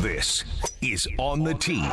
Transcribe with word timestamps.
This 0.00 0.44
is 0.80 1.08
On 1.18 1.42
the 1.42 1.54
Tee, 1.54 1.84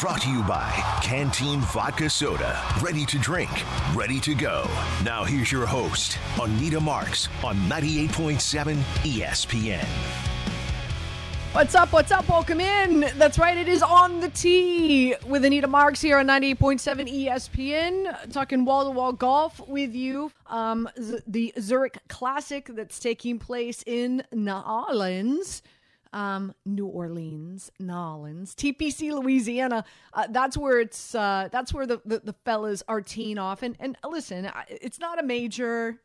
brought 0.00 0.22
to 0.22 0.30
you 0.30 0.42
by 0.44 0.70
Canteen 1.02 1.60
Vodka 1.60 2.08
Soda. 2.08 2.58
Ready 2.80 3.04
to 3.04 3.18
drink, 3.18 3.50
ready 3.94 4.18
to 4.20 4.34
go. 4.34 4.66
Now 5.04 5.24
here's 5.24 5.52
your 5.52 5.66
host, 5.66 6.16
Anita 6.40 6.80
Marks 6.80 7.28
on 7.44 7.56
98.7 7.68 8.76
ESPN. 9.02 9.84
What's 11.52 11.74
up? 11.74 11.92
What's 11.92 12.12
up? 12.12 12.26
Welcome 12.30 12.62
in. 12.62 13.10
That's 13.18 13.38
right. 13.38 13.58
It 13.58 13.68
is 13.68 13.82
on 13.82 14.20
the 14.20 14.30
tee 14.30 15.14
with 15.26 15.44
Anita 15.44 15.66
Marks 15.66 16.00
here 16.00 16.16
on 16.16 16.26
98.7 16.26 17.26
ESPN, 17.26 18.32
talking 18.32 18.64
wall 18.64 18.86
to 18.86 18.90
wall 18.90 19.12
golf 19.12 19.60
with 19.68 19.94
you. 19.94 20.32
Um, 20.46 20.88
the 21.26 21.52
Zurich 21.60 21.98
Classic 22.08 22.64
that's 22.70 22.98
taking 22.98 23.38
place 23.38 23.84
in 23.86 24.24
New 24.32 24.50
Orleans. 24.50 25.60
Um, 26.14 26.54
New 26.64 26.86
Orleans, 26.86 27.72
New 27.80 27.92
Orleans, 27.92 28.54
TPC, 28.54 29.10
Louisiana. 29.10 29.84
Uh, 30.12 30.28
that's 30.30 30.56
where 30.56 30.80
it's. 30.80 31.14
Uh, 31.14 31.48
that's 31.50 31.74
where 31.74 31.86
the, 31.86 32.00
the, 32.06 32.20
the 32.20 32.32
fellas 32.44 32.82
are 32.88 33.00
teeing 33.00 33.36
off. 33.36 33.62
And 33.62 33.76
and 33.80 33.98
listen, 34.08 34.50
it's 34.68 35.00
not 35.00 35.18
a 35.18 35.24
major. 35.24 36.00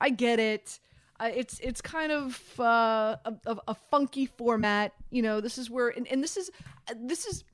I 0.00 0.10
get 0.10 0.38
it. 0.38 0.78
Uh, 1.18 1.30
it's 1.34 1.58
it's 1.60 1.80
kind 1.80 2.12
of 2.12 2.60
uh, 2.60 3.16
a, 3.24 3.56
a, 3.66 3.74
funky 3.90 4.26
format. 4.26 4.92
You 5.10 5.22
know, 5.22 5.40
this 5.40 5.58
is 5.58 5.70
where 5.70 5.88
and, 5.88 6.06
and 6.08 6.22
this 6.22 6.36
is 6.36 6.50
this 6.96 7.26
is 7.26 7.44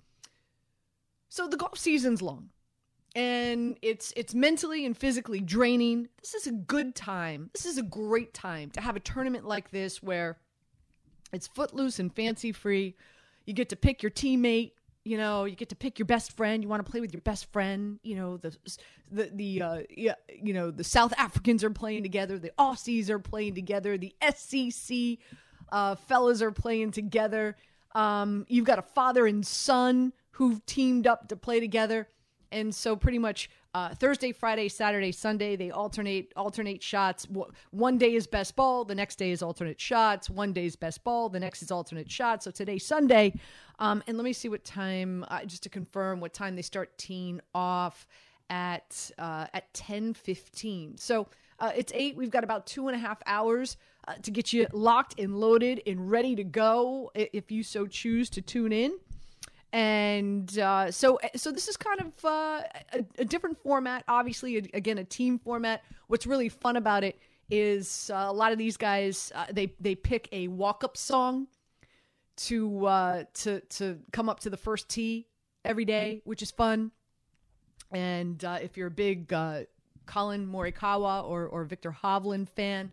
so 1.28 1.48
the 1.48 1.56
golf 1.56 1.78
season's 1.78 2.20
long 2.20 2.50
and 3.16 3.78
it's 3.80 4.12
it's 4.14 4.34
mentally 4.34 4.84
and 4.84 4.96
physically 4.96 5.40
draining. 5.40 6.08
This 6.20 6.34
is 6.34 6.46
a 6.46 6.52
good 6.52 6.94
time. 6.94 7.48
This 7.54 7.64
is 7.64 7.78
a 7.78 7.82
great 7.82 8.34
time 8.34 8.70
to 8.72 8.80
have 8.82 8.94
a 8.94 9.00
tournament 9.00 9.46
like 9.46 9.70
this 9.70 10.02
where 10.02 10.36
it's 11.36 11.46
footloose 11.46 11.98
and 11.98 12.12
fancy 12.14 12.50
free. 12.50 12.96
You 13.44 13.54
get 13.54 13.68
to 13.68 13.76
pick 13.76 14.02
your 14.02 14.10
teammate 14.10 14.72
you 15.04 15.16
know 15.16 15.44
you 15.44 15.54
get 15.54 15.68
to 15.68 15.76
pick 15.76 16.00
your 16.00 16.06
best 16.06 16.36
friend. 16.36 16.64
You 16.64 16.68
want 16.68 16.84
to 16.84 16.90
play 16.90 17.00
with 17.00 17.12
your 17.12 17.22
best 17.22 17.52
friend 17.52 18.00
you 18.02 18.16
know 18.16 18.38
the 18.38 18.56
the 19.12 19.30
the 19.32 19.62
uh, 19.62 19.78
you 19.94 20.52
know 20.52 20.72
the 20.72 20.82
south 20.82 21.12
africans 21.16 21.62
are 21.62 21.70
playing 21.70 22.02
together 22.02 22.40
the 22.40 22.50
aussies 22.58 23.08
are 23.08 23.20
playing 23.20 23.54
together 23.54 23.96
the 23.96 24.12
scc 24.20 25.18
uh, 25.70 25.94
fellas 25.94 26.42
are 26.42 26.52
playing 26.52 26.92
together. 26.92 27.56
Um, 27.94 28.44
you've 28.48 28.66
got 28.66 28.78
a 28.78 28.82
father 28.82 29.26
and 29.26 29.46
son 29.46 30.12
who've 30.32 30.64
teamed 30.66 31.06
up 31.06 31.28
to 31.28 31.36
play 31.36 31.60
together 31.60 32.08
and 32.52 32.74
so 32.74 32.96
pretty 32.96 33.18
much 33.18 33.50
uh, 33.74 33.94
Thursday, 33.94 34.32
Friday, 34.32 34.68
Saturday, 34.68 35.12
Sunday, 35.12 35.56
they 35.56 35.70
alternate 35.70 36.32
alternate 36.34 36.82
shots. 36.82 37.26
One 37.70 37.98
day 37.98 38.14
is 38.14 38.26
best 38.26 38.56
ball, 38.56 38.84
the 38.84 38.94
next 38.94 39.16
day 39.16 39.30
is 39.30 39.42
alternate 39.42 39.80
shots. 39.80 40.30
One 40.30 40.52
day 40.52 40.66
is 40.66 40.76
best 40.76 41.04
ball, 41.04 41.28
the 41.28 41.40
next 41.40 41.62
is 41.62 41.70
alternate 41.70 42.10
shots. 42.10 42.44
So 42.44 42.50
today, 42.50 42.78
Sunday, 42.78 43.34
um, 43.78 44.02
and 44.06 44.16
let 44.16 44.24
me 44.24 44.32
see 44.32 44.48
what 44.48 44.64
time, 44.64 45.24
uh, 45.28 45.44
just 45.44 45.62
to 45.64 45.68
confirm 45.68 46.20
what 46.20 46.32
time 46.32 46.56
they 46.56 46.62
start 46.62 46.96
teeing 46.96 47.40
off 47.54 48.06
at 48.48 49.10
uh, 49.18 49.46
at 49.52 49.72
ten 49.74 50.14
fifteen. 50.14 50.96
So 50.96 51.26
uh, 51.58 51.72
it's 51.76 51.92
eight. 51.94 52.16
We've 52.16 52.30
got 52.30 52.44
about 52.44 52.66
two 52.66 52.88
and 52.88 52.96
a 52.96 52.98
half 52.98 53.20
hours 53.26 53.76
uh, 54.06 54.14
to 54.22 54.30
get 54.30 54.52
you 54.52 54.66
locked 54.72 55.18
and 55.18 55.38
loaded 55.38 55.82
and 55.86 56.10
ready 56.10 56.36
to 56.36 56.44
go 56.44 57.10
if 57.14 57.50
you 57.50 57.62
so 57.62 57.86
choose 57.86 58.30
to 58.30 58.40
tune 58.40 58.72
in 58.72 58.92
and 59.72 60.58
uh, 60.58 60.90
so 60.90 61.18
so 61.34 61.50
this 61.50 61.68
is 61.68 61.76
kind 61.76 62.00
of 62.00 62.24
uh, 62.24 62.62
a, 62.92 63.04
a, 63.18 63.24
different 63.24 63.58
format. 63.62 64.04
Obviously, 64.08 64.56
again, 64.56 64.98
a 64.98 65.04
team 65.04 65.38
format. 65.38 65.82
What's 66.06 66.26
really 66.26 66.48
fun 66.48 66.76
about 66.76 67.04
it 67.04 67.18
is 67.50 68.10
uh, 68.12 68.26
a 68.28 68.32
lot 68.32 68.52
of 68.52 68.58
these 68.58 68.76
guys 68.76 69.32
uh, 69.34 69.46
they 69.50 69.72
they 69.80 69.94
pick 69.94 70.28
a 70.32 70.48
walk 70.48 70.84
up 70.84 70.96
song 70.96 71.48
to 72.36 72.86
uh, 72.86 73.24
to 73.34 73.60
to 73.60 73.98
come 74.12 74.28
up 74.28 74.40
to 74.40 74.50
the 74.50 74.56
first 74.56 74.88
tee 74.88 75.26
every 75.64 75.84
day, 75.84 76.22
which 76.24 76.42
is 76.42 76.50
fun. 76.50 76.92
And 77.92 78.44
uh, 78.44 78.58
if 78.62 78.76
you're 78.76 78.88
a 78.88 78.90
big 78.90 79.28
Collin 80.06 80.46
Morikawa 80.46 81.24
or 81.24 81.46
or 81.46 81.64
Viktor 81.64 81.94
Hovland 82.02 82.48
fan 82.48 82.92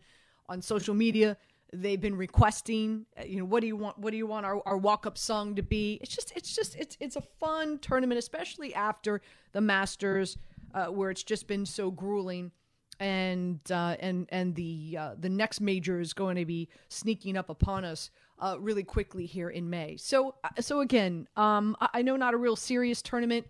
on 0.49 0.61
social 0.61 0.95
media, 0.95 1.37
they've 1.73 2.01
been 2.01 2.15
requesting 2.15 3.05
uh, 3.19 3.23
you 3.23 3.37
know 3.37 3.45
what 3.45 3.61
do 3.61 3.67
you 3.67 3.75
want 3.75 3.97
what 3.97 4.11
do 4.11 4.17
you 4.17 4.27
want 4.27 4.45
our, 4.45 4.61
our 4.65 4.77
walk-up 4.77 5.17
song 5.17 5.55
to 5.55 5.63
be 5.63 5.99
it's 6.01 6.13
just 6.13 6.31
it's 6.35 6.55
just 6.55 6.75
it's 6.75 6.95
it's 6.99 7.15
a 7.15 7.21
fun 7.21 7.79
tournament 7.79 8.19
especially 8.19 8.73
after 8.75 9.21
the 9.53 9.61
masters 9.61 10.37
uh, 10.73 10.85
where 10.87 11.09
it's 11.09 11.23
just 11.23 11.47
been 11.47 11.65
so 11.65 11.91
grueling 11.91 12.51
and 12.99 13.59
uh, 13.71 13.95
and 13.99 14.27
and 14.29 14.55
the 14.55 14.97
uh, 14.99 15.15
the 15.19 15.29
next 15.29 15.61
major 15.61 15.99
is 15.99 16.13
going 16.13 16.35
to 16.35 16.45
be 16.45 16.69
sneaking 16.89 17.37
up 17.37 17.49
upon 17.49 17.85
us 17.85 18.11
uh, 18.39 18.55
really 18.59 18.83
quickly 18.83 19.25
here 19.25 19.49
in 19.49 19.69
May. 19.69 19.97
So 19.97 20.35
uh, 20.43 20.61
so 20.61 20.81
again, 20.81 21.27
um, 21.35 21.75
I, 21.81 21.89
I 21.95 22.01
know 22.01 22.15
not 22.15 22.33
a 22.33 22.37
real 22.37 22.55
serious 22.55 23.01
tournament, 23.01 23.47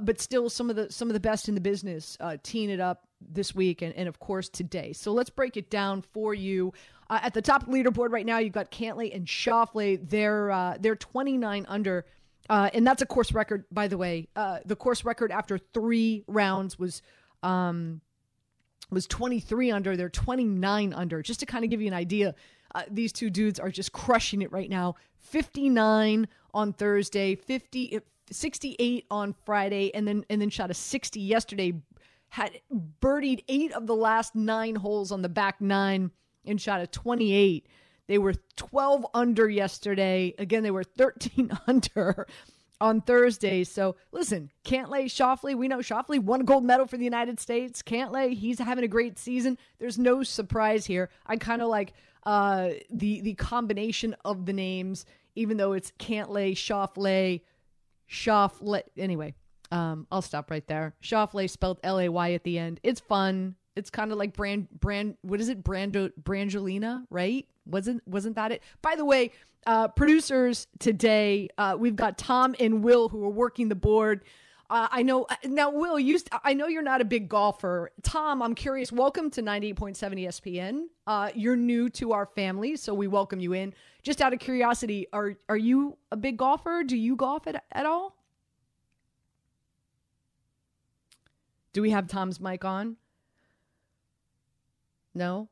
but 0.00 0.20
still 0.20 0.50
some 0.50 0.70
of 0.70 0.76
the 0.76 0.90
some 0.90 1.08
of 1.08 1.14
the 1.14 1.20
best 1.20 1.48
in 1.48 1.54
the 1.54 1.60
business 1.60 2.16
teeing 2.42 2.70
it 2.70 2.80
up 2.80 3.06
this 3.20 3.54
week 3.54 3.82
and, 3.82 3.94
and 3.94 4.08
of 4.08 4.18
course 4.18 4.48
today. 4.48 4.92
So 4.92 5.12
let's 5.12 5.30
break 5.30 5.56
it 5.56 5.70
down 5.70 6.02
for 6.02 6.34
you. 6.34 6.72
Uh, 7.08 7.20
at 7.22 7.34
the 7.34 7.42
top 7.42 7.66
leaderboard 7.66 8.10
right 8.10 8.26
now, 8.26 8.38
you've 8.38 8.52
got 8.52 8.70
Cantlay 8.70 9.14
and 9.14 9.26
Schauffele. 9.26 9.98
They're 10.08 10.50
uh, 10.50 10.76
they're 10.80 10.96
29 10.96 11.66
under, 11.68 12.04
uh, 12.50 12.70
and 12.74 12.86
that's 12.86 13.02
a 13.02 13.06
course 13.06 13.32
record, 13.32 13.64
by 13.70 13.88
the 13.88 13.96
way. 13.96 14.28
Uh, 14.34 14.58
the 14.64 14.76
course 14.76 15.04
record 15.04 15.30
after 15.30 15.58
three 15.58 16.24
rounds 16.26 16.78
was 16.78 17.02
um, 17.42 18.00
was 18.90 19.06
23 19.06 19.70
under. 19.70 19.96
They're 19.96 20.08
29 20.08 20.92
under. 20.92 21.22
Just 21.22 21.40
to 21.40 21.46
kind 21.46 21.64
of 21.64 21.70
give 21.70 21.80
you 21.80 21.86
an 21.86 21.94
idea, 21.94 22.34
uh, 22.74 22.82
these 22.90 23.12
two 23.12 23.30
dudes 23.30 23.60
are 23.60 23.70
just 23.70 23.92
crushing 23.92 24.42
it 24.42 24.50
right 24.50 24.68
now. 24.68 24.96
59 25.20 26.28
on 26.54 26.72
Thursday, 26.72 27.36
50. 27.36 28.00
68 28.30 29.06
on 29.10 29.34
Friday, 29.44 29.94
and 29.94 30.06
then 30.06 30.24
and 30.30 30.40
then 30.40 30.50
shot 30.50 30.70
a 30.70 30.74
60 30.74 31.20
yesterday. 31.20 31.72
Had 32.28 32.60
birdied 33.00 33.44
eight 33.48 33.72
of 33.72 33.86
the 33.86 33.94
last 33.94 34.34
nine 34.34 34.74
holes 34.74 35.12
on 35.12 35.22
the 35.22 35.28
back 35.28 35.60
nine 35.60 36.10
and 36.44 36.60
shot 36.60 36.80
a 36.80 36.86
28. 36.86 37.66
They 38.08 38.18
were 38.18 38.34
12 38.56 39.06
under 39.14 39.48
yesterday. 39.48 40.34
Again, 40.38 40.62
they 40.62 40.70
were 40.70 40.84
13 40.84 41.56
under 41.66 42.26
on 42.80 43.00
Thursday. 43.00 43.64
So 43.64 43.96
listen, 44.12 44.50
Cantlay, 44.64 45.06
Schauffele 45.06 45.56
we 45.56 45.68
know 45.68 45.78
Schauffele 45.78 46.20
won 46.20 46.42
a 46.42 46.44
gold 46.44 46.64
medal 46.64 46.86
for 46.86 46.96
the 46.96 47.04
United 47.04 47.40
States. 47.40 47.82
Cantlay, 47.82 48.34
he's 48.34 48.58
having 48.58 48.84
a 48.84 48.88
great 48.88 49.18
season. 49.18 49.58
There's 49.78 49.98
no 49.98 50.22
surprise 50.22 50.86
here. 50.86 51.10
I 51.26 51.36
kind 51.36 51.62
of 51.62 51.68
like 51.68 51.94
uh, 52.24 52.70
the 52.90 53.20
the 53.20 53.34
combination 53.34 54.14
of 54.24 54.46
the 54.46 54.52
names, 54.52 55.06
even 55.34 55.56
though 55.56 55.72
it's 55.72 55.92
Cantlay, 55.98 56.52
Schauffele, 56.52 57.40
Schauffele. 58.08 58.82
Anyway, 58.96 59.34
um, 59.70 60.06
I'll 60.10 60.22
stop 60.22 60.50
right 60.50 60.66
there. 60.66 60.94
Schauffele 61.02 61.48
spelled 61.48 61.80
L 61.82 62.00
A 62.00 62.08
Y 62.08 62.32
at 62.32 62.44
the 62.44 62.58
end. 62.58 62.80
It's 62.82 63.00
fun 63.00 63.56
it's 63.76 63.90
kind 63.90 64.10
of 64.10 64.18
like 64.18 64.32
brand 64.32 64.66
brand 64.80 65.16
what 65.22 65.40
is 65.40 65.48
it 65.48 65.62
brando 65.62 66.10
brangelina 66.20 67.04
right 67.10 67.46
wasn't 67.66 68.02
wasn't 68.08 68.34
that 68.34 68.50
it 68.50 68.62
by 68.82 68.96
the 68.96 69.04
way 69.04 69.30
uh, 69.66 69.88
producers 69.88 70.66
today 70.78 71.48
uh, 71.58 71.76
we've 71.78 71.96
got 71.96 72.16
tom 72.18 72.54
and 72.58 72.82
will 72.82 73.08
who 73.08 73.22
are 73.24 73.30
working 73.30 73.68
the 73.68 73.74
board 73.74 74.24
uh, 74.68 74.88
I 74.90 75.02
know 75.02 75.26
now, 75.44 75.70
Will. 75.70 75.98
You, 75.98 76.18
I 76.44 76.54
know 76.54 76.66
you're 76.66 76.82
not 76.82 77.00
a 77.00 77.04
big 77.04 77.28
golfer. 77.28 77.92
Tom, 78.02 78.42
I'm 78.42 78.54
curious. 78.54 78.90
Welcome 78.90 79.30
to 79.32 79.42
98.7 79.42 79.96
ESPN. 80.24 80.86
Uh, 81.06 81.30
you're 81.34 81.56
new 81.56 81.88
to 81.90 82.12
our 82.12 82.26
family, 82.26 82.76
so 82.76 82.92
we 82.92 83.06
welcome 83.06 83.38
you 83.38 83.52
in. 83.52 83.72
Just 84.02 84.20
out 84.20 84.32
of 84.32 84.40
curiosity, 84.40 85.06
are 85.12 85.34
are 85.48 85.56
you 85.56 85.96
a 86.10 86.16
big 86.16 86.36
golfer? 86.36 86.82
Do 86.84 86.96
you 86.96 87.14
golf 87.16 87.46
at, 87.46 87.64
at 87.72 87.86
all? 87.86 88.16
Do 91.72 91.82
we 91.82 91.90
have 91.90 92.08
Tom's 92.08 92.40
mic 92.40 92.64
on? 92.64 92.96
No. 95.14 95.48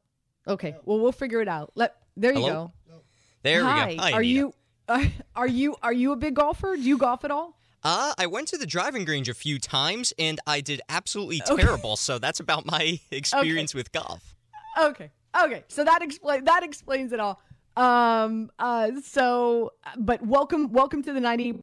Okay. 0.48 0.70
No. 0.72 0.80
Well, 0.84 1.00
we'll 1.00 1.12
figure 1.12 1.40
it 1.40 1.48
out. 1.48 1.72
Let 1.74 1.96
there 2.16 2.32
you 2.32 2.40
Hello? 2.40 2.72
go. 2.88 3.02
There 3.42 3.62
Hi. 3.62 3.88
we 3.90 3.96
go. 3.96 4.02
Hi, 4.02 4.12
are 4.12 4.18
Anita. 4.20 4.26
you 4.26 4.54
uh, 4.88 5.04
are 5.36 5.46
you 5.46 5.76
are 5.82 5.92
you 5.92 6.12
a 6.12 6.16
big 6.16 6.34
golfer? 6.34 6.74
Do 6.74 6.82
you 6.82 6.98
golf 6.98 7.24
at 7.24 7.30
all? 7.30 7.58
Uh, 7.84 8.14
I 8.16 8.26
went 8.26 8.48
to 8.48 8.56
the 8.56 8.66
driving 8.66 9.04
range 9.04 9.28
a 9.28 9.34
few 9.34 9.58
times 9.58 10.14
and 10.18 10.40
I 10.46 10.62
did 10.62 10.80
absolutely 10.88 11.40
terrible. 11.40 11.92
Okay. 11.92 11.96
So 11.96 12.18
that's 12.18 12.40
about 12.40 12.64
my 12.64 12.98
experience 13.10 13.72
okay. 13.72 13.78
with 13.78 13.92
golf. 13.92 14.34
Okay. 14.80 15.10
Okay. 15.38 15.64
So 15.68 15.84
that 15.84 16.02
explain 16.02 16.44
that 16.44 16.62
explains 16.62 17.12
it 17.12 17.20
all. 17.20 17.40
Um. 17.76 18.50
Uh. 18.58 18.92
So, 19.02 19.72
but 19.98 20.24
welcome, 20.24 20.72
welcome 20.72 21.02
to 21.02 21.12
the 21.12 21.20
ninety 21.20 21.60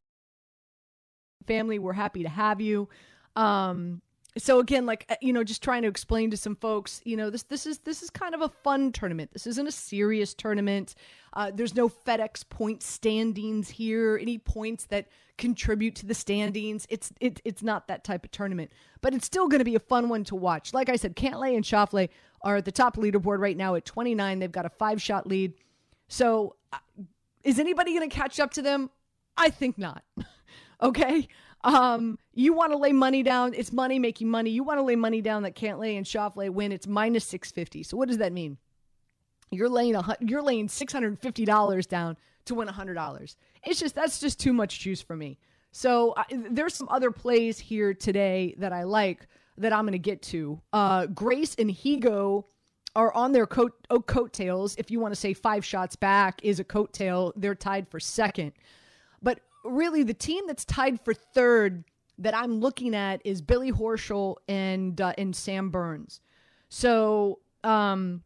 family. 1.47 1.79
We're 1.79 1.94
happy 1.94 2.23
to 2.23 2.29
have 2.29 2.62
you. 2.62 2.88
Um 3.35 4.01
so 4.38 4.60
again 4.60 4.86
like 4.86 5.06
uh, 5.10 5.16
you 5.22 5.33
know 5.33 5.44
just 5.44 5.63
trying 5.63 5.81
to 5.81 5.88
explain 5.88 6.31
to 6.31 6.38
some 6.38 6.56
folks 6.56 7.01
you 7.04 7.18
know 7.18 7.30
this 7.30 7.44
this 7.44 7.66
is 7.66 7.80
this 7.80 8.01
is 8.01 8.10
kind 8.10 8.33
of 8.33 8.42
a 8.42 8.50
fun 8.50 8.92
tournament 8.92 9.31
this 9.33 9.45
isn't 9.48 9.68
a 9.68 9.72
serious 9.72 10.33
tournament 10.33 10.95
uh, 11.33 11.51
there's 11.54 11.75
no 11.75 11.89
fedex 11.89 12.48
point 12.48 12.81
standings 12.81 13.69
here 13.69 14.18
any 14.22 14.38
points 14.38 14.86
that 14.86 15.07
contribute 15.38 15.95
to 15.95 16.06
the 16.06 16.13
standings 16.13 16.86
it's 16.89 17.12
it, 17.19 17.42
it's 17.44 17.63
not 17.63 17.88
that 17.88 18.04
type 18.04 18.24
of 18.24 18.31
tournament 18.31 18.72
but 19.01 19.13
it's 19.13 19.25
still 19.25 19.48
going 19.48 19.60
to 19.60 19.66
be 19.66 19.75
a 19.75 19.80
fun 19.80 20.07
one 20.07 20.24
to 20.24 20.36
watch 20.36 20.74
like 20.74 20.88
i 20.88 20.95
said 20.95 21.16
cantlay 21.16 21.56
and 21.56 21.66
Schauffele 21.66 22.10
are 22.44 22.57
at 22.57 22.66
the 22.66 22.72
top 22.72 22.95
leaderboard 22.95 23.39
right 23.39 23.57
now 23.57 23.75
at 23.75 23.86
29 23.86 24.39
they've 24.39 24.51
got 24.51 24.66
a 24.66 24.69
five 24.69 25.01
shot 25.01 25.28
lead 25.28 25.54
so 26.12 26.57
uh, 26.74 26.78
Is 27.45 27.57
anybody 27.57 27.94
going 27.95 28.07
to 28.07 28.13
catch 28.13 28.39
up 28.39 28.51
to 28.51 28.62
them? 28.62 28.89
I 29.38 29.50
think 29.50 29.78
not. 29.78 30.04
okay. 30.81 31.28
Um, 31.63 32.18
you 32.34 32.54
want 32.54 32.72
to 32.72 32.78
lay 32.78 32.92
money 32.92 33.24
down. 33.24 33.54
It's 33.54 33.72
money 33.72 34.00
making 34.00 34.30
money. 34.30 34.50
You 34.50 34.63
want 34.63 34.80
to 34.80 34.84
lay 34.84 34.96
money 34.96 35.22
down 35.22 35.44
that 35.44 35.56
Cantlay 35.56 35.98
and 35.98 36.06
Schauffele 36.06 36.50
win. 36.50 36.72
It's 36.72 36.88
minus 36.88 37.25
650. 37.25 37.84
So 37.84 37.98
what 37.98 38.08
does 38.08 38.18
that 38.18 38.34
mean? 38.34 38.58
You're 39.52 39.69
laying 39.69 39.96
a, 39.96 40.18
you're 40.22 40.42
laying 40.42 40.68
$650 40.68 41.88
down 41.88 42.18
to 42.46 42.56
win 42.56 42.68
$100. 42.68 43.36
It's 43.63 43.80
just, 43.80 43.96
that's 43.96 44.19
just 44.19 44.40
too 44.40 44.54
much 44.54 44.80
juice 44.80 45.02
for 45.02 45.16
me. 45.16 45.38
So 45.72 46.12
uh, 46.12 46.24
there's 46.50 46.74
some 46.74 46.90
other 46.90 47.12
plays 47.12 47.60
here 47.60 47.94
today 47.94 48.56
that 48.57 48.74
I 48.74 48.84
like 48.84 49.28
that 49.57 49.74
I'm 49.74 49.84
going 49.84 49.94
to 49.94 50.00
get 50.00 50.22
to. 50.24 50.62
Uh, 50.74 51.06
Grace 51.07 51.56
and 51.56 51.69
Higgo 51.69 52.46
are 52.96 53.14
on 53.14 53.31
their 53.31 53.46
coat 53.46 53.74
oh, 53.90 54.02
coattails. 54.02 54.75
If 54.75 54.92
you 54.92 55.00
want 55.00 55.14
to 55.14 55.19
say 55.19 55.34
five 55.34 55.64
shots 55.64 55.96
back 55.96 56.42
is 56.44 56.60
a 56.60 56.64
coattail, 56.64 57.31
they're 57.36 57.56
tied 57.56 57.88
for 57.90 58.00
second. 58.00 58.54
Really, 59.63 60.04
the 60.04 60.13
team 60.13 60.46
that's 60.48 60.66
tied 60.66 61.00
for 61.04 61.13
third 61.13 61.84
that 62.18 62.36
I'm 62.36 62.60
looking 62.60 62.96
at 62.96 63.22
is 63.25 63.42
Billy 63.42 63.72
Horschel 63.72 64.38
and 64.48 65.00
uh, 65.00 65.13
and 65.18 65.36
Sam 65.36 65.69
Burns. 65.69 66.22
So, 66.69 67.40
um, 67.63 68.24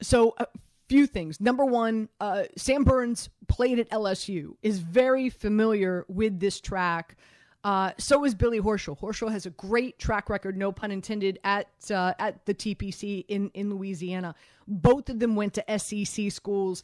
so 0.00 0.34
a 0.38 0.46
few 0.88 1.06
things. 1.06 1.40
Number 1.40 1.64
one, 1.64 2.08
uh, 2.20 2.44
Sam 2.56 2.84
Burns 2.84 3.30
played 3.48 3.78
at 3.78 3.88
LSU, 3.90 4.56
is 4.62 4.78
very 4.80 5.30
familiar 5.30 6.04
with 6.08 6.38
this 6.38 6.60
track. 6.60 7.16
Uh, 7.64 7.92
so 7.96 8.24
is 8.24 8.34
Billy 8.34 8.60
Horschel. 8.60 8.98
Horschel 8.98 9.30
has 9.30 9.46
a 9.46 9.50
great 9.50 9.98
track 9.98 10.28
record, 10.28 10.56
no 10.56 10.72
pun 10.72 10.90
intended, 10.90 11.38
at 11.44 11.68
uh, 11.90 12.12
at 12.18 12.44
the 12.44 12.54
TPC 12.54 13.24
in 13.28 13.50
in 13.54 13.70
Louisiana. 13.70 14.34
Both 14.66 15.08
of 15.08 15.20
them 15.20 15.36
went 15.36 15.54
to 15.54 15.78
SEC 15.78 16.32
schools, 16.32 16.82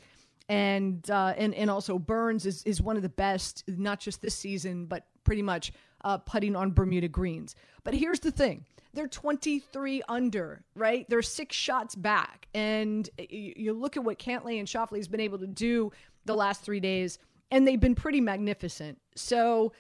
and 0.49 1.09
uh, 1.11 1.35
and 1.37 1.55
and 1.55 1.71
also 1.71 1.99
Burns 1.99 2.47
is 2.47 2.62
is 2.65 2.81
one 2.81 2.97
of 2.97 3.03
the 3.03 3.09
best, 3.09 3.65
not 3.67 4.00
just 4.00 4.23
this 4.23 4.35
season, 4.35 4.87
but 4.87 5.06
pretty 5.25 5.43
much 5.43 5.73
uh, 6.05 6.19
putting 6.19 6.56
on 6.56 6.73
Bermuda 6.73 7.09
greens. 7.09 7.55
But 7.85 7.95
here's 7.95 8.21
the 8.21 8.31
thing: 8.31 8.65
they're 8.95 9.09
23 9.09 10.03
under, 10.09 10.65
right? 10.75 11.09
They're 11.09 11.23
six 11.23 11.55
shots 11.55 11.95
back, 11.95 12.49
and 12.55 13.09
you, 13.19 13.53
you 13.56 13.73
look 13.73 13.97
at 13.97 14.05
what 14.05 14.19
Cantlay 14.19 14.59
and 14.59 14.67
Schauffele 14.67 14.97
has 14.97 15.09
been 15.09 15.21
able 15.21 15.39
to 15.39 15.47
do 15.47 15.93
the 16.25 16.35
last 16.35 16.62
three 16.62 16.81
days, 16.81 17.19
and 17.51 17.67
they've 17.67 17.81
been 17.81 17.94
pretty 17.94 18.21
magnificent. 18.21 18.99
So 19.15 19.73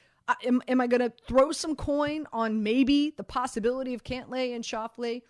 am, 0.44 0.62
am 0.68 0.80
I 0.80 0.86
going 0.86 1.00
to 1.00 1.12
throw 1.26 1.52
some 1.52 1.74
coin 1.74 2.26
on 2.32 2.62
maybe 2.62 3.14
the 3.16 3.24
possibility 3.24 3.94
of 3.94 4.04
Cantlay 4.04 4.54
and 4.54 4.62
Schauffele 4.64 5.22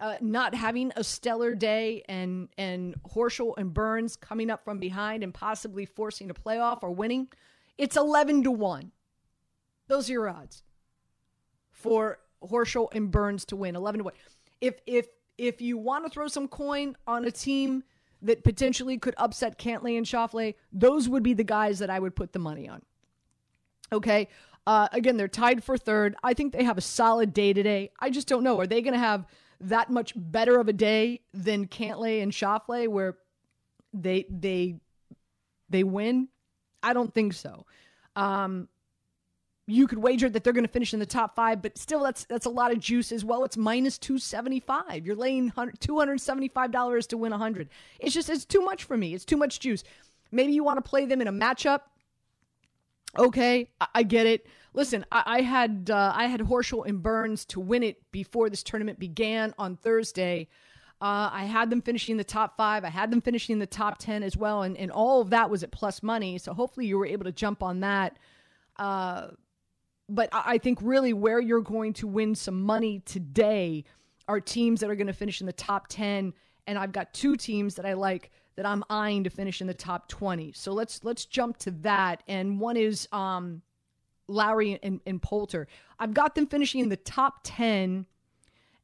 uh, 0.00 0.16
not 0.20 0.54
having 0.54 0.92
a 0.96 1.04
stellar 1.04 1.54
day 1.54 2.02
and 2.08 2.48
and 2.58 2.94
Horschel 3.14 3.54
and 3.56 3.72
Burns 3.72 4.16
coming 4.16 4.50
up 4.50 4.64
from 4.64 4.78
behind 4.78 5.22
and 5.22 5.32
possibly 5.32 5.86
forcing 5.86 6.30
a 6.30 6.34
playoff 6.34 6.82
or 6.82 6.90
winning? 6.90 7.28
It's 7.78 7.96
11 7.96 8.44
to 8.44 8.50
1. 8.50 8.92
Those 9.88 10.08
are 10.08 10.12
your 10.12 10.28
odds 10.28 10.62
for 11.70 12.18
Horschel 12.42 12.88
and 12.92 13.10
Burns 13.10 13.44
to 13.46 13.56
win 13.56 13.76
11 13.76 13.98
to 13.98 14.04
1. 14.04 14.14
If 14.60 14.80
if 14.86 15.06
if 15.38 15.60
you 15.60 15.78
want 15.78 16.04
to 16.04 16.10
throw 16.10 16.28
some 16.28 16.48
coin 16.48 16.96
on 17.06 17.24
a 17.24 17.30
team 17.30 17.84
that 18.22 18.42
potentially 18.44 18.98
could 18.98 19.14
upset 19.18 19.58
Cantlay 19.58 19.96
and 19.96 20.06
Schauffele, 20.06 20.54
those 20.72 21.08
would 21.08 21.22
be 21.22 21.34
the 21.34 21.44
guys 21.44 21.78
that 21.78 21.90
I 21.90 21.98
would 21.98 22.16
put 22.16 22.32
the 22.32 22.38
money 22.38 22.68
on. 22.68 22.82
Okay. 23.92 24.28
Uh, 24.66 24.88
again, 24.92 25.16
they're 25.16 25.28
tied 25.28 25.62
for 25.62 25.78
third. 25.78 26.16
I 26.24 26.34
think 26.34 26.52
they 26.52 26.64
have 26.64 26.78
a 26.78 26.80
solid 26.80 27.32
day 27.32 27.52
today. 27.52 27.92
I 28.00 28.10
just 28.10 28.26
don't 28.26 28.42
know. 28.42 28.58
Are 28.58 28.66
they 28.66 28.82
going 28.82 28.94
to 28.94 28.98
have 28.98 29.26
that 29.60 29.90
much 29.90 30.12
better 30.16 30.58
of 30.58 30.68
a 30.68 30.72
day 30.72 31.20
than 31.32 31.66
Cantlay 31.66 32.22
and 32.22 32.32
Schauffele, 32.32 32.88
where 32.88 33.16
they 33.92 34.26
they 34.28 34.76
they 35.68 35.84
win? 35.84 36.28
I 36.82 36.92
don't 36.92 37.12
think 37.12 37.32
so. 37.32 37.66
Um, 38.14 38.68
you 39.66 39.88
could 39.88 39.98
wager 39.98 40.28
that 40.28 40.44
they're 40.44 40.52
going 40.52 40.66
to 40.66 40.72
finish 40.72 40.94
in 40.94 41.00
the 41.00 41.06
top 41.06 41.34
five, 41.34 41.60
but 41.60 41.76
still, 41.76 42.02
that's 42.02 42.24
that's 42.24 42.46
a 42.46 42.50
lot 42.50 42.72
of 42.72 42.78
juice 42.78 43.10
as 43.12 43.24
well. 43.24 43.44
It's 43.44 43.56
minus 43.56 43.98
two 43.98 44.18
seventy 44.18 44.60
five. 44.60 45.06
You're 45.06 45.16
laying 45.16 45.52
two 45.80 45.98
hundred 45.98 46.20
seventy 46.20 46.48
five 46.48 46.70
dollars 46.70 47.06
to 47.08 47.16
win 47.16 47.32
a 47.32 47.38
hundred. 47.38 47.68
It's 47.98 48.14
just 48.14 48.30
it's 48.30 48.44
too 48.44 48.60
much 48.60 48.84
for 48.84 48.96
me. 48.96 49.14
It's 49.14 49.24
too 49.24 49.36
much 49.36 49.60
juice. 49.60 49.82
Maybe 50.30 50.52
you 50.52 50.64
want 50.64 50.82
to 50.82 50.88
play 50.88 51.06
them 51.06 51.20
in 51.20 51.28
a 51.28 51.32
matchup 51.32 51.80
Okay, 53.18 53.70
I, 53.80 53.86
I 53.96 54.02
get 54.02 54.26
it. 54.26 54.46
Listen, 54.76 55.06
I, 55.10 55.22
I 55.26 55.40
had 55.40 55.90
uh, 55.90 56.12
I 56.14 56.26
had 56.26 56.40
Horschel 56.40 56.86
and 56.86 57.02
Burns 57.02 57.46
to 57.46 57.60
win 57.60 57.82
it 57.82 58.00
before 58.12 58.50
this 58.50 58.62
tournament 58.62 58.98
began 59.00 59.54
on 59.58 59.76
Thursday. 59.76 60.48
Uh, 61.00 61.28
I 61.32 61.44
had 61.44 61.70
them 61.70 61.82
finishing 61.82 62.12
in 62.12 62.18
the 62.18 62.24
top 62.24 62.56
five. 62.56 62.84
I 62.84 62.90
had 62.90 63.10
them 63.10 63.22
finishing 63.22 63.54
in 63.54 63.58
the 63.58 63.66
top 63.66 63.98
ten 63.98 64.22
as 64.22 64.36
well, 64.36 64.62
and, 64.62 64.76
and 64.76 64.92
all 64.92 65.22
of 65.22 65.30
that 65.30 65.50
was 65.50 65.62
at 65.62 65.72
plus 65.72 66.02
money. 66.02 66.36
So 66.38 66.52
hopefully 66.52 66.86
you 66.86 66.98
were 66.98 67.06
able 67.06 67.24
to 67.24 67.32
jump 67.32 67.62
on 67.62 67.80
that. 67.80 68.18
Uh, 68.76 69.28
but 70.08 70.28
I 70.32 70.58
think 70.58 70.78
really 70.82 71.12
where 71.14 71.40
you're 71.40 71.62
going 71.62 71.94
to 71.94 72.06
win 72.06 72.34
some 72.34 72.62
money 72.62 73.00
today 73.00 73.84
are 74.28 74.40
teams 74.40 74.80
that 74.80 74.90
are 74.90 74.94
going 74.94 75.06
to 75.08 75.12
finish 75.12 75.40
in 75.40 75.46
the 75.46 75.52
top 75.54 75.88
ten, 75.88 76.34
and 76.66 76.78
I've 76.78 76.92
got 76.92 77.14
two 77.14 77.36
teams 77.36 77.76
that 77.76 77.86
I 77.86 77.94
like 77.94 78.30
that 78.56 78.66
I'm 78.66 78.84
eyeing 78.90 79.24
to 79.24 79.30
finish 79.30 79.60
in 79.60 79.66
the 79.66 79.74
top 79.74 80.08
20. 80.08 80.52
So 80.52 80.72
let's 80.72 81.02
let's 81.02 81.24
jump 81.26 81.58
to 81.58 81.70
that. 81.82 82.22
And 82.26 82.58
one 82.58 82.76
is 82.76 83.06
um, 83.12 83.60
Lowry 84.28 84.78
and, 84.82 85.00
and 85.06 85.22
Poulter. 85.22 85.66
I've 85.98 86.14
got 86.14 86.34
them 86.34 86.46
finishing 86.46 86.80
in 86.80 86.88
the 86.88 86.96
top 86.96 87.40
10, 87.44 88.06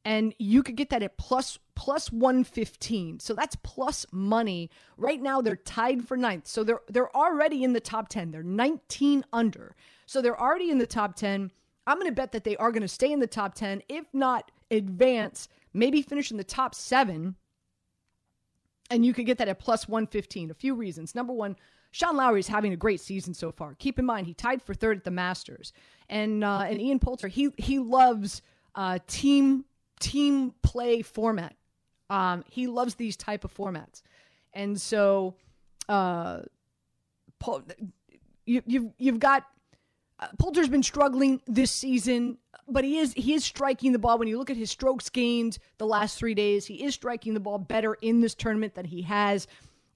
and 0.05 0.35
you 0.39 0.63
could 0.63 0.77
get 0.77 0.91
that 0.91 1.03
at 1.03 1.17
plus 1.17 1.59
plus 1.75 2.13
115. 2.13 3.21
So 3.21 3.35
that's 3.35 3.57
plus 3.63 4.05
money. 4.13 4.71
Right 4.97 5.21
now 5.21 5.41
they're 5.41 5.57
tied 5.57 6.07
for 6.07 6.17
ninth. 6.17 6.47
So 6.47 6.65
they're 6.65 6.83
they're 6.89 7.15
already 7.17 7.63
in 7.65 7.73
the 7.73 7.81
top 7.81 8.09
10. 8.09 8.31
They're 8.31 8.43
19 8.43 9.25
under. 9.33 9.75
So 10.07 10.21
they're 10.21 10.41
already 10.41 10.71
in 10.71 10.79
the 10.79 10.87
top 10.87 11.17
10. 11.17 11.51
I'm 11.87 11.97
going 11.97 12.11
to 12.11 12.15
bet 12.15 12.33
that 12.33 12.45
they 12.45 12.57
are 12.59 12.71
going 12.71 12.83
to 12.83 12.89
stay 12.89 13.11
in 13.11 13.19
the 13.19 13.27
top 13.27 13.55
10, 13.55 13.83
if 13.89 14.05
not 14.13 14.53
advance, 14.71 15.49
maybe 15.75 16.01
finish 16.01 16.31
in 16.31 16.37
the 16.37 16.45
top 16.45 16.77
seven 16.77 17.35
and 18.93 19.07
you 19.07 19.15
could 19.15 19.27
get 19.27 19.39
that 19.39 19.49
at 19.49 19.59
plus 19.59 19.89
115. 19.89 20.51
A 20.51 20.55
few 20.55 20.75
reasons. 20.75 21.15
Number 21.15 21.33
one, 21.33 21.57
Shane 21.93 22.17
Lowry 22.17 22.41
is 22.41 22.49
having 22.49 22.73
a 22.73 22.77
great 22.77 23.01
season 23.01 23.35
so 23.35 23.53
far. 23.53 23.75
Keep 23.79 23.99
in 23.99 24.05
mind, 24.05 24.27
he 24.27 24.35
tied 24.35 24.63
for 24.63 24.75
third 24.75 24.99
at 24.99 25.05
the 25.05 25.11
Masters. 25.11 25.73
And 26.09 26.43
uh, 26.43 26.65
and 26.69 26.81
Ian 26.81 26.99
Poulter, 26.99 27.29
he 27.29 27.51
he 27.57 27.79
loves 27.79 28.43
uh, 28.75 28.99
team 29.07 29.65
team 30.01 30.55
play 30.63 31.03
format. 31.03 31.55
Um, 32.11 32.45
he 32.51 32.67
loves 32.67 32.97
these 32.97 33.17
type 33.17 33.45
of 33.45 33.55
formats. 33.55 34.03
And 34.53 34.79
so 34.79 35.37
uh, 35.89 36.41
you, 38.45 38.63
you've, 38.67 38.91
you've 38.99 39.19
got 39.19 39.47
uh, 40.19 40.27
Poulter's 40.39 40.69
been 40.69 40.83
struggling 40.83 41.41
this 41.47 41.71
season 41.71 42.37
but 42.69 42.85
he 42.85 42.99
is 42.99 43.13
he 43.15 43.35
is 43.35 43.45
striking 43.45 43.93
the 43.93 43.99
ball. 43.99 44.19
When 44.19 44.29
you 44.29 44.39
look 44.39 44.51
at 44.51 44.57
his 44.57 44.71
strokes 44.71 45.09
gained 45.09 45.59
the 45.79 45.87
last 45.87 46.19
three 46.19 46.35
days, 46.35 46.67
he 46.67 46.85
is 46.85 46.95
striking 46.95 47.35
the 47.35 47.41
ball 47.41 47.59
better 47.59 47.95
in 47.95 48.21
this 48.21 48.35
tournament 48.35 48.75
than 48.75 48.85
he 48.85 49.03
has 49.03 49.47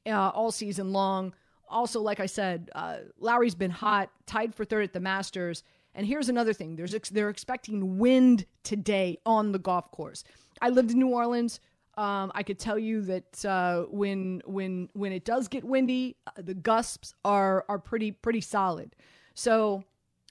uh, 0.07 0.31
all 0.31 0.51
season 0.51 0.93
long. 0.93 1.35
Also, 1.69 2.01
like 2.01 2.21
I 2.21 2.27
said, 2.27 2.71
uh, 2.75 2.99
Lowry's 3.19 3.55
been 3.55 3.71
hot, 3.71 4.11
tied 4.27 4.55
for 4.55 4.65
third 4.65 4.85
at 4.85 4.93
the 4.93 5.01
Masters. 5.01 5.63
And 5.95 6.07
here's 6.07 6.29
another 6.29 6.53
thing: 6.53 6.77
there's 6.77 6.95
they're 7.11 7.31
expecting 7.31 7.99
wind 7.99 8.47
today 8.63 9.19
on 9.25 9.53
the 9.53 9.59
golf 9.59 9.91
course. 9.91 10.25
I 10.61 10.69
lived 10.71 10.91
in 10.91 10.99
New 10.99 11.09
Orleans. 11.09 11.61
Um, 11.97 12.31
I 12.35 12.43
could 12.43 12.59
tell 12.59 12.79
you 12.79 13.01
that 13.03 13.45
uh, 13.45 13.85
when 13.85 14.43
when 14.45 14.91
when 14.93 15.13
it 15.13 15.25
does 15.25 15.49
get 15.49 15.65
windy, 15.65 16.17
uh, 16.27 16.43
the 16.43 16.55
gusts 16.55 17.15
are 17.25 17.65
are 17.69 17.79
pretty 17.79 18.13
pretty 18.13 18.43
solid. 18.43 18.95
So 19.35 19.85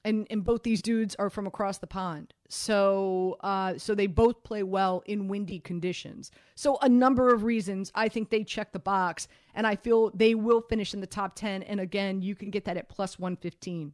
and 0.05 0.25
and 0.29 0.45
both 0.45 0.63
these 0.63 0.81
dudes 0.81 1.15
are 1.15 1.29
from 1.29 1.47
across 1.47 1.79
the 1.79 1.87
pond. 1.87 2.33
So 2.47 3.35
uh, 3.41 3.77
so 3.77 3.93
they 3.93 4.07
both 4.07 4.43
play 4.43 4.63
well 4.63 5.03
in 5.05 5.27
windy 5.27 5.59
conditions. 5.59 6.31
So 6.55 6.77
a 6.81 6.87
number 6.87 7.33
of 7.33 7.43
reasons 7.43 7.91
I 7.93 8.07
think 8.07 8.29
they 8.29 8.45
check 8.45 8.71
the 8.71 8.79
box, 8.79 9.27
and 9.53 9.67
I 9.67 9.75
feel 9.75 10.11
they 10.11 10.35
will 10.35 10.61
finish 10.61 10.93
in 10.93 11.01
the 11.01 11.07
top 11.07 11.35
ten. 11.35 11.63
And 11.63 11.81
again, 11.81 12.21
you 12.21 12.35
can 12.35 12.51
get 12.51 12.63
that 12.65 12.77
at 12.77 12.87
plus 12.87 13.19
one 13.19 13.35
fifteen. 13.35 13.91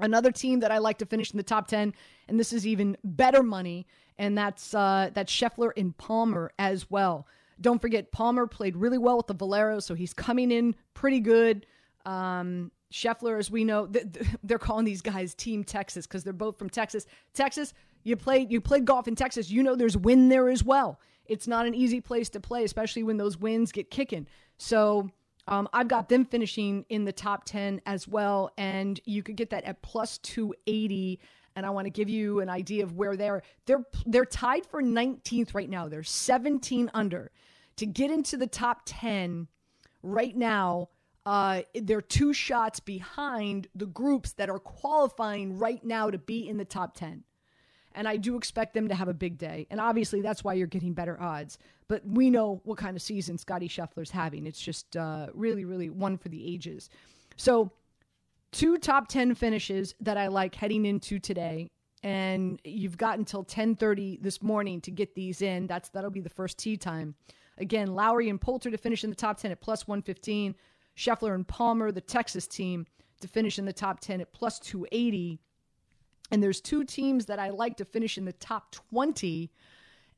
Another 0.00 0.32
team 0.32 0.60
that 0.60 0.72
I 0.72 0.78
like 0.78 0.98
to 0.98 1.06
finish 1.06 1.30
in 1.30 1.36
the 1.36 1.44
top 1.44 1.68
ten, 1.68 1.94
and 2.26 2.40
this 2.40 2.52
is 2.52 2.66
even 2.66 2.96
better 3.04 3.42
money, 3.42 3.86
and 4.18 4.36
that's 4.36 4.74
uh, 4.74 5.10
that's 5.14 5.32
Scheffler 5.32 5.70
and 5.76 5.96
Palmer 5.96 6.50
as 6.58 6.90
well. 6.90 7.28
Don't 7.60 7.80
forget, 7.80 8.10
Palmer 8.10 8.48
played 8.48 8.76
really 8.76 8.98
well 8.98 9.18
with 9.18 9.28
the 9.28 9.34
Valero, 9.34 9.78
so 9.78 9.94
he's 9.94 10.14
coming 10.14 10.50
in 10.50 10.74
pretty 10.94 11.20
good. 11.20 11.66
Um, 12.04 12.72
Scheffler, 12.92 13.38
as 13.38 13.50
we 13.50 13.64
know, 13.64 13.90
they're 14.42 14.58
calling 14.58 14.84
these 14.84 15.02
guys 15.02 15.34
Team 15.34 15.64
Texas 15.64 16.06
because 16.06 16.24
they're 16.24 16.32
both 16.32 16.58
from 16.58 16.70
Texas. 16.70 17.06
Texas, 17.34 17.74
you 18.04 18.16
played 18.16 18.52
you 18.52 18.60
played 18.60 18.84
golf 18.84 19.08
in 19.08 19.14
Texas. 19.14 19.50
You 19.50 19.62
know 19.62 19.74
there's 19.74 19.96
wind 19.96 20.30
there 20.30 20.48
as 20.48 20.62
well. 20.62 21.00
It's 21.26 21.46
not 21.46 21.66
an 21.66 21.74
easy 21.74 22.00
place 22.00 22.28
to 22.30 22.40
play, 22.40 22.64
especially 22.64 23.02
when 23.02 23.16
those 23.16 23.38
winds 23.38 23.72
get 23.72 23.90
kicking. 23.90 24.26
So 24.58 25.10
um, 25.48 25.68
I've 25.72 25.88
got 25.88 26.08
them 26.08 26.24
finishing 26.24 26.84
in 26.88 27.04
the 27.04 27.12
top 27.12 27.44
ten 27.44 27.80
as 27.86 28.06
well, 28.06 28.50
and 28.58 29.00
you 29.04 29.22
could 29.22 29.36
get 29.36 29.50
that 29.50 29.64
at 29.64 29.82
plus 29.82 30.18
two 30.18 30.54
eighty. 30.66 31.20
And 31.54 31.66
I 31.66 31.70
want 31.70 31.84
to 31.84 31.90
give 31.90 32.08
you 32.08 32.40
an 32.40 32.48
idea 32.48 32.82
of 32.82 32.96
where 32.96 33.16
they're. 33.16 33.42
They're 33.66 33.84
they're 34.06 34.24
tied 34.24 34.64
for 34.64 34.82
19th 34.82 35.54
right 35.54 35.68
now. 35.68 35.86
They're 35.86 36.02
17 36.02 36.90
under. 36.94 37.30
To 37.76 37.86
get 37.86 38.10
into 38.10 38.38
the 38.38 38.46
top 38.46 38.82
10 38.86 39.48
right 40.02 40.34
now 40.36 40.88
Uh, 41.24 41.62
they're 41.74 42.00
two 42.00 42.32
shots 42.32 42.80
behind 42.80 43.68
the 43.74 43.86
groups 43.86 44.32
that 44.32 44.50
are 44.50 44.58
qualifying 44.58 45.58
right 45.58 45.84
now 45.84 46.10
to 46.10 46.18
be 46.18 46.48
in 46.48 46.56
the 46.56 46.64
top 46.64 46.96
10. 46.96 47.22
And 47.94 48.08
I 48.08 48.16
do 48.16 48.36
expect 48.36 48.74
them 48.74 48.88
to 48.88 48.94
have 48.94 49.08
a 49.08 49.14
big 49.14 49.38
day. 49.38 49.66
And 49.70 49.78
obviously, 49.78 50.22
that's 50.22 50.42
why 50.42 50.54
you're 50.54 50.66
getting 50.66 50.94
better 50.94 51.20
odds. 51.20 51.58
But 51.88 52.02
we 52.06 52.30
know 52.30 52.60
what 52.64 52.78
kind 52.78 52.96
of 52.96 53.02
season 53.02 53.36
Scotty 53.36 53.68
Scheffler's 53.68 54.10
having. 54.10 54.46
It's 54.46 54.60
just 54.60 54.96
uh, 54.96 55.26
really, 55.34 55.64
really 55.64 55.90
one 55.90 56.16
for 56.16 56.28
the 56.28 56.52
ages. 56.52 56.88
So, 57.36 57.70
two 58.50 58.78
top 58.78 59.08
10 59.08 59.34
finishes 59.34 59.94
that 60.00 60.16
I 60.16 60.28
like 60.28 60.54
heading 60.54 60.86
into 60.86 61.18
today. 61.18 61.68
And 62.02 62.60
you've 62.64 62.96
got 62.96 63.18
until 63.18 63.44
10:30 63.44 64.20
this 64.22 64.42
morning 64.42 64.80
to 64.80 64.90
get 64.90 65.14
these 65.14 65.40
in. 65.40 65.68
That's 65.68 65.88
that'll 65.90 66.10
be 66.10 66.20
the 66.20 66.28
first 66.28 66.58
tee 66.58 66.76
time. 66.76 67.14
Again, 67.58 67.94
Lowry 67.94 68.28
and 68.28 68.40
Poulter 68.40 68.70
to 68.70 68.78
finish 68.78 69.04
in 69.04 69.10
the 69.10 69.16
top 69.16 69.38
10 69.38 69.52
at 69.52 69.60
plus 69.60 69.86
115. 69.86 70.56
Scheffler 70.96 71.34
and 71.34 71.46
Palmer, 71.46 71.92
the 71.92 72.00
Texas 72.00 72.46
team, 72.46 72.86
to 73.20 73.28
finish 73.28 73.58
in 73.58 73.64
the 73.64 73.72
top 73.72 74.00
10 74.00 74.20
at 74.20 74.32
plus 74.32 74.58
280. 74.58 75.38
And 76.30 76.42
there's 76.42 76.60
two 76.60 76.84
teams 76.84 77.26
that 77.26 77.38
I 77.38 77.50
like 77.50 77.76
to 77.76 77.84
finish 77.84 78.18
in 78.18 78.24
the 78.24 78.32
top 78.32 78.72
20. 78.72 79.50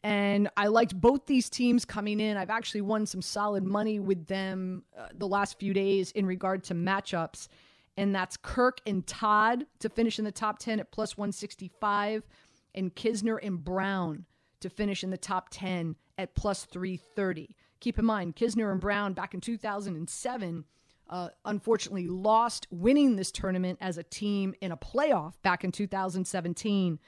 And 0.02 0.50
I 0.56 0.66
liked 0.66 1.00
both 1.00 1.26
these 1.26 1.48
teams 1.48 1.84
coming 1.84 2.20
in. 2.20 2.36
I've 2.36 2.50
actually 2.50 2.82
won 2.82 3.06
some 3.06 3.22
solid 3.22 3.64
money 3.64 4.00
with 4.00 4.26
them 4.26 4.84
uh, 4.96 5.08
the 5.14 5.26
last 5.26 5.58
few 5.58 5.72
days 5.72 6.10
in 6.12 6.26
regard 6.26 6.62
to 6.64 6.74
matchups. 6.74 7.48
And 7.96 8.14
that's 8.14 8.36
Kirk 8.36 8.80
and 8.86 9.06
Todd 9.06 9.66
to 9.78 9.88
finish 9.88 10.18
in 10.18 10.24
the 10.24 10.32
top 10.32 10.58
10 10.58 10.80
at 10.80 10.90
plus 10.90 11.16
165, 11.16 12.26
and 12.74 12.94
Kisner 12.94 13.38
and 13.42 13.62
Brown 13.62 14.24
to 14.60 14.68
finish 14.68 15.04
in 15.04 15.10
the 15.10 15.16
top 15.16 15.48
10 15.50 15.94
at 16.18 16.34
plus 16.34 16.64
330. 16.64 17.54
Keep 17.84 17.98
in 17.98 18.06
mind, 18.06 18.34
Kisner 18.34 18.72
and 18.72 18.80
Brown 18.80 19.12
back 19.12 19.34
in 19.34 19.42
2007 19.42 20.64
uh, 21.10 21.28
unfortunately 21.44 22.08
lost 22.08 22.66
winning 22.70 23.14
this 23.16 23.30
tournament 23.30 23.76
as 23.82 23.98
a 23.98 24.02
team 24.02 24.54
in 24.62 24.72
a 24.72 24.76
playoff 24.78 25.34
back 25.42 25.64
in 25.64 25.70
2017. 25.70 26.98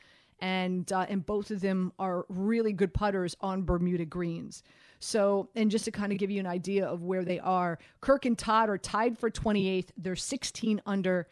And, 0.40 0.92
uh, 0.92 1.06
and 1.08 1.24
both 1.24 1.50
of 1.50 1.62
them 1.62 1.94
are 1.98 2.26
really 2.28 2.74
good 2.74 2.92
putters 2.92 3.34
on 3.40 3.64
Bermuda 3.64 4.04
greens. 4.04 4.62
So, 4.98 5.48
and 5.54 5.70
just 5.70 5.86
to 5.86 5.90
kind 5.90 6.12
of 6.12 6.18
give 6.18 6.30
you 6.30 6.40
an 6.40 6.46
idea 6.46 6.84
of 6.84 7.02
where 7.02 7.24
they 7.24 7.40
are, 7.40 7.78
Kirk 8.02 8.26
and 8.26 8.36
Todd 8.36 8.68
are 8.68 8.76
tied 8.76 9.18
for 9.18 9.30
28th. 9.30 9.88
They're 9.96 10.14
16 10.14 10.82
under. 10.84 11.26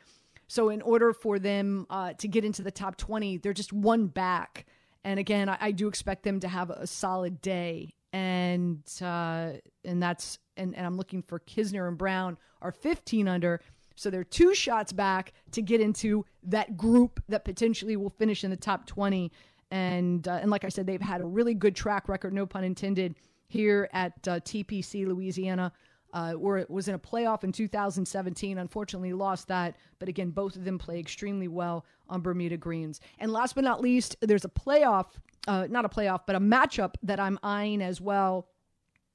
So, 0.46 0.70
in 0.70 0.80
order 0.80 1.12
for 1.12 1.38
them 1.38 1.86
uh, 1.90 2.14
to 2.14 2.28
get 2.28 2.46
into 2.46 2.62
the 2.62 2.70
top 2.70 2.96
20, 2.96 3.36
they're 3.36 3.52
just 3.52 3.74
one 3.74 4.06
back. 4.06 4.64
And 5.04 5.20
again, 5.20 5.50
I, 5.50 5.58
I 5.60 5.70
do 5.72 5.86
expect 5.86 6.22
them 6.22 6.40
to 6.40 6.48
have 6.48 6.70
a 6.70 6.86
solid 6.86 7.42
day 7.42 7.92
and 8.14 8.80
uh, 9.02 9.50
and 9.84 10.00
that's 10.00 10.38
and, 10.56 10.74
and 10.76 10.86
I'm 10.86 10.96
looking 10.96 11.20
for 11.20 11.40
Kisner 11.40 11.88
and 11.88 11.98
Brown 11.98 12.38
are 12.62 12.70
15 12.70 13.26
under. 13.26 13.60
So 13.96 14.08
they're 14.08 14.24
two 14.24 14.54
shots 14.54 14.92
back 14.92 15.32
to 15.50 15.60
get 15.60 15.80
into 15.80 16.24
that 16.44 16.76
group 16.76 17.20
that 17.28 17.44
potentially 17.44 17.96
will 17.96 18.10
finish 18.10 18.44
in 18.44 18.50
the 18.50 18.56
top 18.56 18.86
20. 18.86 19.32
And 19.72 20.26
uh, 20.28 20.38
and 20.40 20.48
like 20.48 20.64
I 20.64 20.68
said, 20.68 20.86
they've 20.86 21.00
had 21.00 21.22
a 21.22 21.26
really 21.26 21.54
good 21.54 21.74
track 21.74 22.08
record, 22.08 22.32
no 22.32 22.46
pun 22.46 22.62
intended, 22.62 23.16
here 23.48 23.88
at 23.92 24.12
uh, 24.28 24.38
TPC 24.40 25.06
Louisiana. 25.06 25.72
Uh, 26.12 26.34
where 26.34 26.58
it 26.58 26.70
was 26.70 26.86
in 26.86 26.94
a 26.94 26.98
playoff 26.98 27.42
in 27.42 27.50
2017. 27.50 28.58
Unfortunately, 28.58 29.12
lost 29.12 29.48
that. 29.48 29.74
But 29.98 30.08
again, 30.08 30.30
both 30.30 30.54
of 30.54 30.64
them 30.64 30.78
play 30.78 31.00
extremely 31.00 31.48
well 31.48 31.84
on 32.08 32.20
Bermuda 32.20 32.56
greens. 32.56 33.00
And 33.18 33.32
last 33.32 33.56
but 33.56 33.64
not 33.64 33.80
least, 33.80 34.14
there's 34.20 34.44
a 34.44 34.48
playoff 34.48 35.06
uh, 35.46 35.66
not 35.70 35.84
a 35.84 35.88
playoff, 35.88 36.20
but 36.26 36.36
a 36.36 36.40
matchup 36.40 36.94
that 37.02 37.20
I'm 37.20 37.38
eyeing 37.42 37.82
as 37.82 38.00
well. 38.00 38.48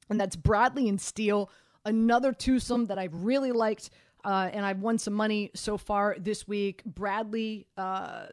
And 0.10 0.20
that's 0.20 0.36
Bradley 0.36 0.90
and 0.90 1.00
Steele, 1.00 1.50
another 1.86 2.34
twosome 2.34 2.86
that 2.86 2.98
I've 2.98 3.14
really 3.14 3.52
liked. 3.52 3.90
Uh, 4.24 4.50
and 4.52 4.66
I've 4.66 4.80
won 4.80 4.98
some 4.98 5.14
money 5.14 5.52
so 5.54 5.78
far 5.78 6.16
this 6.20 6.48
week. 6.48 6.84
Bradley 6.86 7.68
uh, 7.78 8.26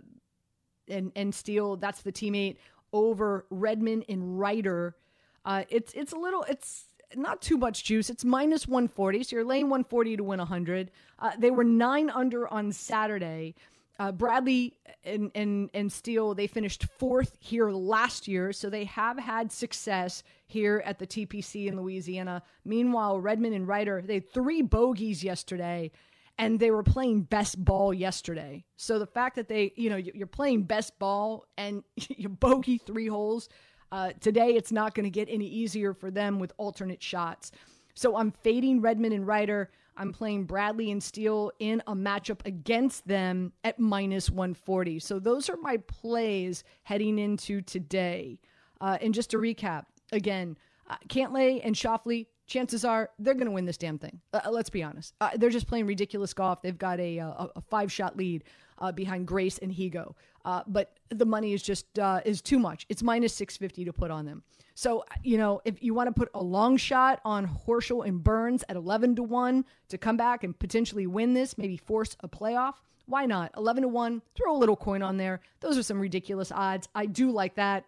and 0.88 1.12
and 1.14 1.34
Steele, 1.34 1.76
that's 1.76 2.02
the 2.02 2.12
teammate 2.12 2.56
over 2.92 3.46
Redman 3.50 4.04
and 4.08 4.38
Ryder. 4.38 4.96
Uh, 5.44 5.64
it's 5.68 5.92
it's 5.94 6.12
a 6.12 6.16
little 6.16 6.44
it's 6.48 6.86
not 7.14 7.40
too 7.40 7.56
much 7.56 7.84
juice. 7.84 8.10
It's 8.10 8.24
minus 8.24 8.66
140, 8.66 9.22
so 9.22 9.36
you're 9.36 9.44
laying 9.44 9.66
140 9.66 10.16
to 10.16 10.24
win 10.24 10.38
100. 10.38 10.90
Uh, 11.18 11.30
they 11.38 11.50
were 11.50 11.64
nine 11.64 12.10
under 12.10 12.52
on 12.52 12.72
Saturday. 12.72 13.54
Uh, 13.98 14.12
Bradley 14.12 14.76
and, 15.04 15.30
and, 15.34 15.70
and 15.72 15.90
Steele, 15.90 16.34
they 16.34 16.46
finished 16.46 16.84
fourth 16.98 17.36
here 17.40 17.70
last 17.70 18.28
year, 18.28 18.52
so 18.52 18.68
they 18.68 18.84
have 18.84 19.18
had 19.18 19.50
success 19.50 20.22
here 20.46 20.82
at 20.84 20.98
the 20.98 21.06
TPC 21.06 21.66
in 21.66 21.80
Louisiana. 21.80 22.42
Meanwhile, 22.64 23.20
Redman 23.20 23.54
and 23.54 23.66
Ryder, 23.66 24.02
they 24.02 24.14
had 24.14 24.30
three 24.30 24.60
bogeys 24.60 25.24
yesterday, 25.24 25.90
and 26.38 26.60
they 26.60 26.70
were 26.70 26.82
playing 26.82 27.22
best 27.22 27.64
ball 27.64 27.94
yesterday. 27.94 28.64
So 28.76 28.98
the 28.98 29.06
fact 29.06 29.36
that 29.36 29.48
they, 29.48 29.72
you 29.76 29.88
know, 29.88 29.96
you're 29.96 30.26
playing 30.26 30.64
best 30.64 30.98
ball 30.98 31.46
and 31.56 31.82
you 32.08 32.28
bogey 32.28 32.78
three 32.78 33.08
holes, 33.08 33.48
uh, 33.92 34.10
today 34.20 34.50
it's 34.50 34.72
not 34.72 34.94
going 34.94 35.04
to 35.04 35.10
get 35.10 35.28
any 35.30 35.46
easier 35.46 35.94
for 35.94 36.10
them 36.10 36.38
with 36.38 36.52
alternate 36.58 37.02
shots. 37.02 37.52
So 37.94 38.16
I'm 38.16 38.30
fading 38.30 38.82
Redman 38.82 39.12
and 39.12 39.26
Ryder. 39.26 39.70
I'm 39.96 40.12
playing 40.12 40.44
Bradley 40.44 40.90
and 40.90 41.02
Steele 41.02 41.52
in 41.58 41.82
a 41.86 41.94
matchup 41.94 42.44
against 42.44 43.06
them 43.08 43.52
at 43.64 43.78
minus 43.78 44.30
140. 44.30 44.98
So 44.98 45.18
those 45.18 45.48
are 45.48 45.56
my 45.56 45.78
plays 45.78 46.64
heading 46.82 47.18
into 47.18 47.62
today. 47.62 48.38
Uh, 48.80 48.98
and 49.00 49.14
just 49.14 49.30
to 49.30 49.38
recap, 49.38 49.84
again, 50.12 50.58
uh, 50.88 50.96
Cantlay 51.08 51.60
and 51.64 51.74
Schauffele, 51.74 52.26
chances 52.46 52.84
are 52.84 53.10
they're 53.18 53.34
going 53.34 53.46
to 53.46 53.52
win 53.52 53.64
this 53.64 53.76
damn 53.76 53.98
thing. 53.98 54.20
Uh, 54.32 54.40
let's 54.50 54.70
be 54.70 54.82
honest. 54.82 55.14
Uh, 55.20 55.30
they're 55.36 55.50
just 55.50 55.66
playing 55.66 55.86
ridiculous 55.86 56.32
golf. 56.32 56.62
They've 56.62 56.78
got 56.78 57.00
a, 57.00 57.20
uh, 57.20 57.28
a, 57.28 57.50
a 57.56 57.60
five 57.60 57.92
shot 57.92 58.16
lead 58.16 58.44
uh, 58.78 58.92
behind 58.92 59.26
Grace 59.26 59.58
and 59.58 59.72
Higgo. 59.72 60.14
Uh, 60.44 60.62
but 60.66 60.98
the 61.10 61.26
money 61.26 61.52
is 61.52 61.62
just 61.62 61.98
uh, 61.98 62.20
is 62.24 62.40
too 62.40 62.58
much. 62.58 62.86
It's 62.88 63.02
minus 63.02 63.34
650 63.34 63.84
to 63.86 63.92
put 63.92 64.10
on 64.10 64.26
them. 64.26 64.42
So, 64.74 65.04
you 65.22 65.38
know, 65.38 65.62
if 65.64 65.82
you 65.82 65.94
want 65.94 66.08
to 66.08 66.12
put 66.12 66.28
a 66.34 66.42
long 66.42 66.76
shot 66.76 67.20
on 67.24 67.48
Horschel 67.48 68.06
and 68.06 68.22
Burns 68.22 68.62
at 68.68 68.76
11 68.76 69.16
to 69.16 69.22
1 69.22 69.64
to 69.88 69.98
come 69.98 70.18
back 70.18 70.44
and 70.44 70.56
potentially 70.56 71.06
win 71.06 71.32
this, 71.32 71.56
maybe 71.56 71.78
force 71.78 72.14
a 72.20 72.28
playoff, 72.28 72.74
why 73.06 73.24
not? 73.24 73.52
11 73.56 73.84
to 73.84 73.88
1, 73.88 74.20
throw 74.34 74.54
a 74.54 74.58
little 74.58 74.76
coin 74.76 75.02
on 75.02 75.16
there. 75.16 75.40
Those 75.60 75.78
are 75.78 75.82
some 75.82 75.98
ridiculous 75.98 76.52
odds. 76.52 76.88
I 76.94 77.06
do 77.06 77.30
like 77.30 77.54
that. 77.54 77.86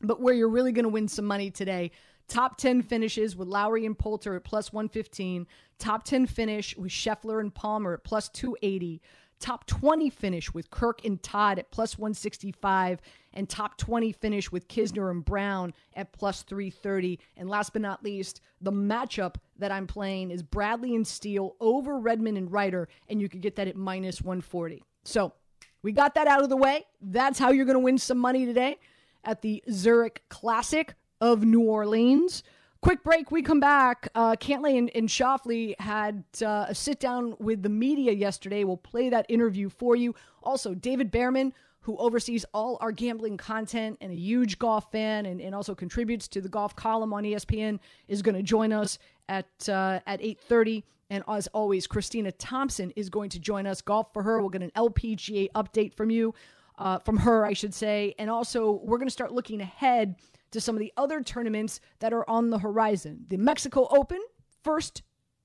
But 0.00 0.20
where 0.20 0.34
you're 0.34 0.48
really 0.48 0.72
going 0.72 0.82
to 0.82 0.88
win 0.88 1.06
some 1.06 1.26
money 1.26 1.50
today, 1.50 1.92
top 2.28 2.56
10 2.56 2.82
finishes 2.82 3.36
with 3.36 3.48
Lowry 3.48 3.86
and 3.86 3.98
Poulter 3.98 4.34
at 4.36 4.44
plus 4.44 4.72
115, 4.72 5.46
top 5.78 6.04
10 6.04 6.26
finish 6.26 6.76
with 6.76 6.90
Scheffler 6.90 7.40
and 7.40 7.54
Palmer 7.54 7.94
at 7.94 8.04
plus 8.04 8.28
280 8.28 9.00
top 9.44 9.66
20 9.66 10.08
finish 10.08 10.54
with 10.54 10.70
Kirk 10.70 11.04
and 11.04 11.22
Todd 11.22 11.58
at 11.58 11.70
plus 11.70 11.98
165, 11.98 13.00
and 13.34 13.48
top 13.48 13.76
20 13.76 14.12
finish 14.12 14.50
with 14.50 14.68
Kisner 14.68 15.10
and 15.10 15.22
Brown 15.24 15.74
at 15.94 16.12
plus 16.12 16.42
330. 16.42 17.20
And 17.36 17.48
last 17.48 17.74
but 17.74 17.82
not 17.82 18.02
least, 18.02 18.40
the 18.62 18.72
matchup 18.72 19.34
that 19.58 19.70
I'm 19.70 19.86
playing 19.86 20.30
is 20.30 20.42
Bradley 20.42 20.94
and 20.94 21.06
Steele 21.06 21.56
over 21.60 21.98
Redman 21.98 22.38
and 22.38 22.50
Ryder, 22.50 22.88
and 23.08 23.20
you 23.20 23.28
could 23.28 23.42
get 23.42 23.56
that 23.56 23.68
at 23.68 23.76
minus 23.76 24.22
140. 24.22 24.82
So 25.04 25.34
we 25.82 25.92
got 25.92 26.14
that 26.14 26.26
out 26.26 26.42
of 26.42 26.48
the 26.48 26.56
way. 26.56 26.86
That's 27.02 27.38
how 27.38 27.50
you're 27.50 27.66
going 27.66 27.74
to 27.74 27.80
win 27.80 27.98
some 27.98 28.18
money 28.18 28.46
today 28.46 28.78
at 29.24 29.42
the 29.42 29.62
Zurich 29.70 30.22
Classic 30.30 30.94
of 31.24 31.42
New 31.42 31.62
Orleans. 31.62 32.42
Quick 32.82 33.02
break. 33.02 33.30
We 33.30 33.40
come 33.40 33.58
back. 33.58 34.08
Uh, 34.14 34.36
Cantlay 34.36 34.76
and, 34.76 34.90
and 34.94 35.08
Schauffele 35.08 35.74
had 35.80 36.22
uh, 36.42 36.66
a 36.68 36.74
sit 36.74 37.00
down 37.00 37.34
with 37.38 37.62
the 37.62 37.70
media 37.70 38.12
yesterday. 38.12 38.62
We'll 38.62 38.76
play 38.76 39.08
that 39.08 39.24
interview 39.30 39.70
for 39.70 39.96
you. 39.96 40.14
Also, 40.42 40.74
David 40.74 41.10
Bearman, 41.10 41.54
who 41.80 41.96
oversees 41.96 42.44
all 42.52 42.76
our 42.82 42.92
gambling 42.92 43.38
content 43.38 43.96
and 44.02 44.12
a 44.12 44.14
huge 44.14 44.58
golf 44.58 44.92
fan 44.92 45.24
and, 45.24 45.40
and 45.40 45.54
also 45.54 45.74
contributes 45.74 46.28
to 46.28 46.42
the 46.42 46.48
golf 46.48 46.76
column 46.76 47.14
on 47.14 47.24
ESPN, 47.24 47.78
is 48.06 48.20
going 48.20 48.34
to 48.34 48.42
join 48.42 48.70
us 48.70 48.98
at 49.30 49.46
uh, 49.66 50.00
at 50.06 50.20
8.30. 50.20 50.82
And 51.08 51.24
as 51.26 51.46
always, 51.54 51.86
Christina 51.86 52.32
Thompson 52.32 52.92
is 52.96 53.08
going 53.08 53.30
to 53.30 53.38
join 53.38 53.66
us. 53.66 53.80
Golf4Her. 53.80 54.40
We'll 54.40 54.50
get 54.50 54.62
an 54.62 54.72
LPGA 54.76 55.52
update 55.52 55.94
from 55.94 56.10
you, 56.10 56.34
uh, 56.76 56.98
from 56.98 57.16
her, 57.16 57.46
I 57.46 57.54
should 57.54 57.72
say. 57.72 58.14
And 58.18 58.28
also, 58.28 58.72
we're 58.84 58.98
going 58.98 59.08
to 59.08 59.12
start 59.12 59.32
looking 59.32 59.62
ahead– 59.62 60.16
to 60.54 60.60
some 60.60 60.74
of 60.74 60.80
the 60.80 60.92
other 60.96 61.22
tournaments 61.22 61.80
that 62.00 62.12
are 62.12 62.28
on 62.28 62.50
the 62.50 62.58
horizon. 62.58 63.26
The 63.28 63.36
Mexico 63.36 63.86
Open, 63.90 64.20
first 64.62 65.02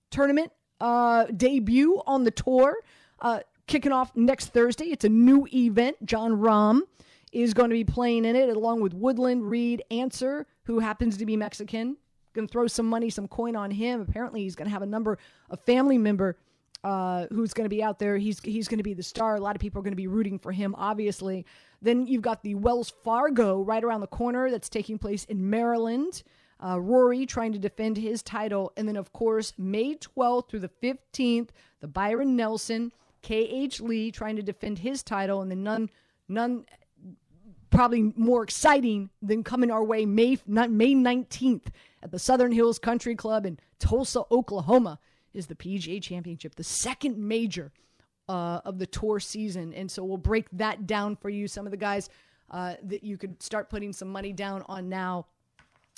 tournament 0.09 0.51
uh, 0.79 1.25
debut 1.25 2.01
on 2.07 2.23
the 2.23 2.31
tour, 2.31 2.77
uh, 3.19 3.41
kicking 3.67 3.91
off 3.91 4.15
next 4.15 4.47
Thursday. 4.47 4.85
It's 4.85 5.05
a 5.05 5.09
new 5.09 5.47
event. 5.53 5.97
Jon 6.05 6.33
Rahm 6.33 6.81
is 7.31 7.53
going 7.53 7.69
to 7.69 7.75
be 7.75 7.83
playing 7.83 8.25
in 8.25 8.35
it 8.35 8.49
along 8.49 8.81
with 8.81 8.93
Woodland, 8.93 9.49
Reed, 9.49 9.83
Ancer, 9.91 10.47
who 10.63 10.79
happens 10.79 11.17
to 11.17 11.25
be 11.25 11.35
Mexican. 11.35 11.97
Going 12.33 12.47
to 12.47 12.51
throw 12.51 12.67
some 12.67 12.87
money, 12.87 13.09
some 13.09 13.27
coin 13.27 13.55
on 13.55 13.71
him. 13.71 14.01
Apparently, 14.01 14.41
he's 14.41 14.55
going 14.55 14.67
to 14.67 14.71
have 14.71 14.83
a 14.83 14.87
number 14.87 15.17
of 15.49 15.59
family 15.61 15.97
member 15.97 16.37
uh, 16.83 17.25
who's 17.31 17.53
going 17.53 17.65
to 17.65 17.69
be 17.69 17.83
out 17.83 17.99
there. 17.99 18.17
He's 18.17 18.39
he's 18.39 18.67
going 18.67 18.77
to 18.77 18.83
be 18.83 18.93
the 18.93 19.03
star. 19.03 19.35
A 19.35 19.41
lot 19.41 19.55
of 19.55 19.61
people 19.61 19.79
are 19.79 19.83
going 19.83 19.91
to 19.91 19.97
be 19.97 20.07
rooting 20.07 20.39
for 20.39 20.51
him, 20.51 20.75
obviously. 20.77 21.45
Then 21.81 22.07
you've 22.07 22.21
got 22.21 22.43
the 22.43 22.55
Wells 22.55 22.91
Fargo 23.03 23.62
right 23.62 23.83
around 23.83 24.01
the 24.01 24.07
corner 24.07 24.51
that's 24.51 24.69
taking 24.69 24.98
place 24.98 25.24
in 25.25 25.50
Maryland. 25.50 26.24
Uh, 26.62 26.79
Rory 26.79 27.25
trying 27.25 27.53
to 27.53 27.59
defend 27.59 27.98
his 27.98 28.21
title. 28.21 28.74
And 28.75 28.88
then, 28.88 28.98
of 28.98 29.13
course, 29.13 29.53
May 29.57 29.95
12th 29.95 30.50
through 30.50 30.59
the 30.59 30.71
15th, 30.83 31.50
the 31.79 31.88
Byron 31.88 32.36
Nelson, 32.36 32.91
KH 33.24 33.79
Lee 33.79 34.12
trying 34.12 34.36
to 34.36 34.43
defend 34.43 34.79
his 34.79 35.01
title. 35.03 35.41
And 35.41 35.50
then 35.50 35.63
none, 35.63 35.89
none 36.27 36.65
probably 37.69 38.13
more 38.15 38.43
exciting 38.43 39.09
than 39.21 39.43
coming 39.43 39.71
our 39.71 39.83
way 39.83 40.05
May, 40.05 40.38
May 40.45 40.93
19th 40.93 41.67
at 42.03 42.12
the 42.12 42.19
Southern 42.19 42.51
Hills 42.51 42.79
Country 42.79 43.15
Club 43.15 43.45
in 43.45 43.59
Tulsa, 43.79 44.24
Oklahoma, 44.31 45.00
is 45.33 45.48
the 45.48 45.55
PGA 45.55 46.01
Championship, 46.01 46.55
the 46.55 46.63
second 46.63 47.17
major 47.17 47.71
uh, 48.29 48.62
of 48.63 48.77
the 48.77 48.86
tour 48.86 49.19
season. 49.19 49.74
And 49.74 49.91
so 49.91 50.03
we'll 50.03 50.17
break 50.17 50.48
that 50.53 50.88
down 50.88 51.17
for 51.17 51.29
you. 51.29 51.48
Some 51.48 51.65
of 51.65 51.71
the 51.71 51.77
guys 51.77 52.09
uh, 52.51 52.75
that 52.83 53.03
you 53.03 53.17
could 53.17 53.41
start 53.41 53.69
putting 53.69 53.91
some 53.91 54.07
money 54.07 54.31
down 54.31 54.63
on 54.67 54.88
now 54.88 55.25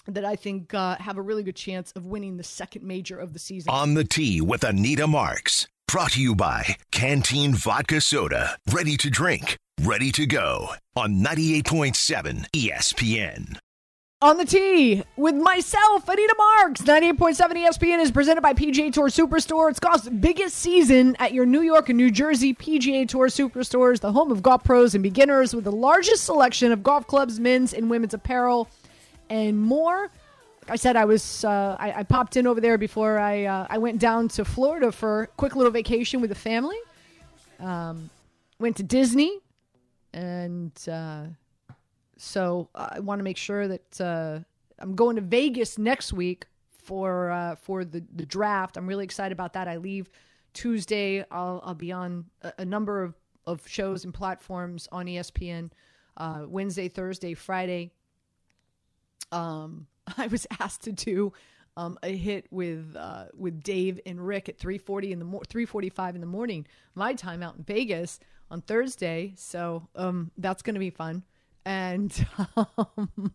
that 0.08 0.26
I 0.26 0.36
think 0.36 0.74
uh, 0.74 0.96
have 0.96 1.18
a 1.18 1.22
really 1.22 1.44
good 1.44 1.56
chance 1.56 1.92
of 1.92 2.06
winning 2.06 2.38
the 2.38 2.44
second 2.44 2.84
major 2.84 3.20
of 3.20 3.34
the 3.34 3.40
season. 3.40 3.70
On 3.70 3.94
the 3.94 4.04
tee 4.04 4.42
with 4.42 4.64
Anita 4.64 5.06
Marks. 5.06 5.68
Brought 5.88 6.14
to 6.14 6.22
you 6.22 6.36
by 6.36 6.78
Canteen 6.92 7.54
Vodka 7.54 8.00
Soda. 8.00 8.58
Ready 8.72 8.96
to 8.96 9.10
drink, 9.10 9.58
ready 9.82 10.10
to 10.14 10.26
go 10.26 10.70
on 10.96 11.16
98.7 11.16 12.46
ESPN. 12.52 13.58
On 14.24 14.38
the 14.38 14.46
tee 14.46 15.02
with 15.16 15.34
myself, 15.34 16.08
Anita 16.08 16.36
Marks. 16.38 16.82
98.7 16.82 17.54
ESPN 17.54 18.00
is 18.00 18.12
presented 18.12 18.42
by 18.42 18.54
PGA 18.54 18.94
Tour 18.94 19.08
Superstore. 19.08 19.72
It's 19.72 19.80
golf's 19.80 20.08
biggest 20.08 20.58
season 20.58 21.16
at 21.18 21.34
your 21.34 21.48
New 21.48 21.62
York 21.62 21.90
and 21.90 21.98
New 21.98 22.12
Jersey 22.12 22.54
PGA 22.54 23.08
Tour 23.08 23.30
Superstores, 23.30 24.00
the 24.00 24.12
home 24.12 24.32
of 24.32 24.44
golf 24.44 24.64
pros 24.64 24.94
and 24.94 25.02
beginners 25.02 25.56
with 25.56 25.64
the 25.64 25.72
largest 25.72 26.24
selection 26.24 26.72
of 26.72 26.84
golf 26.84 27.08
clubs, 27.08 27.40
men's 27.40 27.74
and 27.74 27.90
women's 27.90 28.14
apparel, 28.14 28.70
and 29.32 29.60
more. 29.60 30.12
I 30.70 30.76
said 30.76 30.96
I 30.96 31.06
was 31.06 31.44
uh, 31.44 31.76
I, 31.80 31.92
I, 31.92 32.04
popped 32.04 32.38
in 32.38 32.46
over 32.46 32.62
there 32.62 32.78
before 32.78 33.18
I 33.18 33.46
uh, 33.46 33.66
I 33.72 33.80
went 33.80 34.00
down 34.00 34.28
to 34.30 34.46
Florida 34.46 34.92
for 34.92 35.24
a 35.24 35.28
quick 35.28 35.56
little 35.56 35.72
vacation 35.72 36.22
with 36.22 36.30
the 36.30 36.36
family. 36.36 36.78
Um, 37.60 38.12
went 38.60 38.78
to 38.78 38.84
Disney, 38.84 39.40
and 40.14 40.72
uh, 40.88 41.24
so 42.22 42.70
I 42.76 43.00
want 43.00 43.20
to 43.20 43.24
make 43.24 43.38
sure 43.38 43.68
that 43.68 44.02
uh, 44.02 44.40
I'm 44.80 44.96
going 44.96 45.16
to 45.16 45.22
Vegas 45.22 45.78
next 45.78 46.14
week 46.14 46.46
for 46.70 47.32
uh, 47.32 47.56
for 47.56 47.84
the 47.84 48.04
the 48.14 48.26
draft. 48.26 48.78
I'm 48.78 48.88
really 48.88 49.04
excited 49.04 49.32
about 49.32 49.54
that. 49.54 49.68
I 49.68 49.78
leave 49.78 50.10
Tuesday. 50.54 51.26
I'll 51.32 51.62
I'll 51.64 51.74
be 51.74 51.92
on 51.92 52.26
a, 52.42 52.54
a 52.60 52.66
number 52.66 53.02
of 53.02 53.16
of 53.48 53.68
shows 53.68 54.04
and 54.06 54.14
platforms 54.14 54.88
on 54.92 55.08
ESPN. 55.08 55.72
Uh, 56.18 56.46
Wednesday, 56.48 56.88
Thursday, 56.90 57.34
Friday. 57.34 57.92
Um, 59.32 59.88
I 60.18 60.28
was 60.28 60.46
asked 60.60 60.84
to 60.84 60.92
do 60.92 61.34
um, 61.78 61.98
a 62.04 62.16
hit 62.16 62.46
with 62.52 62.96
uh, 62.98 63.26
with 63.36 63.64
Dave 63.64 64.00
and 64.06 64.26
Rick 64.26 64.50
at 64.50 64.60
3:40 64.60 65.12
in 65.12 65.20
the 65.20 65.26
mo- 65.26 65.42
3:45 65.48 66.16
in 66.16 66.22
the 66.22 66.28
morning, 66.28 66.68
my 66.94 67.14
time 67.14 67.42
out 67.42 67.56
in 67.56 67.64
Vegas 67.64 68.20
on 68.50 68.62
Thursday. 68.62 69.34
So 69.38 69.88
um, 69.96 70.32
that's 70.38 70.62
going 70.62 70.76
to 70.76 70.80
be 70.80 70.90
fun, 70.90 71.24
and 71.66 72.26
um, 72.56 73.34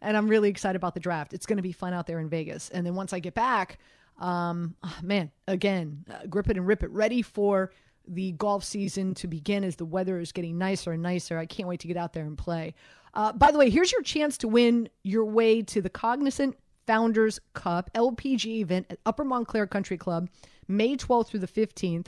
and 0.00 0.16
I'm 0.16 0.28
really 0.28 0.48
excited 0.48 0.76
about 0.76 0.94
the 0.94 1.00
draft. 1.00 1.32
It's 1.32 1.46
going 1.46 1.56
to 1.56 1.62
be 1.62 1.72
fun 1.72 1.92
out 1.92 2.06
there 2.06 2.20
in 2.20 2.28
Vegas. 2.28 2.68
And 2.70 2.86
then 2.86 2.94
once 2.94 3.12
I 3.12 3.18
get 3.18 3.34
back, 3.34 3.78
um, 4.18 4.74
oh, 4.82 4.98
man, 5.02 5.30
again, 5.48 6.04
uh, 6.10 6.26
grip 6.26 6.48
it 6.48 6.56
and 6.56 6.66
rip 6.66 6.82
it, 6.82 6.90
ready 6.90 7.22
for 7.22 7.72
the 8.08 8.32
golf 8.32 8.62
season 8.64 9.14
to 9.14 9.26
begin 9.26 9.64
as 9.64 9.76
the 9.76 9.84
weather 9.84 10.18
is 10.18 10.32
getting 10.32 10.58
nicer 10.58 10.92
and 10.92 11.02
nicer. 11.02 11.38
I 11.38 11.46
can't 11.46 11.68
wait 11.68 11.80
to 11.80 11.88
get 11.88 11.96
out 11.96 12.12
there 12.12 12.24
and 12.24 12.38
play. 12.38 12.74
Uh, 13.14 13.32
by 13.32 13.50
the 13.50 13.58
way, 13.58 13.70
here's 13.70 13.92
your 13.92 14.02
chance 14.02 14.38
to 14.38 14.48
win 14.48 14.88
your 15.02 15.24
way 15.24 15.62
to 15.62 15.80
the 15.80 15.90
Cognizant 15.90 16.56
Founders 16.86 17.40
Cup 17.54 17.90
LPG 17.94 18.46
event 18.60 18.86
at 18.90 18.98
Upper 19.06 19.24
Montclair 19.24 19.66
Country 19.66 19.96
Club, 19.96 20.28
May 20.68 20.96
12th 20.96 21.28
through 21.28 21.40
the 21.40 21.48
15th. 21.48 22.06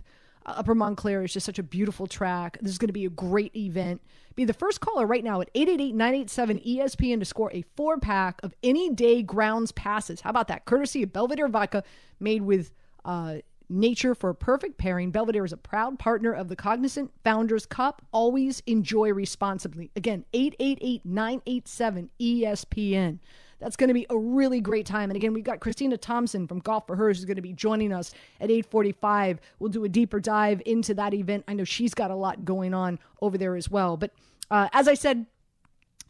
Upper 0.57 0.75
Montclair 0.75 1.23
is 1.25 1.33
just 1.33 1.47
such 1.47 1.59
a 1.59 1.63
beautiful 1.63 2.07
track. 2.07 2.59
This 2.61 2.73
is 2.73 2.79
going 2.79 2.89
to 2.89 2.93
be 2.93 3.05
a 3.05 3.11
great 3.11 3.55
event. 3.55 4.01
Be 4.35 4.45
the 4.45 4.53
first 4.53 4.81
caller 4.81 5.07
right 5.07 5.25
now 5.25 5.41
at 5.41 5.53
888-987 5.55 6.77
ESPN 6.77 7.19
to 7.19 7.25
score 7.25 7.51
a 7.53 7.63
four 7.77 7.99
pack 7.99 8.41
of 8.43 8.55
any 8.63 8.91
day 8.91 9.23
grounds 9.23 9.73
passes. 9.73 10.21
How 10.21 10.31
about 10.31 10.49
that? 10.49 10.65
Courtesy 10.65 11.03
of 11.03 11.13
Belvedere 11.13 11.49
Vodka, 11.49 11.83
made 12.21 12.43
with 12.43 12.73
uh, 13.05 13.37
nature 13.69 14.15
for 14.15 14.31
a 14.31 14.35
perfect 14.35 14.79
pairing. 14.79 15.11
Belvedere 15.11 15.45
is 15.45 15.53
a 15.53 15.57
proud 15.57 15.99
partner 15.99 16.33
of 16.33 16.49
the 16.49 16.57
Cognizant 16.57 17.11
Founders 17.25 17.67
Cup. 17.67 18.03
Always 18.13 18.63
enjoy 18.67 19.13
responsibly. 19.13 19.91
Again, 19.97 20.25
888 20.33 21.05
987 21.05 22.11
ESPN. 22.21 23.19
That's 23.59 23.77
going 23.77 23.89
to 23.89 23.95
be 23.95 24.07
a 24.11 24.17
really 24.17 24.61
great 24.61 24.87
time. 24.87 25.11
And 25.11 25.17
again, 25.17 25.33
we've 25.33 25.45
got 25.45 25.61
Christina 25.61 25.97
Thompson 25.97 26.47
from 26.47 26.61
Golf 26.61 26.87
for 26.87 26.97
Hers 26.97 27.19
who's 27.19 27.25
going 27.25 27.37
to 27.37 27.43
be 27.43 27.53
joining 27.53 27.93
us 27.93 28.13
at 28.41 28.51
845. 28.51 29.41
We'll 29.59 29.71
do 29.71 29.85
a 29.85 29.89
deeper 29.89 30.21
dive 30.21 30.63
into 30.67 30.95
that 30.95 31.15
event. 31.15 31.45
I 31.49 31.55
know 31.55 31.65
she's 31.65 31.95
got 31.95 32.11
a 32.11 32.15
lot 32.15 32.45
going 32.45 32.75
on 32.75 32.99
over 33.21 33.37
there 33.37 33.57
as 33.57 33.71
well. 33.71 33.97
But 33.97 34.13
uh, 34.51 34.69
as 34.73 34.87
I 34.89 34.95
said, 34.95 35.27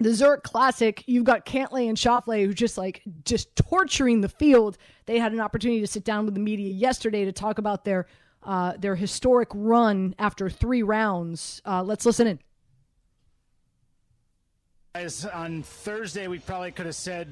the 0.01 0.15
Zurich 0.15 0.45
Classic, 0.45 1.03
you've 1.07 1.25
got 1.25 1.45
Cantlay 1.45 1.89
and 1.89 1.97
Schauffele 1.97 2.47
who 2.47 2.55
just 2.55 2.79
like 2.79 3.03
just 3.25 3.55
torturing 3.57 4.21
the 4.21 4.29
field. 4.29 4.79
They 5.07 5.19
had 5.19 5.33
an 5.33 5.41
opportunity 5.41 5.81
to 5.81 5.87
sit 5.87 6.05
down 6.05 6.25
with 6.25 6.35
the 6.35 6.41
media 6.41 6.73
yesterday 6.73 7.25
to 7.25 7.33
talk 7.33 7.59
about 7.59 7.85
their 7.85 8.07
uh, 8.45 8.75
their 8.79 8.95
historic 8.95 9.49
run 9.53 10.15
after 10.19 10.49
three 10.49 10.83
rounds. 10.83 11.61
Uh, 11.67 11.83
let's 11.83 12.07
listen 12.07 12.29
in. 12.29 12.39
On 15.33 15.63
Thursday, 15.63 16.27
we 16.27 16.41
probably 16.41 16.73
could 16.73 16.87
have 16.87 16.95
said, 16.97 17.29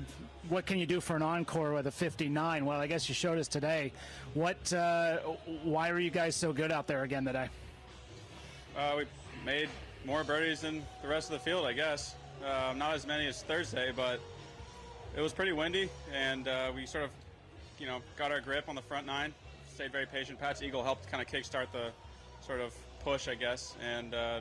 "What 0.48 0.66
can 0.66 0.78
you 0.78 0.86
do 0.86 1.00
for 1.00 1.16
an 1.16 1.22
encore 1.22 1.72
with 1.72 1.88
a 1.88 1.90
59?" 1.90 2.64
Well, 2.64 2.78
I 2.78 2.86
guess 2.86 3.08
you 3.08 3.14
showed 3.14 3.38
us 3.38 3.48
today. 3.48 3.92
What? 4.34 4.72
Uh, 4.72 5.16
why 5.64 5.90
were 5.90 5.98
you 5.98 6.10
guys 6.10 6.36
so 6.36 6.52
good 6.52 6.70
out 6.70 6.86
there 6.86 7.02
again 7.02 7.24
today? 7.24 7.48
Uh, 8.76 8.94
we 8.98 9.06
made 9.44 9.68
more 10.04 10.22
birdies 10.22 10.60
than 10.60 10.84
the 11.02 11.08
rest 11.08 11.28
of 11.28 11.32
the 11.32 11.40
field, 11.40 11.66
I 11.66 11.72
guess. 11.72 12.14
Uh, 12.44 12.72
not 12.76 12.94
as 12.94 13.04
many 13.04 13.26
as 13.26 13.42
Thursday, 13.42 13.90
but 13.90 14.20
it 15.16 15.20
was 15.20 15.32
pretty 15.32 15.52
windy, 15.52 15.90
and 16.14 16.46
uh, 16.46 16.70
we 16.72 16.86
sort 16.86 17.02
of, 17.02 17.10
you 17.80 17.86
know, 17.86 18.00
got 18.16 18.30
our 18.30 18.40
grip 18.40 18.68
on 18.68 18.76
the 18.76 18.82
front 18.82 19.06
nine. 19.06 19.34
Stayed 19.74 19.90
very 19.90 20.06
patient. 20.06 20.38
Pat's 20.38 20.62
eagle 20.62 20.84
helped 20.84 21.10
kind 21.10 21.20
of 21.20 21.26
kickstart 21.26 21.72
the 21.72 21.90
sort 22.46 22.60
of 22.60 22.72
push, 23.02 23.26
I 23.26 23.34
guess, 23.34 23.74
and 23.82 24.14
uh, 24.14 24.40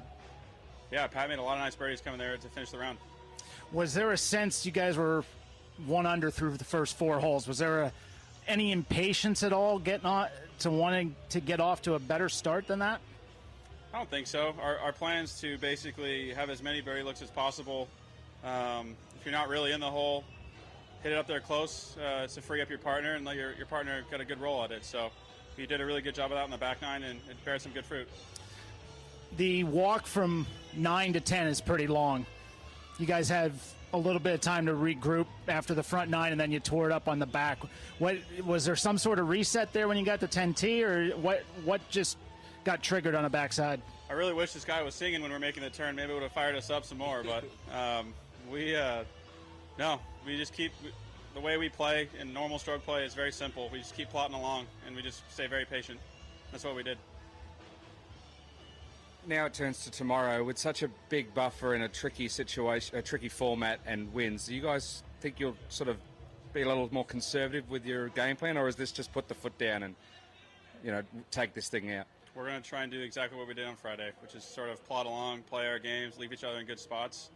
yeah, 0.92 1.08
Pat 1.08 1.28
made 1.28 1.40
a 1.40 1.42
lot 1.42 1.54
of 1.54 1.64
nice 1.64 1.76
birdies 1.76 2.02
coming 2.02 2.20
there 2.20 2.38
to 2.38 2.48
finish 2.50 2.70
the 2.70 2.78
round. 2.78 3.00
Was 3.76 3.94
there 3.94 4.14
a 4.14 4.18
sense 4.18 4.66
you 4.66 4.72
guys 4.72 4.96
were 4.96 5.26
one 5.86 6.06
under 6.06 6.32
through 6.32 6.56
the 6.56 6.64
first 6.64 6.98
four 6.98 7.20
holes? 7.20 7.46
Was 7.46 7.58
there 7.58 7.82
a, 7.82 7.92
any 8.48 8.72
impatience 8.72 9.44
at 9.44 9.52
all 9.52 9.80
getting 9.80 10.06
on 10.06 10.30
to 10.60 10.72
wanting 10.72 11.14
to 11.32 11.42
get 11.42 11.60
off 11.60 11.82
to 11.82 11.96
a 11.96 12.00
better 12.00 12.30
start 12.30 12.68
than 12.68 12.80
that? 12.80 13.02
I 13.94 13.98
don't 13.98 14.10
think 14.10 14.28
so. 14.28 14.56
Our, 14.62 14.78
our 14.78 14.94
plan 14.94 15.26
is 15.26 15.42
to 15.42 15.58
basically 15.58 16.34
have 16.34 16.50
as 16.50 16.64
many 16.64 16.80
birdie 16.80 17.04
looks 17.04 17.22
as 17.22 17.30
possible. 17.30 17.90
Um, 18.46 18.96
if 19.20 19.26
you're 19.26 19.34
not 19.34 19.50
really 19.50 19.74
in 19.74 19.82
the 19.82 19.92
hole, 19.92 20.24
hit 21.04 21.12
it 21.12 21.18
up 21.18 21.28
there 21.28 21.42
close 21.42 21.98
uh, 21.98 22.28
to 22.28 22.42
free 22.42 22.62
up 22.62 22.70
your 22.70 22.80
partner 22.80 23.16
and 23.16 23.26
let 23.26 23.36
your, 23.36 23.56
your 23.56 23.66
partner 23.66 24.06
get 24.10 24.22
a 24.22 24.26
good 24.26 24.40
roll 24.40 24.64
at 24.64 24.72
it. 24.72 24.86
So 24.86 25.10
we 25.58 25.66
did 25.66 25.82
a 25.82 25.86
really 25.86 26.02
good 26.02 26.16
job 26.16 26.32
of 26.32 26.38
that 26.38 26.46
on 26.46 26.50
the 26.50 26.58
back 26.58 26.82
nine 26.82 27.04
and 27.04 27.20
it 27.30 27.44
bears 27.44 27.64
some 27.64 27.74
good 27.74 27.86
fruit. 27.86 28.08
The 29.36 29.66
walk 29.66 30.08
from 30.08 30.48
nine 30.78 31.12
to 31.12 31.20
ten 31.20 31.48
is 31.48 31.60
pretty 31.60 31.88
long. 31.88 32.26
You 32.98 33.06
guys 33.06 33.28
have 33.28 33.54
a 33.94 33.98
little 33.98 34.22
bit 34.22 34.34
of 34.34 34.42
time 34.42 34.66
to 34.68 34.74
regroup 34.74 35.28
after 35.48 35.74
the 35.74 35.84
front 35.84 36.10
nine, 36.10 36.32
and 36.32 36.40
then 36.40 36.52
you 36.52 36.60
tore 36.60 36.90
it 36.90 36.94
up 36.94 37.10
on 37.10 37.20
the 37.20 37.26
back. 37.26 37.60
What 38.00 38.18
was 38.46 38.64
there 38.64 38.76
some 38.76 38.98
sort 38.98 39.20
of 39.20 39.28
reset 39.28 39.74
there 39.74 39.88
when 39.88 39.98
you 39.98 40.06
got 40.06 40.22
the 40.22 40.28
10T, 40.28 40.82
or 40.84 41.18
what? 41.18 41.44
What 41.66 41.88
just 41.90 42.18
got 42.64 42.82
triggered 42.82 43.14
on 43.14 43.24
the 43.24 43.30
backside? 43.30 43.82
I 44.10 44.14
really 44.14 44.34
wish 44.34 44.54
this 44.54 44.64
guy 44.64 44.82
was 44.82 44.96
singing 44.96 45.22
when 45.22 45.32
we 45.32 45.36
are 45.36 45.40
making 45.40 45.64
the 45.64 45.70
turn. 45.70 45.96
Maybe 45.96 46.12
it 46.12 46.14
would 46.14 46.24
have 46.24 46.32
fired 46.32 46.56
us 46.56 46.70
up 46.70 46.86
some 46.86 46.98
more. 46.98 47.24
But 47.24 47.44
um, 47.76 48.14
we, 48.50 48.76
uh, 48.76 49.04
no, 49.78 50.00
we 50.26 50.38
just 50.38 50.54
keep 50.54 50.72
the 51.34 51.42
way 51.42 51.58
we 51.58 51.68
play 51.68 52.08
in 52.20 52.32
normal 52.32 52.60
stroke 52.60 52.86
play 52.86 53.04
is 53.04 53.14
very 53.14 53.32
simple. 53.32 53.70
We 53.74 53.80
just 53.80 53.96
keep 53.96 54.10
plotting 54.10 54.36
along, 54.36 54.68
and 54.88 54.96
we 54.96 55.02
just 55.02 55.30
stay 55.30 55.48
very 55.48 55.66
patient. 55.66 56.00
That's 56.52 56.64
what 56.64 56.76
we 56.76 56.84
did 56.84 56.98
now 59.28 59.46
it 59.46 59.54
turns 59.54 59.84
to 59.84 59.92
tomorrow 59.92 60.44
with 60.44 60.58
such 60.58 60.84
a 60.84 60.90
big 61.10 61.34
buffer 61.34 61.76
in 61.76 61.82
a 61.82 61.90
tricky 61.90 62.28
situation, 62.28 62.98
a 62.98 63.02
tricky 63.02 63.30
format 63.30 63.80
and 63.86 64.14
wins. 64.14 64.48
Do 64.48 64.56
you 64.56 64.62
guys 64.62 65.04
think 65.22 65.40
you'll 65.40 65.58
sort 65.70 65.90
of 65.90 65.98
be 66.54 66.62
a 66.62 66.68
little 66.68 66.90
more 66.92 67.06
conservative 67.06 67.70
with 67.70 67.86
your 67.86 68.10
game 68.10 68.36
plan, 68.36 68.58
or 68.58 68.68
is 68.68 68.76
this 68.76 68.92
just 68.92 69.12
put 69.12 69.28
the 69.28 69.34
foot 69.34 69.58
down 69.58 69.84
and 69.84 69.96
you 70.84 70.92
know 70.92 71.04
take 71.32 71.54
this 71.54 71.70
thing 71.70 71.94
out? 71.94 72.08
We're 72.36 72.48
going 72.48 72.62
to 72.62 72.70
try 72.70 72.84
and 72.84 72.92
do 72.92 73.00
exactly 73.00 73.38
what 73.38 73.48
we 73.48 73.54
did 73.54 73.66
on 73.66 73.76
Friday, 73.76 74.12
which 74.22 74.36
is 74.36 74.44
sort 74.44 74.70
of 74.70 74.86
plot 74.86 75.06
along, 75.06 75.44
play 75.44 75.68
our 75.68 75.80
games, 75.80 76.18
leave 76.18 76.34
each 76.34 76.44
other 76.44 76.60
in 76.60 76.66
good 76.66 76.80
spots, 76.80 77.30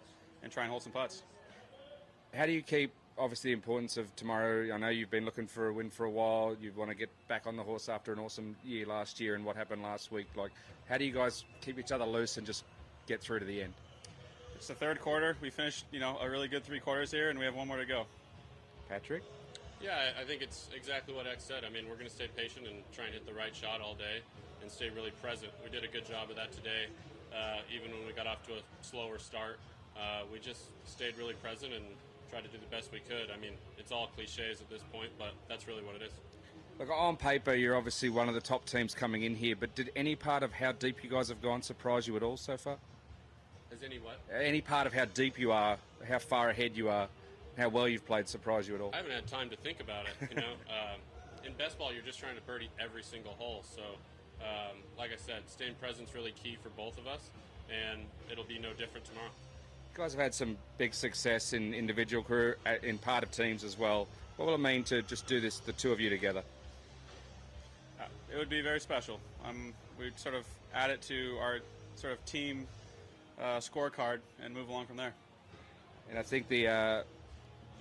and 0.44 0.52
try 0.52 0.64
and 0.64 0.70
hold 0.70 0.84
some 0.84 0.92
putts. 0.92 1.24
How 2.34 2.46
do 2.46 2.52
you 2.52 2.62
keep 2.62 2.94
obviously 3.20 3.50
the 3.50 3.54
importance 3.54 3.98
of 3.98 4.16
tomorrow. 4.16 4.74
I 4.74 4.78
know 4.78 4.90
you've 4.90 5.12
been 5.12 5.26
looking 5.26 5.48
for 5.48 5.68
a 5.68 5.74
win 5.74 5.90
for 5.90 6.06
a 6.06 6.10
while. 6.10 6.56
You 6.60 6.72
want 6.76 6.90
to 6.90 6.96
get 6.96 7.10
back 7.28 7.46
on 7.46 7.58
the 7.58 7.64
horse 7.64 7.90
after 7.90 8.14
an 8.14 8.20
awesome 8.20 8.56
year 8.64 8.86
last 8.86 9.20
year 9.20 9.36
and 9.36 9.46
what 9.46 9.56
happened 9.56 9.84
last 9.84 10.12
week. 10.12 10.28
Like, 10.36 10.52
how 10.88 10.98
do 10.98 11.06
you 11.06 11.12
guys 11.12 11.44
keep 11.62 11.78
each 11.78 11.92
other 11.92 12.06
loose 12.06 12.38
and 12.38 12.48
just 12.48 12.64
get 13.08 13.22
through 13.22 13.40
to 13.40 13.46
the 13.46 13.62
end? 13.62 13.74
It's 14.56 14.68
the 14.68 14.74
third 14.74 15.00
quarter. 15.02 15.36
We 15.42 15.50
finished, 15.50 15.86
you 15.92 16.00
know, 16.00 16.18
a 16.22 16.30
really 16.30 16.48
good 16.48 16.64
three 16.64 16.80
quarters 16.80 17.12
here, 17.12 17.30
and 17.30 17.38
we 17.38 17.46
have 17.46 17.56
one 17.56 17.68
more 17.68 17.78
to 17.78 17.86
go. 17.86 18.06
Patrick? 18.88 19.24
Yeah, 19.82 20.12
I 20.20 20.24
think 20.26 20.42
it's 20.42 20.70
exactly 20.76 21.14
what 21.14 21.28
X 21.28 21.46
said. 21.46 21.64
I 21.64 21.70
mean, 21.70 21.88
we're 21.88 21.96
going 21.96 22.08
to 22.08 22.14
stay 22.14 22.28
patient 22.36 22.68
and 22.68 22.78
try 22.92 23.06
and 23.06 23.14
hit 23.14 23.26
the 23.26 23.34
right 23.34 23.56
shot 23.56 23.80
all 23.80 23.94
day 23.94 24.20
and 24.62 24.70
stay 24.70 24.90
really 24.90 25.12
present. 25.22 25.52
We 25.64 25.70
did 25.70 25.84
a 25.84 25.88
good 25.88 26.06
job 26.06 26.30
of 26.30 26.36
that 26.36 26.52
today, 26.52 26.88
uh, 27.34 27.60
even 27.74 27.92
when 27.92 28.06
we 28.06 28.12
got 28.12 28.28
off 28.28 28.46
to 28.48 28.54
a 28.54 28.62
slower 28.82 29.20
start. 29.20 29.60
Uh, 29.96 30.24
we 30.32 30.40
just 30.40 30.64
stayed 30.86 31.18
really 31.18 31.34
present 31.36 31.74
and 31.74 31.86
tried 32.30 32.44
to 32.44 32.50
do 32.50 32.58
the 32.58 32.76
best 32.76 32.92
we 32.92 33.00
could. 33.00 33.32
I 33.36 33.40
mean, 33.40 33.54
it's 33.78 33.92
all 33.92 34.08
cliches 34.16 34.62
at 34.62 34.70
this 34.70 34.82
point, 34.92 35.10
but 35.18 35.34
that's 35.48 35.68
really 35.68 35.84
what 35.84 35.96
it 35.96 36.04
is. 36.04 36.12
Look, 36.80 36.90
on 36.90 37.18
paper, 37.18 37.54
you're 37.54 37.76
obviously 37.76 38.10
one 38.10 38.30
of 38.30 38.36
the 38.36 38.42
top 38.42 38.66
teams 38.66 38.94
coming 38.96 39.24
in 39.24 39.36
here, 39.36 39.56
but 39.56 39.76
did 39.76 39.92
any 39.96 40.16
part 40.16 40.44
of 40.44 40.54
how 40.54 40.72
deep 40.72 41.04
you 41.04 41.10
guys 41.10 41.28
have 41.28 41.42
gone 41.42 41.62
surprise 41.62 42.08
you 42.08 42.16
at 42.16 42.24
all 42.24 42.38
so 42.38 42.56
far? 42.56 42.78
As 43.72 43.84
any 43.84 43.98
what? 43.98 44.20
Any 44.34 44.62
part 44.62 44.88
of 44.88 44.94
how 44.94 45.06
deep 45.06 45.38
you 45.38 45.52
are, 45.52 45.78
how 46.08 46.20
far 46.20 46.50
ahead 46.50 46.78
you 46.78 46.90
are, 46.90 47.10
how 47.58 47.68
well 47.68 47.88
you've 47.88 48.06
played 48.06 48.30
surprise 48.30 48.68
you 48.68 48.76
at 48.76 48.82
all? 48.82 48.92
I 48.94 48.98
haven't 48.98 49.12
had 49.12 49.28
time 49.28 49.50
to 49.50 49.58
think 49.58 49.82
about 49.82 50.06
it. 50.06 50.30
You 50.30 50.38
know, 50.38 50.54
um, 50.70 51.00
in 51.46 51.54
best 51.54 51.78
ball, 51.78 51.92
you're 51.92 52.04
just 52.04 52.20
trying 52.20 52.36
to 52.36 52.42
birdie 52.44 52.70
every 52.80 53.04
single 53.04 53.34
hole. 53.34 53.64
So, 53.76 53.82
um, 54.42 54.78
like 54.98 55.12
I 55.12 55.18
said, 55.18 55.44
staying 55.48 55.76
present's 55.76 56.16
really 56.16 56.32
key 56.32 56.58
for 56.64 56.70
both 56.70 56.98
of 56.98 57.08
us, 57.08 57.30
and 57.70 58.02
it'll 58.32 58.46
be 58.46 58.58
no 58.58 58.72
different 58.74 59.06
tomorrow. 59.06 59.32
You 60.00 60.06
guys 60.06 60.14
have 60.14 60.22
had 60.22 60.34
some 60.34 60.58
big 60.78 60.94
success 60.94 61.52
in 61.52 61.74
individual 61.74 62.24
career, 62.24 62.56
uh, 62.66 62.76
in 62.84 62.98
part 62.98 63.22
of 63.22 63.32
teams 63.32 63.66
as 63.66 63.78
well. 63.78 64.08
What 64.38 64.46
will 64.46 64.56
it 64.56 64.62
mean 64.62 64.86
to 64.86 65.02
just 65.02 65.28
do 65.28 65.42
this, 65.42 65.60
the 65.60 65.74
two 65.74 65.92
of 65.92 66.00
you 66.00 66.10
together? 66.10 66.42
Uh, 68.00 68.06
it 68.34 68.38
would 68.38 68.48
be 68.48 68.62
very 68.62 68.80
special. 68.80 69.20
Um, 69.44 69.74
we'd 70.00 70.18
sort 70.18 70.36
of 70.36 70.46
add 70.74 70.90
it 70.90 71.02
to 71.02 71.38
our 71.42 71.60
sort 71.98 72.14
of 72.14 72.24
team 72.24 72.66
uh, 73.42 73.58
scorecard 73.58 74.20
and 74.42 74.54
move 74.54 74.70
along 74.70 74.86
from 74.86 74.96
there. 74.96 75.14
And 76.10 76.18
I 76.18 76.24
think 76.24 76.48
the 76.48 76.70
uh, 76.70 77.04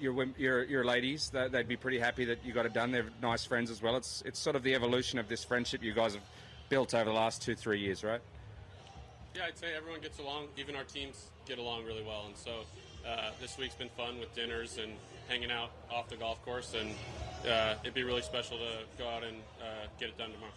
your 0.00 0.26
your 0.36 0.64
your 0.64 0.84
ladies 0.84 1.30
they'd 1.30 1.68
be 1.68 1.76
pretty 1.76 2.00
happy 2.00 2.24
that 2.24 2.44
you 2.44 2.52
got 2.52 2.66
it 2.66 2.72
done. 2.72 2.90
They're 2.90 3.06
nice 3.22 3.44
friends 3.44 3.70
as 3.70 3.80
well. 3.80 3.96
It's 3.96 4.24
it's 4.26 4.40
sort 4.40 4.56
of 4.56 4.64
the 4.64 4.74
evolution 4.74 5.20
of 5.20 5.28
this 5.28 5.44
friendship 5.44 5.84
you 5.84 5.92
guys 5.92 6.14
have 6.14 6.24
built 6.68 6.94
over 6.94 7.04
the 7.04 7.14
last 7.16 7.42
two 7.42 7.54
three 7.54 7.78
years, 7.78 8.02
right? 8.02 8.20
Yeah, 9.38 9.44
I'd 9.44 9.56
say 9.56 9.68
everyone 9.76 10.00
gets 10.00 10.18
along. 10.18 10.48
Even 10.56 10.74
our 10.74 10.82
teams 10.82 11.26
get 11.46 11.58
along 11.58 11.84
really 11.84 12.02
well, 12.02 12.24
and 12.26 12.36
so 12.36 12.50
uh, 13.08 13.30
this 13.40 13.56
week's 13.56 13.76
been 13.76 13.88
fun 13.90 14.18
with 14.18 14.34
dinners 14.34 14.78
and 14.82 14.90
hanging 15.28 15.52
out 15.52 15.70
off 15.92 16.08
the 16.08 16.16
golf 16.16 16.44
course, 16.44 16.74
and 16.74 16.90
uh, 17.48 17.74
it'd 17.84 17.94
be 17.94 18.02
really 18.02 18.22
special 18.22 18.58
to 18.58 18.78
go 18.98 19.08
out 19.08 19.22
and 19.22 19.36
uh, 19.60 19.86
get 20.00 20.08
it 20.08 20.18
done 20.18 20.32
tomorrow. 20.32 20.52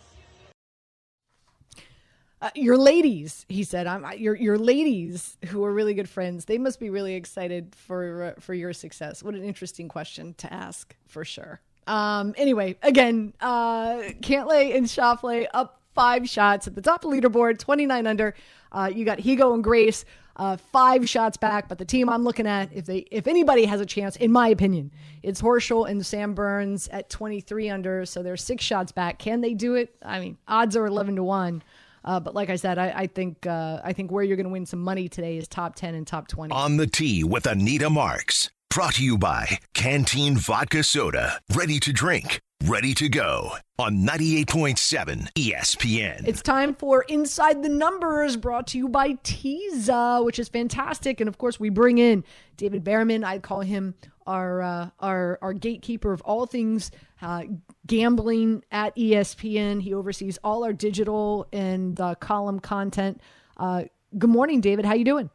Uh, 2.42 2.50
your 2.56 2.76
ladies, 2.76 3.46
he 3.50 3.64
said, 3.64 3.86
I'm 3.86 4.04
your 4.18 4.36
your 4.36 4.58
ladies 4.58 5.38
who 5.50 5.64
are 5.64 5.72
really 5.72 5.94
good 5.94 6.10
friends. 6.10 6.46
They 6.46 6.58
must 6.58 6.80
be 6.80 6.90
really 6.90 7.14
excited 7.14 7.76
for 7.76 8.34
uh, 8.36 8.42
for 8.42 8.56
your 8.56 8.74
success. 8.74 9.22
What 9.22 9.36
an 9.36 9.44
interesting 9.44 9.90
question 9.90 10.34
to 10.40 10.52
ask, 10.52 10.96
for 11.08 11.24
sure. 11.24 11.62
Um, 11.86 12.34
anyway, 12.36 12.78
again, 12.82 13.34
uh, 13.42 13.98
Cantlay 14.22 14.76
and 14.76 14.88
Schauffele 14.88 15.46
up 15.54 15.81
five 15.94 16.28
shots 16.28 16.68
at 16.68 16.76
the 16.76 16.82
top 16.82 17.04
of 17.04 17.12
the 17.12 17.22
leaderboard, 17.22 17.60
29 17.60 18.08
under. 18.08 18.36
Uh, 18.72 18.90
you 18.94 19.06
got 19.06 19.20
Higgo 19.20 19.54
and 19.54 19.64
Grace 19.64 20.06
uh, 20.38 20.58
five 20.58 21.08
shots 21.10 21.38
back, 21.38 21.68
but 21.68 21.78
the 21.78 21.86
team 21.86 22.10
I'm 22.10 22.24
looking 22.24 22.48
at, 22.48 22.72
if 22.74 22.86
they 22.86 23.00
if 23.12 23.28
anybody 23.28 23.66
has 23.66 23.82
a 23.82 23.86
chance, 23.86 24.16
in 24.16 24.32
my 24.32 24.48
opinion, 24.48 24.92
it's 25.24 25.42
Horschel 25.42 25.90
and 25.90 26.06
Sam 26.06 26.34
Burns 26.34 26.88
at 26.88 27.10
23 27.10 27.70
under, 27.70 28.06
so 28.06 28.24
they're 28.24 28.38
six 28.38 28.64
shots 28.64 28.92
back. 28.92 29.20
Can 29.20 29.42
they 29.42 29.54
do 29.54 29.76
it? 29.76 29.96
I 30.04 30.20
mean, 30.20 30.38
odds 30.48 30.76
are 30.76 30.86
11 30.86 31.18
to 31.18 31.24
one. 31.24 31.62
Uh, 32.04 32.20
but 32.20 32.34
like 32.34 32.50
I 32.50 32.56
said, 32.56 32.80
I, 32.80 32.92
I 32.96 33.08
think 33.08 33.46
uh, 33.46 33.80
I 33.84 33.94
think 33.94 34.12
where 34.12 34.24
you're 34.24 34.38
going 34.38 34.48
to 34.48 34.52
win 34.52 34.66
some 34.66 34.80
money 34.80 35.08
today 35.08 35.38
is 35.38 35.48
top 35.48 35.76
ten 35.76 35.94
and 35.94 36.08
top 36.08 36.28
twenty. 36.28 36.52
On 36.52 36.78
the 36.78 36.88
tee 36.88 37.24
with 37.24 37.46
Anita 37.46 37.92
Marks, 37.92 38.50
brought 38.72 38.96
to 38.96 39.04
you 39.04 39.20
by 39.20 39.60
Canteen 39.76 40.36
Vodka 40.36 40.82
Soda, 40.82 41.40
ready 41.54 41.80
to 41.80 41.94
drink, 41.94 42.40
ready 42.68 42.94
to 42.94 43.10
go 43.10 43.52
on 43.80 43.98
98.7 44.06 45.32
ESPN. 45.34 46.28
It's 46.28 46.42
time 46.42 46.76
for 46.76 47.04
Inside 47.04 47.64
the 47.64 47.70
Numbers, 47.70 48.38
brought 48.38 48.68
to 48.68 48.78
you 48.78 48.88
by 48.88 49.14
Teza, 49.24 50.22
which 50.22 50.38
is 50.38 50.48
fantastic. 50.48 51.20
And 51.20 51.28
of 51.28 51.38
course, 51.38 51.60
we 51.60 51.70
bring 51.70 51.98
in 51.98 52.24
David 52.58 52.84
Bearman. 52.84 53.24
I 53.24 53.40
call 53.40 53.62
him 53.62 53.96
our 54.28 54.62
uh, 54.62 54.90
our 55.00 55.40
our 55.42 55.54
gatekeeper 55.54 56.14
of 56.14 56.22
all 56.22 56.46
things 56.46 56.92
uh, 57.22 57.44
gambling 57.88 58.64
at 58.72 58.96
ESPN. 58.96 59.82
He 59.82 59.94
oversees 59.94 60.38
all 60.44 60.64
our 60.64 60.74
digital 60.74 61.48
and 61.52 62.00
uh, 62.00 62.16
column 62.16 62.60
content. 62.60 63.22
Uh, 63.58 63.84
good 64.18 64.30
morning, 64.30 64.62
David. 64.62 64.86
How 64.86 64.94
you 64.94 65.06
doing? 65.06 65.30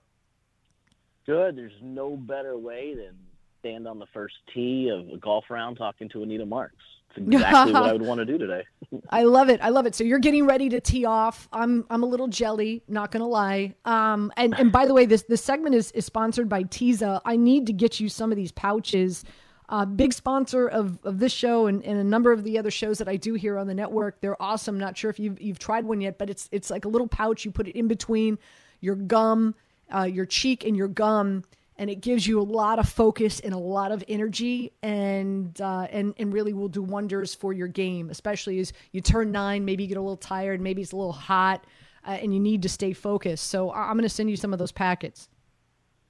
Good. 1.27 1.57
There's 1.57 1.73
no 1.83 2.17
better 2.17 2.57
way 2.57 2.95
than 2.95 3.17
stand 3.59 3.89
on 3.89 3.99
the 3.99 4.07
first 4.15 4.35
tee 4.55 4.91
of 4.91 5.09
a 5.13 5.19
golf 5.19 5.45
round 5.51 5.77
talking 5.77 6.09
to 6.11 6.23
Anita 6.23 6.47
Marks. 6.47 6.77
It's 7.17 7.27
exactly 7.27 7.73
what 7.73 7.83
I 7.85 7.93
would 7.93 8.03
want 8.07 8.19
to 8.19 8.25
do 8.25 8.39
today. 8.39 8.63
I 9.11 9.25
love 9.25 9.49
it. 9.49 9.61
I 9.63 9.71
love 9.71 9.87
it. 9.87 9.95
So 9.95 10.05
you're 10.05 10.19
getting 10.19 10.47
ready 10.47 10.69
to 10.71 10.81
tee 10.81 11.05
off. 11.05 11.49
I'm 11.53 11.85
I'm 11.91 12.03
a 12.03 12.07
little 12.07 12.29
jelly, 12.29 12.83
not 12.89 13.11
gonna 13.11 13.29
lie. 13.29 13.75
Um, 13.85 14.33
and 14.37 14.59
and 14.59 14.71
by 14.71 14.87
the 14.87 14.95
way, 14.95 15.07
this 15.07 15.23
this 15.23 15.43
segment 15.43 15.75
is 15.75 15.93
is 15.93 16.05
sponsored 16.05 16.49
by 16.49 16.65
Teza. 16.65 17.21
I 17.25 17.37
need 17.37 17.67
to 17.67 17.73
get 17.73 18.01
you 18.01 18.09
some 18.09 18.31
of 18.31 18.37
these 18.37 18.53
pouches. 18.53 19.25
Uh, 19.69 19.85
big 19.85 20.13
sponsor 20.13 20.69
of, 20.69 20.97
of 21.03 21.19
this 21.19 21.33
show 21.33 21.67
and, 21.67 21.85
and 21.85 21.99
a 21.99 22.05
number 22.05 22.31
of 22.31 22.45
the 22.45 22.57
other 22.57 22.71
shows 22.71 22.99
that 22.99 23.09
I 23.09 23.17
do 23.17 23.35
here 23.35 23.59
on 23.59 23.67
the 23.67 23.75
network. 23.75 24.21
They're 24.21 24.41
awesome. 24.41 24.79
Not 24.79 24.97
sure 24.97 25.11
if 25.11 25.19
you've 25.19 25.41
you've 25.41 25.59
tried 25.59 25.85
one 25.85 26.01
yet, 26.01 26.19
but 26.19 26.31
it's 26.31 26.49
it's 26.53 26.71
like 26.71 26.85
a 26.85 26.89
little 26.89 27.09
pouch. 27.09 27.45
You 27.45 27.51
put 27.51 27.67
it 27.67 27.77
in 27.77 27.89
between 27.89 28.39
your 28.81 28.95
gum, 28.95 29.55
uh, 29.93 30.03
your 30.03 30.27
cheek, 30.27 30.65
and 30.65 30.77
your 30.77 30.89
gum 30.89 31.43
and 31.79 31.91
it 31.91 31.97
gives 31.97 32.27
you 32.27 32.41
a 32.41 32.43
lot 32.43 32.79
of 32.79 32.89
focus 32.89 33.41
and 33.41 33.53
a 33.53 33.59
lot 33.59 33.93
of 33.93 34.03
energy 34.09 34.73
and 34.83 35.61
uh, 35.61 35.87
and 35.91 36.15
and 36.19 36.33
really 36.33 36.53
will 36.53 36.69
do 36.69 36.83
wonders 36.83 37.35
for 37.35 37.53
your 37.53 37.69
game 37.69 38.11
especially 38.11 38.59
as 38.59 38.73
you 38.93 39.01
turn 39.01 39.31
nine 39.33 39.65
maybe 39.65 39.83
you 39.83 39.89
get 39.89 39.99
a 39.99 40.01
little 40.01 40.17
tired 40.17 40.61
maybe 40.61 40.83
it's 40.83 40.93
a 40.93 40.97
little 40.97 41.13
hot 41.13 41.65
uh, 42.07 42.11
and 42.11 42.33
you 42.33 42.41
need 42.41 42.63
to 42.63 42.69
stay 42.69 42.93
focused. 42.93 43.49
So 43.49 43.73
i'm 43.73 43.97
going 43.97 44.03
to 44.03 44.09
send 44.09 44.31
you 44.31 44.37
some 44.37 44.53
of 44.53 44.59
those 44.59 44.73
packets. 44.73 45.29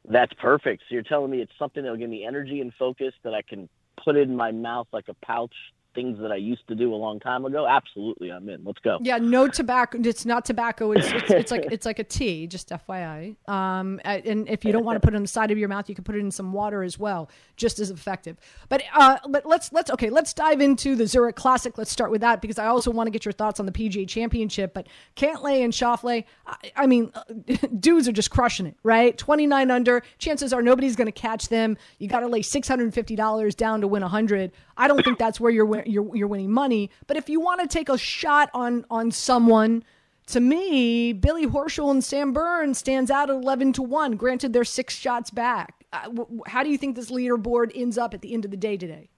That's 0.09 0.33
perfect. 0.35 0.83
So 0.89 0.95
you're 0.95 1.03
telling 1.03 1.31
me 1.31 1.41
it's 1.41 1.53
something 1.59 1.83
that'll 1.83 1.99
give 1.99 2.11
me 2.11 2.25
energy 2.25 2.61
and 2.61 2.73
focus 2.79 3.13
that 3.25 3.35
i 3.35 3.43
can 3.43 3.69
put 4.03 4.17
in 4.17 4.37
my 4.37 4.53
mouth 4.53 4.87
like 4.93 5.09
a 5.09 5.15
pouch 5.27 5.55
things 5.97 6.19
that 6.21 6.31
I 6.31 6.37
used 6.37 6.69
to 6.69 6.77
do 6.77 6.95
a 6.95 6.97
long 6.97 7.19
time 7.19 7.45
ago, 7.45 7.67
absolutely, 7.67 8.31
I'm 8.31 8.49
in. 8.49 8.63
Let's 8.65 8.79
go. 8.81 8.99
Yeah, 9.01 9.19
no 9.19 9.49
tobacco. 9.49 9.99
It's 10.05 10.25
not 10.25 10.45
tobacco. 10.45 10.93
It's 10.93 11.11
it's, 11.11 11.31
it's 11.31 11.51
like 11.51 11.67
it's 11.73 11.87
like 11.87 11.99
a 11.99 12.05
tea. 12.05 12.47
Just 12.47 12.69
FYI. 12.69 13.35
Um, 13.49 14.01
and 14.05 14.49
if 14.49 14.65
you 14.65 14.71
don't 14.71 14.85
want 14.85 14.97
to 14.97 15.01
put 15.05 15.15
it 15.15 15.17
on 15.17 15.23
the 15.23 15.29
side 15.29 15.51
of 15.51 15.59
your 15.59 15.69
mouth, 15.69 15.89
you 15.89 15.95
can 15.95 16.05
put 16.05 16.15
it 16.15 16.21
in 16.21 16.31
some 16.31 16.53
water 16.53 16.85
as 16.85 16.99
well, 16.99 17.29
just 17.57 17.81
as 17.81 17.91
effective. 17.91 18.37
But 18.69 18.85
uh, 18.95 19.19
but 19.29 19.47
let's 19.47 19.73
let's 19.73 19.91
okay, 19.91 20.11
let's 20.11 20.33
dive 20.33 20.61
into 20.61 20.95
the 20.95 21.07
Zurich 21.07 21.35
Classic. 21.35 21.77
Let's 21.77 21.91
start 21.91 22.11
with 22.13 22.21
that 22.21 22.41
because 22.41 22.59
I 22.59 22.67
also 22.67 22.93
want 22.93 23.09
to 23.09 23.11
get 23.11 23.25
your 23.25 23.33
thoughts 23.33 23.59
on 23.59 23.67
the 23.67 23.73
PGA 23.73 24.07
Championship. 24.07 24.75
But 24.75 24.87
Cantlay 25.17 25.65
and 25.65 25.73
Schauffele, 25.73 26.25
I, 26.47 26.57
I 26.77 26.87
mean, 26.87 27.11
dudes 27.81 28.07
are 28.07 28.13
just 28.13 28.31
crushing 28.31 28.67
it, 28.67 28.77
right? 28.83 29.17
Twenty 29.17 29.47
nine 29.47 29.71
under. 29.71 30.03
Chances 30.19 30.53
are 30.53 30.63
nobody's 30.63 30.95
going 30.95 31.07
to 31.07 31.13
catch 31.13 31.49
them. 31.49 31.77
You 31.99 32.09
got 32.09 32.21
to 32.21 32.29
lay 32.29 32.43
six 32.43 32.69
hundred 32.69 32.85
and 32.85 32.95
fifty 32.95 33.17
dollars 33.17 33.55
down 33.55 33.81
to 33.81 33.89
win 33.89 34.03
a 34.03 34.09
hundred. 34.09 34.53
I 34.77 34.89
don't 34.89 35.03
think 35.05 35.19
that's 35.19 35.41
where 35.41 35.51
you're 35.51 35.83
you're 35.87 36.17
you're 36.17 36.29
winning 36.29 36.53
money. 36.53 36.91
But 37.07 37.17
if 37.17 37.29
you 37.29 37.41
want 37.41 37.61
to 37.61 37.67
take 37.67 37.89
a 37.89 37.99
shot 37.99 38.51
on 38.55 38.85
on 38.91 39.11
someone, 39.11 39.85
to 40.27 40.41
me, 40.41 41.13
Billy 41.13 41.47
Horschel 41.47 41.91
and 41.91 42.05
Sam 42.05 42.33
Burns 42.33 42.79
stands 42.79 43.11
out 43.11 43.31
at 43.31 43.37
eleven 43.37 43.73
to 43.75 43.83
one. 43.83 44.17
Granted, 44.17 44.53
they're 44.53 44.65
six 44.65 44.95
shots 44.95 45.31
back. 45.31 45.85
Uh, 45.93 46.25
how 46.47 46.63
do 46.63 46.71
you 46.71 46.79
think 46.79 46.97
this 46.97 47.11
leaderboard 47.11 47.73
ends 47.75 47.97
up 47.97 48.13
at 48.13 48.21
the 48.21 48.35
end 48.35 48.45
of 48.45 48.51
the 48.51 48.57
day 48.57 48.77
today? 48.77 49.09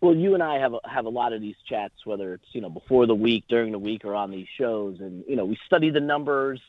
Well, 0.00 0.14
you 0.14 0.34
and 0.34 0.42
I 0.42 0.58
have 0.58 0.74
a, 0.74 0.80
have 0.86 1.06
a 1.06 1.10
lot 1.10 1.32
of 1.32 1.40
these 1.40 1.56
chats, 1.66 1.94
whether 2.04 2.34
it's 2.34 2.44
you 2.52 2.60
know 2.60 2.68
before 2.68 3.06
the 3.06 3.14
week, 3.14 3.44
during 3.48 3.72
the 3.72 3.78
week, 3.78 4.04
or 4.04 4.14
on 4.14 4.30
these 4.30 4.48
shows, 4.58 5.00
and 5.00 5.24
you 5.28 5.36
know 5.36 5.44
we 5.44 5.56
study 5.66 5.90
the 5.90 6.00
numbers, 6.00 6.60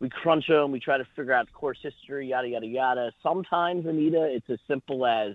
we 0.00 0.08
crunch 0.08 0.46
them, 0.48 0.70
we 0.70 0.80
try 0.80 0.98
to 0.98 1.06
figure 1.16 1.32
out 1.32 1.52
course 1.52 1.78
history, 1.82 2.28
yada 2.28 2.48
yada 2.48 2.66
yada. 2.66 3.12
Sometimes, 3.22 3.86
Anita, 3.86 4.24
it's 4.24 4.48
as 4.50 4.58
simple 4.68 5.06
as 5.06 5.34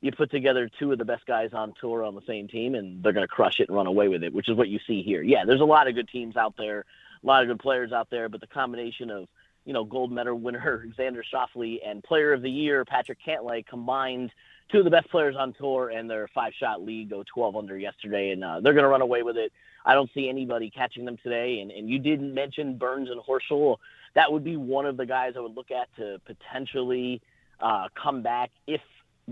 you 0.00 0.12
put 0.12 0.30
together 0.30 0.70
two 0.78 0.92
of 0.92 0.98
the 0.98 1.04
best 1.04 1.26
guys 1.26 1.50
on 1.52 1.74
tour 1.80 2.02
on 2.02 2.14
the 2.14 2.22
same 2.26 2.48
team 2.48 2.74
and 2.74 3.02
they're 3.02 3.12
going 3.12 3.26
to 3.26 3.28
crush 3.28 3.60
it 3.60 3.68
and 3.68 3.76
run 3.76 3.86
away 3.86 4.08
with 4.08 4.22
it, 4.22 4.32
which 4.32 4.48
is 4.48 4.56
what 4.56 4.68
you 4.68 4.78
see 4.86 5.02
here. 5.02 5.22
Yeah, 5.22 5.44
there's 5.44 5.60
a 5.60 5.64
lot 5.64 5.88
of 5.88 5.94
good 5.94 6.08
teams 6.08 6.36
out 6.36 6.54
there, 6.56 6.84
a 7.22 7.26
lot 7.26 7.42
of 7.42 7.48
good 7.48 7.58
players 7.58 7.92
out 7.92 8.08
there, 8.10 8.28
but 8.28 8.40
the 8.40 8.46
combination 8.46 9.10
of, 9.10 9.28
you 9.66 9.74
know, 9.74 9.84
gold 9.84 10.10
medal 10.10 10.38
winner 10.38 10.86
Xander 10.98 11.22
Schauffele 11.22 11.80
and 11.86 12.02
player 12.02 12.32
of 12.32 12.40
the 12.40 12.50
year 12.50 12.84
Patrick 12.84 13.18
Cantlay 13.24 13.66
combined 13.66 14.30
two 14.72 14.78
of 14.78 14.84
the 14.84 14.90
best 14.90 15.10
players 15.10 15.36
on 15.36 15.52
tour 15.52 15.90
and 15.90 16.08
their 16.08 16.28
five 16.34 16.52
shot 16.58 16.82
lead 16.82 17.10
go 17.10 17.22
12 17.34 17.56
under 17.56 17.76
yesterday 17.76 18.30
and 18.30 18.42
uh, 18.42 18.60
they're 18.60 18.72
going 18.72 18.84
to 18.84 18.88
run 18.88 19.02
away 19.02 19.22
with 19.22 19.36
it. 19.36 19.52
I 19.84 19.94
don't 19.94 20.10
see 20.14 20.28
anybody 20.28 20.70
catching 20.70 21.04
them 21.04 21.18
today. 21.22 21.60
And, 21.60 21.70
and 21.70 21.90
you 21.90 21.98
didn't 21.98 22.32
mention 22.32 22.78
Burns 22.78 23.10
and 23.10 23.20
Horschel. 23.20 23.76
That 24.14 24.32
would 24.32 24.44
be 24.44 24.56
one 24.56 24.86
of 24.86 24.96
the 24.96 25.06
guys 25.06 25.34
I 25.36 25.40
would 25.40 25.56
look 25.56 25.70
at 25.70 25.94
to 25.96 26.20
potentially 26.26 27.20
uh, 27.60 27.88
come 27.94 28.22
back 28.22 28.50
if 28.66 28.80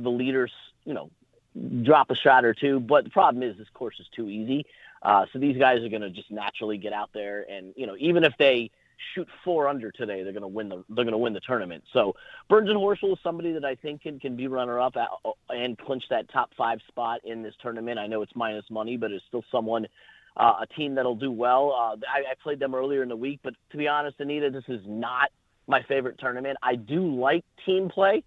the 0.03 0.11
leaders, 0.11 0.53
you 0.85 0.95
know, 0.95 1.11
drop 1.83 2.11
a 2.11 2.15
shot 2.15 2.45
or 2.45 2.55
two. 2.55 2.81
But 2.81 3.05
the 3.05 3.11
problem 3.11 3.43
is 3.43 3.57
this 3.57 3.69
course 3.75 3.99
is 4.01 4.07
too 4.15 4.29
easy. 4.29 4.67
Uh, 5.03 5.27
so 5.33 5.39
these 5.39 5.57
guys 5.57 5.83
are 5.83 5.89
going 5.89 6.03
to 6.03 6.11
just 6.11 6.31
naturally 6.31 6.77
get 6.77 6.93
out 6.93 7.11
there, 7.15 7.47
and 7.49 7.73
you 7.77 7.87
know, 7.87 7.97
even 7.99 8.25
if 8.25 8.33
they 8.39 8.71
shoot 9.15 9.29
four 9.45 9.69
under 9.69 9.93
today, 9.93 10.23
they're 10.23 10.33
going 10.33 10.43
to 10.43 10.49
win 10.49 10.69
the 10.69 10.85
they're 10.89 11.05
going 11.05 11.13
to 11.13 11.19
win 11.19 11.33
the 11.33 11.41
tournament. 11.41 11.85
So 11.93 12.17
Burns 12.49 12.69
and 12.69 12.79
Horschel 12.79 13.13
is 13.13 13.19
somebody 13.23 13.53
that 13.53 13.65
I 13.65 13.77
think 13.77 14.03
can 14.03 14.19
can 14.19 14.37
be 14.37 14.49
runner 14.49 14.81
up 14.81 14.97
and 15.51 15.79
clinch 15.79 16.05
that 16.11 16.29
top 16.31 16.51
five 16.57 16.81
spot 16.89 17.21
in 17.25 17.43
this 17.43 17.55
tournament. 17.63 17.99
I 17.99 18.07
know 18.07 18.23
it's 18.23 18.35
minus 18.35 18.69
money, 18.71 18.97
but 18.97 19.13
it's 19.13 19.25
still 19.27 19.45
someone. 19.51 19.87
Uh, 20.37 20.61
a 20.63 20.67
team 20.67 20.95
that'll 20.95 21.17
do 21.17 21.33
well. 21.33 21.73
Uh, 21.73 21.97
I, 22.09 22.31
I 22.31 22.35
played 22.41 22.61
them 22.61 22.73
earlier 22.73 23.03
in 23.03 23.09
the 23.09 23.17
week, 23.17 23.41
but 23.43 23.55
to 23.71 23.77
be 23.77 23.89
honest, 23.89 24.21
Anita, 24.21 24.51
this 24.51 24.63
is 24.69 24.81
not 24.87 25.31
my 25.67 25.83
favorite 25.83 26.17
tournament. 26.21 26.59
I 26.63 26.77
do 26.77 27.13
like 27.17 27.45
team 27.67 27.89
play 27.89 28.23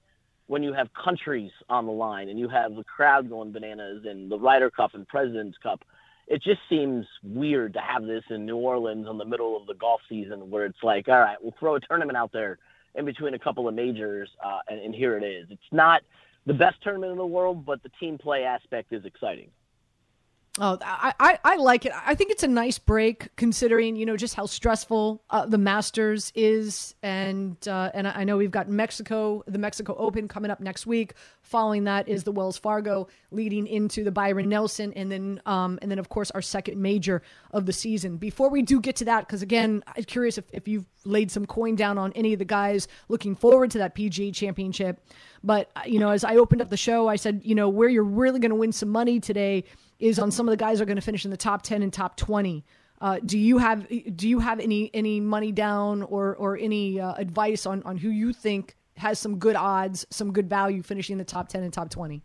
when 0.52 0.64
you 0.64 0.74
have 0.74 0.90
countries 0.94 1.50
on 1.70 1.86
the 1.86 1.92
line 1.94 2.28
and 2.28 2.38
you 2.38 2.50
have 2.50 2.76
the 2.76 2.84
crowd 2.84 3.30
going 3.30 3.54
bananas 3.54 4.04
and 4.06 4.30
the 4.30 4.38
Ryder 4.38 4.70
Cup 4.70 4.96
and 4.96 5.08
President's 5.08 5.58
Cup 5.64 5.82
it 6.28 6.44
just 6.44 6.60
seems 6.70 7.06
weird 7.24 7.74
to 7.74 7.80
have 7.80 8.04
this 8.04 8.24
in 8.30 8.46
New 8.46 8.58
Orleans 8.58 9.08
in 9.10 9.18
the 9.18 9.24
middle 9.24 9.56
of 9.56 9.66
the 9.66 9.74
golf 9.74 10.02
season 10.10 10.50
where 10.50 10.66
it's 10.66 10.84
like, 10.84 11.08
all 11.08 11.20
right, 11.20 11.38
we'll 11.42 11.56
throw 11.58 11.76
a 11.76 11.80
tournament 11.80 12.18
out 12.18 12.34
there 12.34 12.58
in 12.96 13.06
between 13.06 13.34
a 13.34 13.40
couple 13.40 13.68
of 13.70 13.76
majors, 13.76 14.30
uh, 14.46 14.60
and, 14.70 14.80
and 14.82 14.94
here 14.94 15.18
it 15.18 15.24
is. 15.24 15.48
It's 15.50 15.62
not 15.72 16.02
the 16.46 16.54
best 16.54 16.82
tournament 16.84 17.14
in 17.14 17.18
the 17.18 17.26
world, 17.26 17.66
but 17.66 17.82
the 17.82 17.92
team 18.00 18.18
play 18.18 18.44
aspect 18.44 18.92
is 18.92 19.06
exciting. 19.06 19.50
Oh, 20.60 20.78
I, 20.82 21.14
I, 21.18 21.40
I, 21.46 21.56
like 21.56 21.86
it. 21.86 21.94
I 21.96 22.14
think 22.14 22.30
it's 22.30 22.44
a 22.44 22.48
nice 22.48 22.78
break 22.78 23.34
considering, 23.38 23.96
you 23.96 24.06
know, 24.06 24.18
just 24.18 24.36
how 24.36 24.48
stressful 24.48 25.24
uh, 25.30 25.46
the 25.46 25.58
Masters 25.58 26.34
is. 26.36 26.94
And 27.02 27.56
uh, 27.66 27.92
and 27.94 28.06
I 28.06 28.26
know 28.26 28.36
we've 28.36 28.52
got 28.52 28.68
Mexico, 28.68 29.44
the 29.48 29.58
Mexico 29.58 29.96
Open 29.96 30.28
coming 30.28 30.52
up 30.52 30.60
next 30.60 30.86
week. 30.86 31.14
Following 31.44 31.84
that 31.86 32.08
is 32.08 32.24
the 32.24 32.32
Wells 32.32 32.58
Fargo 32.58 33.08
leading 33.32 33.68
into 33.68 34.04
the 34.04 34.12
Byron 34.12 34.50
Nelson. 34.50 34.94
And 34.94 35.12
then, 35.12 35.42
um, 35.46 35.80
and 35.82 35.92
then 35.92 36.00
of 36.00 36.10
course, 36.10 36.32
our 36.32 36.42
second 36.42 36.82
major 36.82 37.22
of 37.52 37.66
the 37.66 37.74
season. 37.74 38.18
Before 38.18 38.50
we 38.50 38.62
do 38.62 38.80
get 38.80 38.96
to 38.98 39.06
that, 39.06 39.28
because 39.28 39.42
again, 39.42 39.84
I'm 39.88 40.04
curious 40.04 40.38
if, 40.38 40.46
if 40.54 40.68
you've 40.68 40.86
laid 41.04 41.32
some 41.32 41.46
coin 41.46 41.76
down 41.76 41.98
on 41.98 42.14
any 42.14 42.34
of 42.34 42.40
the 42.40 42.46
guys 42.46 42.88
looking 43.10 43.36
forward 43.36 43.72
to 43.72 43.80
that 43.80 43.96
PGA 43.96 44.34
championship. 44.34 45.04
But, 45.44 45.72
uh, 45.76 45.82
you 45.86 46.00
know, 46.00 46.12
as 46.12 46.24
I 46.24 46.36
opened 46.36 46.62
up 46.62 46.70
the 46.70 46.78
show, 46.78 47.08
I 47.08 47.16
said, 47.16 47.42
you 47.44 47.56
know, 47.56 47.70
where 47.70 47.90
you're 47.90 48.04
really 48.04 48.40
going 48.40 48.52
to 48.52 48.56
win 48.56 48.72
some 48.72 48.90
money 48.90 49.20
today– 49.20 49.64
is 50.02 50.20
on 50.20 50.32
some 50.32 50.48
of 50.48 50.52
the 50.52 50.58
guys 50.58 50.82
are 50.82 50.86
going 50.86 50.98
to 50.98 51.02
finish 51.02 51.24
in 51.24 51.32
the 51.32 51.38
top 51.38 51.62
10 51.62 51.84
and 51.84 51.94
top 51.94 52.18
20. 52.18 52.66
Uh, 53.00 53.20
do 53.26 53.38
you 53.38 53.58
have 53.58 53.88
do 54.16 54.30
you 54.30 54.40
have 54.40 54.60
any 54.60 54.92
any 54.94 55.20
money 55.20 55.52
down 55.52 56.04
or 56.04 56.36
or 56.36 56.56
any 56.58 57.00
uh, 57.00 57.14
advice 57.14 57.66
on 57.66 57.82
on 57.84 57.98
who 57.98 58.10
you 58.10 58.32
think 58.32 58.76
has 58.98 59.20
some 59.20 59.38
good 59.38 59.56
odds, 59.56 60.06
some 60.10 60.32
good 60.32 60.50
value 60.50 60.82
finishing 60.82 61.18
the 61.18 61.24
top 61.24 61.50
10 61.50 61.64
and 61.64 61.74
top 61.74 61.90
20? 61.90 62.24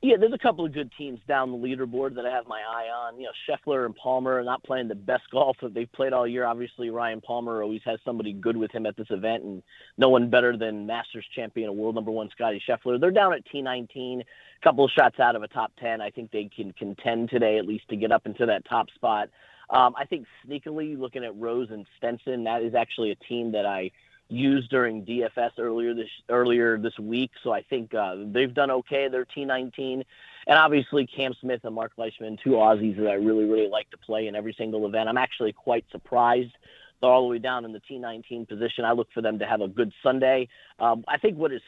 Yeah, 0.00 0.16
there's 0.18 0.32
a 0.32 0.38
couple 0.38 0.64
of 0.64 0.72
good 0.72 0.92
teams 0.96 1.18
down 1.26 1.50
the 1.50 1.58
leaderboard 1.58 2.14
that 2.14 2.24
I 2.24 2.30
have 2.30 2.46
my 2.46 2.60
eye 2.60 2.86
on. 2.86 3.18
You 3.18 3.24
know, 3.24 3.32
Scheffler 3.48 3.84
and 3.84 3.96
Palmer 3.96 4.38
are 4.38 4.44
not 4.44 4.62
playing 4.62 4.86
the 4.86 4.94
best 4.94 5.24
golf 5.32 5.56
that 5.60 5.74
they've 5.74 5.90
played 5.90 6.12
all 6.12 6.26
year. 6.26 6.44
Obviously, 6.44 6.90
Ryan 6.90 7.20
Palmer 7.20 7.64
always 7.64 7.80
has 7.84 7.98
somebody 8.04 8.32
good 8.32 8.56
with 8.56 8.70
him 8.70 8.86
at 8.86 8.96
this 8.96 9.08
event, 9.10 9.42
and 9.42 9.60
no 9.96 10.08
one 10.08 10.30
better 10.30 10.56
than 10.56 10.86
Masters 10.86 11.26
champion 11.34 11.70
and 11.70 11.76
world 11.76 11.96
number 11.96 12.12
one 12.12 12.30
Scotty 12.30 12.62
Scheffler. 12.68 13.00
They're 13.00 13.10
down 13.10 13.32
at 13.32 13.42
T19, 13.52 14.20
a 14.20 14.24
couple 14.62 14.84
of 14.84 14.92
shots 14.96 15.18
out 15.18 15.34
of 15.34 15.42
a 15.42 15.48
top 15.48 15.72
10. 15.80 16.00
I 16.00 16.10
think 16.10 16.30
they 16.30 16.48
can 16.54 16.72
contend 16.74 17.30
today 17.30 17.58
at 17.58 17.66
least 17.66 17.88
to 17.88 17.96
get 17.96 18.12
up 18.12 18.24
into 18.24 18.46
that 18.46 18.68
top 18.68 18.90
spot. 18.94 19.30
Um, 19.70 19.94
I 19.98 20.04
think 20.04 20.26
sneakily, 20.46 20.96
looking 20.96 21.24
at 21.24 21.36
Rose 21.36 21.70
and 21.72 21.86
Stenson, 21.96 22.44
that 22.44 22.62
is 22.62 22.74
actually 22.76 23.10
a 23.10 23.16
team 23.16 23.50
that 23.52 23.66
I– 23.66 23.90
used 24.28 24.70
during 24.70 25.04
DFS 25.04 25.52
earlier 25.58 25.94
this 25.94 26.08
earlier 26.28 26.78
this 26.78 26.98
week. 26.98 27.30
So 27.42 27.52
I 27.52 27.62
think 27.62 27.94
uh, 27.94 28.16
they've 28.26 28.52
done 28.52 28.70
okay. 28.70 29.08
They're 29.08 29.24
T19, 29.24 30.04
and 30.46 30.58
obviously 30.58 31.06
Cam 31.06 31.32
Smith 31.40 31.60
and 31.64 31.74
Mark 31.74 31.92
Leishman, 31.96 32.38
two 32.42 32.50
Aussies 32.50 32.96
that 32.98 33.08
I 33.08 33.14
really 33.14 33.44
really 33.44 33.68
like 33.68 33.90
to 33.90 33.98
play 33.98 34.26
in 34.26 34.34
every 34.34 34.54
single 34.56 34.86
event. 34.86 35.08
I'm 35.08 35.18
actually 35.18 35.52
quite 35.52 35.84
surprised. 35.90 36.52
They're 37.00 37.10
all 37.10 37.22
the 37.22 37.28
way 37.28 37.38
down 37.38 37.64
in 37.64 37.72
the 37.72 37.80
T19 37.80 38.48
position. 38.48 38.84
I 38.84 38.92
look 38.92 39.08
for 39.14 39.22
them 39.22 39.38
to 39.38 39.46
have 39.46 39.60
a 39.60 39.68
good 39.68 39.92
Sunday. 40.02 40.48
Um, 40.80 41.04
I 41.06 41.16
think 41.16 41.38
what 41.38 41.52
is 41.52 41.62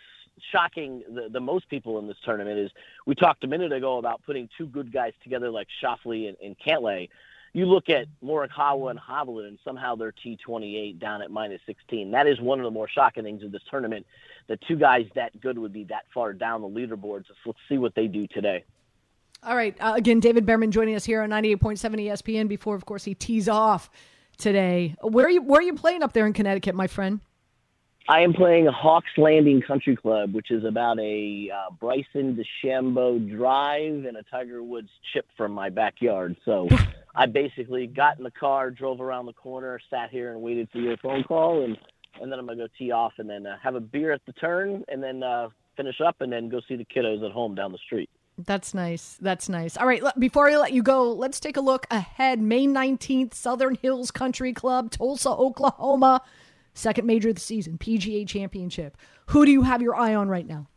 shocking 0.52 1.02
the, 1.08 1.28
the 1.30 1.40
most 1.40 1.68
people 1.68 1.98
in 1.98 2.06
this 2.06 2.16
tournament 2.24 2.58
is 2.58 2.70
we 3.06 3.14
talked 3.14 3.44
a 3.44 3.46
minute 3.46 3.72
ago 3.72 3.98
about 3.98 4.22
putting 4.24 4.48
two 4.56 4.66
good 4.66 4.92
guys 4.92 5.12
together 5.22 5.50
like 5.50 5.68
Schauffele 5.82 6.28
and, 6.28 6.36
and 6.42 6.56
Cantlay 6.58 7.08
you 7.52 7.66
look 7.66 7.88
at 7.88 8.06
Morikawa 8.22 8.90
and 8.90 9.00
Hovland, 9.00 9.48
and 9.48 9.58
somehow 9.64 9.96
they're 9.96 10.14
T28 10.24 10.98
down 10.98 11.22
at 11.22 11.30
minus 11.30 11.60
16. 11.66 12.10
That 12.12 12.26
is 12.26 12.40
one 12.40 12.60
of 12.60 12.64
the 12.64 12.70
more 12.70 12.88
shocking 12.88 13.24
things 13.24 13.42
of 13.42 13.52
this 13.52 13.62
tournament. 13.70 14.06
That 14.48 14.60
two 14.66 14.76
guys 14.76 15.06
that 15.14 15.40
good 15.40 15.58
would 15.58 15.72
be 15.72 15.84
that 15.84 16.04
far 16.12 16.32
down 16.32 16.62
the 16.62 16.68
leaderboards. 16.68 17.26
So 17.26 17.34
let's 17.46 17.58
see 17.68 17.78
what 17.78 17.94
they 17.94 18.06
do 18.06 18.26
today. 18.28 18.64
All 19.42 19.56
right. 19.56 19.76
Uh, 19.80 19.94
again, 19.96 20.20
David 20.20 20.44
Bearman 20.44 20.70
joining 20.70 20.94
us 20.94 21.04
here 21.04 21.22
on 21.22 21.30
98.7 21.30 21.78
ESPN 21.78 22.48
before, 22.48 22.74
of 22.74 22.84
course, 22.84 23.04
he 23.04 23.14
tees 23.14 23.48
off 23.48 23.90
today. 24.36 24.94
Where 25.02 25.26
are 25.26 25.30
you, 25.30 25.42
where 25.42 25.60
are 25.60 25.64
you 25.64 25.74
playing 25.74 26.02
up 26.02 26.12
there 26.12 26.26
in 26.26 26.32
Connecticut, 26.32 26.74
my 26.74 26.86
friend? 26.86 27.20
I 28.08 28.20
am 28.22 28.32
playing 28.32 28.66
Hawks 28.66 29.10
Landing 29.16 29.62
Country 29.62 29.94
Club, 29.94 30.34
which 30.34 30.50
is 30.50 30.64
about 30.64 30.98
a 30.98 31.50
uh, 31.54 31.70
Bryson 31.78 32.36
DeChambeau 32.36 33.30
drive 33.36 34.04
and 34.04 34.16
a 34.16 34.22
Tiger 34.24 34.62
Woods 34.62 34.90
chip 35.12 35.26
from 35.36 35.52
my 35.52 35.70
backyard. 35.70 36.36
So 36.44 36.68
I 37.14 37.26
basically 37.26 37.86
got 37.86 38.18
in 38.18 38.24
the 38.24 38.30
car, 38.30 38.70
drove 38.70 39.00
around 39.00 39.26
the 39.26 39.32
corner, 39.32 39.80
sat 39.90 40.10
here, 40.10 40.32
and 40.32 40.40
waited 40.42 40.68
for 40.70 40.78
your 40.78 40.96
phone 40.98 41.24
call, 41.24 41.64
and 41.64 41.76
and 42.20 42.30
then 42.30 42.38
I'm 42.38 42.46
gonna 42.46 42.58
go 42.58 42.68
tee 42.78 42.90
off, 42.90 43.14
and 43.18 43.28
then 43.28 43.46
uh, 43.46 43.56
have 43.62 43.74
a 43.74 43.80
beer 43.80 44.12
at 44.12 44.24
the 44.26 44.32
turn, 44.32 44.84
and 44.88 45.02
then 45.02 45.22
uh, 45.22 45.48
finish 45.76 46.00
up, 46.00 46.20
and 46.20 46.32
then 46.32 46.48
go 46.48 46.60
see 46.68 46.76
the 46.76 46.84
kiddos 46.84 47.24
at 47.24 47.32
home 47.32 47.54
down 47.54 47.72
the 47.72 47.78
street. 47.78 48.10
That's 48.38 48.74
nice. 48.74 49.16
That's 49.20 49.48
nice. 49.48 49.76
All 49.76 49.86
right, 49.86 50.02
before 50.18 50.48
I 50.48 50.56
let 50.56 50.72
you 50.72 50.82
go, 50.82 51.12
let's 51.12 51.40
take 51.40 51.56
a 51.56 51.60
look 51.60 51.86
ahead. 51.90 52.40
May 52.40 52.66
19th, 52.66 53.34
Southern 53.34 53.74
Hills 53.74 54.10
Country 54.10 54.52
Club, 54.52 54.90
Tulsa, 54.90 55.30
Oklahoma. 55.30 56.22
Second 56.72 57.06
major 57.06 57.30
of 57.30 57.34
the 57.34 57.40
season, 57.40 57.78
PGA 57.78 58.26
Championship. 58.26 58.96
Who 59.26 59.44
do 59.44 59.50
you 59.50 59.62
have 59.62 59.82
your 59.82 59.96
eye 59.96 60.14
on 60.14 60.28
right 60.28 60.46
now? 60.46 60.68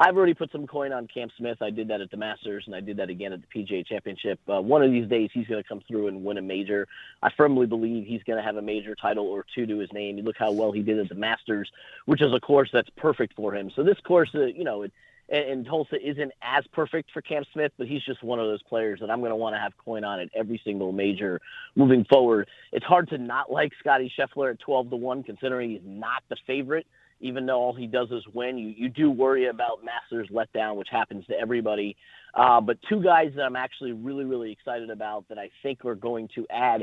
I've 0.00 0.16
already 0.16 0.34
put 0.34 0.52
some 0.52 0.66
coin 0.68 0.92
on 0.92 1.08
Cam 1.08 1.28
Smith. 1.36 1.60
I 1.60 1.70
did 1.70 1.88
that 1.88 2.00
at 2.00 2.10
the 2.12 2.16
Masters, 2.16 2.62
and 2.66 2.74
I 2.74 2.80
did 2.80 2.98
that 2.98 3.10
again 3.10 3.32
at 3.32 3.40
the 3.40 3.48
PGA 3.48 3.84
Championship. 3.84 4.38
Uh, 4.48 4.60
one 4.60 4.82
of 4.82 4.92
these 4.92 5.08
days, 5.08 5.30
he's 5.34 5.48
going 5.48 5.60
to 5.60 5.68
come 5.68 5.82
through 5.88 6.06
and 6.06 6.24
win 6.24 6.38
a 6.38 6.42
major. 6.42 6.86
I 7.20 7.30
firmly 7.36 7.66
believe 7.66 8.06
he's 8.06 8.22
going 8.22 8.36
to 8.36 8.42
have 8.42 8.56
a 8.56 8.62
major 8.62 8.94
title 8.94 9.26
or 9.26 9.44
two 9.54 9.66
to 9.66 9.78
his 9.78 9.92
name. 9.92 10.16
You 10.16 10.22
look 10.22 10.36
how 10.38 10.52
well 10.52 10.70
he 10.70 10.82
did 10.82 11.00
at 11.00 11.08
the 11.08 11.16
Masters, 11.16 11.68
which 12.06 12.22
is 12.22 12.32
a 12.32 12.38
course 12.38 12.70
that's 12.72 12.90
perfect 12.96 13.34
for 13.34 13.52
him. 13.52 13.72
So 13.74 13.82
this 13.82 13.98
course, 14.04 14.30
uh, 14.36 14.46
you 14.46 14.62
know, 14.62 14.82
it, 14.82 14.92
and, 15.28 15.66
Tulsa 15.66 15.96
isn't 16.00 16.32
as 16.40 16.64
perfect 16.72 17.10
for 17.10 17.20
Cam 17.20 17.42
Smith, 17.52 17.72
but 17.76 17.86
he's 17.86 18.02
just 18.02 18.22
one 18.22 18.38
of 18.38 18.46
those 18.46 18.62
players 18.62 19.00
that 19.00 19.10
I'm 19.10 19.18
going 19.18 19.30
to 19.30 19.36
want 19.36 19.56
to 19.56 19.60
have 19.60 19.76
coin 19.76 20.04
on 20.04 20.20
at 20.20 20.28
every 20.34 20.60
single 20.64 20.92
major 20.92 21.40
moving 21.74 22.04
forward. 22.04 22.48
It's 22.72 22.84
hard 22.84 23.08
to 23.10 23.18
not 23.18 23.50
like 23.50 23.72
Scotty 23.80 24.12
Scheffler 24.16 24.52
at 24.52 24.60
12 24.60 24.90
to 24.90 24.96
one, 24.96 25.22
considering 25.24 25.70
he's 25.70 25.80
not 25.84 26.22
the 26.28 26.36
favorite 26.46 26.86
even 27.20 27.46
though 27.46 27.58
all 27.58 27.74
he 27.74 27.86
does 27.86 28.10
is 28.10 28.24
win. 28.32 28.58
You 28.58 28.68
you 28.76 28.88
do 28.88 29.10
worry 29.10 29.46
about 29.46 29.84
Masters 29.84 30.28
letdown, 30.30 30.76
which 30.76 30.88
happens 30.90 31.26
to 31.26 31.34
everybody. 31.38 31.96
Uh, 32.34 32.60
but 32.60 32.78
two 32.88 33.02
guys 33.02 33.32
that 33.36 33.42
I'm 33.42 33.56
actually 33.56 33.92
really 33.92 34.24
really 34.24 34.52
excited 34.52 34.90
about 34.90 35.28
that 35.28 35.38
I 35.38 35.50
think 35.62 35.84
are 35.84 35.94
going 35.94 36.28
to 36.34 36.46
add 36.50 36.82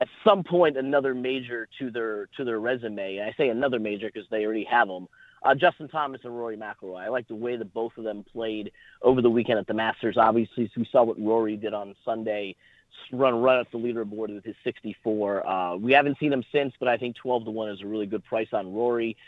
at 0.00 0.08
some 0.24 0.42
point 0.42 0.76
another 0.76 1.14
major 1.14 1.68
to 1.78 1.90
their 1.90 2.28
to 2.36 2.44
their 2.44 2.60
resume. 2.60 3.18
And 3.18 3.28
I 3.28 3.34
say 3.36 3.48
another 3.48 3.78
major 3.78 4.10
because 4.12 4.28
they 4.30 4.44
already 4.44 4.64
have 4.64 4.88
them. 4.88 5.08
Uh, 5.42 5.54
Justin 5.54 5.88
Thomas 5.88 6.22
and 6.24 6.36
Rory 6.36 6.56
McIlroy. 6.56 7.02
I 7.02 7.08
like 7.08 7.28
the 7.28 7.34
way 7.34 7.56
that 7.56 7.74
both 7.74 7.92
of 7.98 8.04
them 8.04 8.24
played 8.32 8.72
over 9.02 9.20
the 9.20 9.28
weekend 9.28 9.58
at 9.58 9.66
the 9.66 9.74
Masters. 9.74 10.16
Obviously, 10.16 10.70
we 10.74 10.88
saw 10.90 11.04
what 11.04 11.20
Rory 11.20 11.56
did 11.56 11.74
on 11.74 11.94
Sunday, 12.02 12.56
run 13.12 13.42
right 13.42 13.60
up 13.60 13.70
the 13.70 13.78
leaderboard 13.78 14.34
with 14.34 14.44
his 14.44 14.56
64. 14.64 15.46
Uh, 15.46 15.76
we 15.76 15.92
haven't 15.92 16.18
seen 16.18 16.32
him 16.32 16.44
since, 16.50 16.72
but 16.78 16.88
I 16.88 16.96
think 16.96 17.16
12 17.16 17.44
to 17.44 17.50
one 17.50 17.68
is 17.68 17.82
a 17.82 17.86
really 17.86 18.06
good 18.06 18.24
price 18.24 18.48
on 18.54 18.72
Rory 18.72 19.18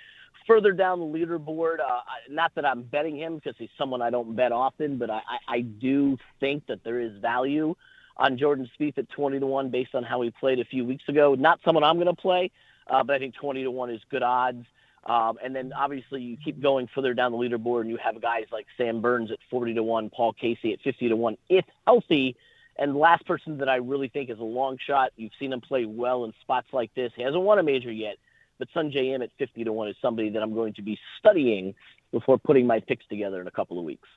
further 0.46 0.72
down 0.72 1.00
the 1.00 1.06
leaderboard, 1.06 1.80
uh, 1.80 2.00
not 2.30 2.54
that 2.54 2.64
I'm 2.64 2.82
betting 2.82 3.16
him 3.16 3.36
because 3.36 3.54
he's 3.58 3.70
someone 3.76 4.02
I 4.02 4.10
don't 4.10 4.36
bet 4.36 4.52
often, 4.52 4.98
but 4.98 5.10
I, 5.10 5.20
I, 5.48 5.56
I 5.56 5.60
do 5.60 6.16
think 6.40 6.66
that 6.66 6.84
there 6.84 7.00
is 7.00 7.12
value 7.20 7.74
on 8.16 8.38
Jordan 8.38 8.68
Spieth 8.78 8.98
at 8.98 9.08
20 9.10 9.40
to 9.40 9.46
1 9.46 9.70
based 9.70 9.94
on 9.94 10.02
how 10.02 10.22
he 10.22 10.30
played 10.30 10.58
a 10.58 10.64
few 10.64 10.84
weeks 10.84 11.04
ago. 11.08 11.34
Not 11.34 11.60
someone 11.64 11.84
I'm 11.84 11.96
going 11.96 12.06
to 12.06 12.14
play, 12.14 12.50
uh, 12.88 13.02
but 13.04 13.16
I 13.16 13.18
think 13.18 13.34
20 13.34 13.64
to 13.64 13.70
1 13.70 13.90
is 13.90 14.00
good 14.10 14.22
odds. 14.22 14.64
Um, 15.04 15.38
and 15.42 15.54
then 15.54 15.72
obviously 15.72 16.20
you 16.20 16.36
keep 16.42 16.60
going 16.60 16.88
further 16.92 17.14
down 17.14 17.30
the 17.30 17.38
leaderboard 17.38 17.82
and 17.82 17.90
you 17.90 17.98
have 18.02 18.20
guys 18.20 18.46
like 18.50 18.66
Sam 18.76 19.00
Burns 19.00 19.30
at 19.30 19.38
40 19.50 19.74
to 19.74 19.82
1, 19.82 20.10
Paul 20.10 20.32
Casey 20.32 20.72
at 20.72 20.80
50 20.80 21.10
to 21.10 21.16
1, 21.16 21.36
if 21.48 21.64
healthy. 21.86 22.36
And 22.78 22.94
the 22.94 22.98
last 22.98 23.24
person 23.24 23.58
that 23.58 23.68
I 23.68 23.76
really 23.76 24.08
think 24.08 24.30
is 24.30 24.38
a 24.38 24.44
long 24.44 24.78
shot, 24.84 25.12
you've 25.16 25.32
seen 25.38 25.52
him 25.52 25.60
play 25.60 25.84
well 25.84 26.24
in 26.24 26.32
spots 26.40 26.66
like 26.72 26.92
this. 26.94 27.12
He 27.16 27.22
hasn't 27.22 27.42
won 27.42 27.58
a 27.58 27.62
major 27.62 27.90
yet, 27.90 28.16
but 28.58 28.68
Sungjae 28.74 29.14
Im 29.14 29.22
at 29.22 29.30
50 29.38 29.64
to 29.64 29.72
1 29.72 29.88
is 29.88 29.96
somebody 30.00 30.30
that 30.30 30.42
I'm 30.42 30.54
going 30.54 30.74
to 30.74 30.82
be 30.82 30.98
studying 31.18 31.74
before 32.12 32.38
putting 32.38 32.66
my 32.66 32.80
picks 32.80 33.06
together 33.06 33.40
in 33.40 33.46
a 33.46 33.50
couple 33.50 33.78
of 33.78 33.84
weeks. 33.84 34.08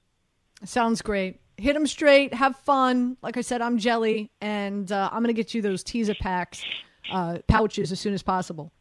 Sounds 0.64 1.02
great. 1.02 1.40
Hit 1.58 1.74
them 1.74 1.88
straight. 1.88 2.34
Have 2.34 2.56
fun. 2.58 3.18
Like 3.22 3.38
I 3.38 3.42
said, 3.42 3.62
I'm 3.62 3.78
Jelly, 3.78 4.30
and 4.42 4.92
uh, 4.92 5.10
I'm 5.12 5.20
going 5.20 5.28
to 5.28 5.34
get 5.34 5.54
you 5.54 5.62
those 5.62 5.84
teaser 5.84 6.16
packs, 6.16 6.64
uh, 7.12 7.40
pouches 7.48 7.92
as 7.92 8.00
soon 8.00 8.14
as 8.14 8.24
possible. 8.24 8.72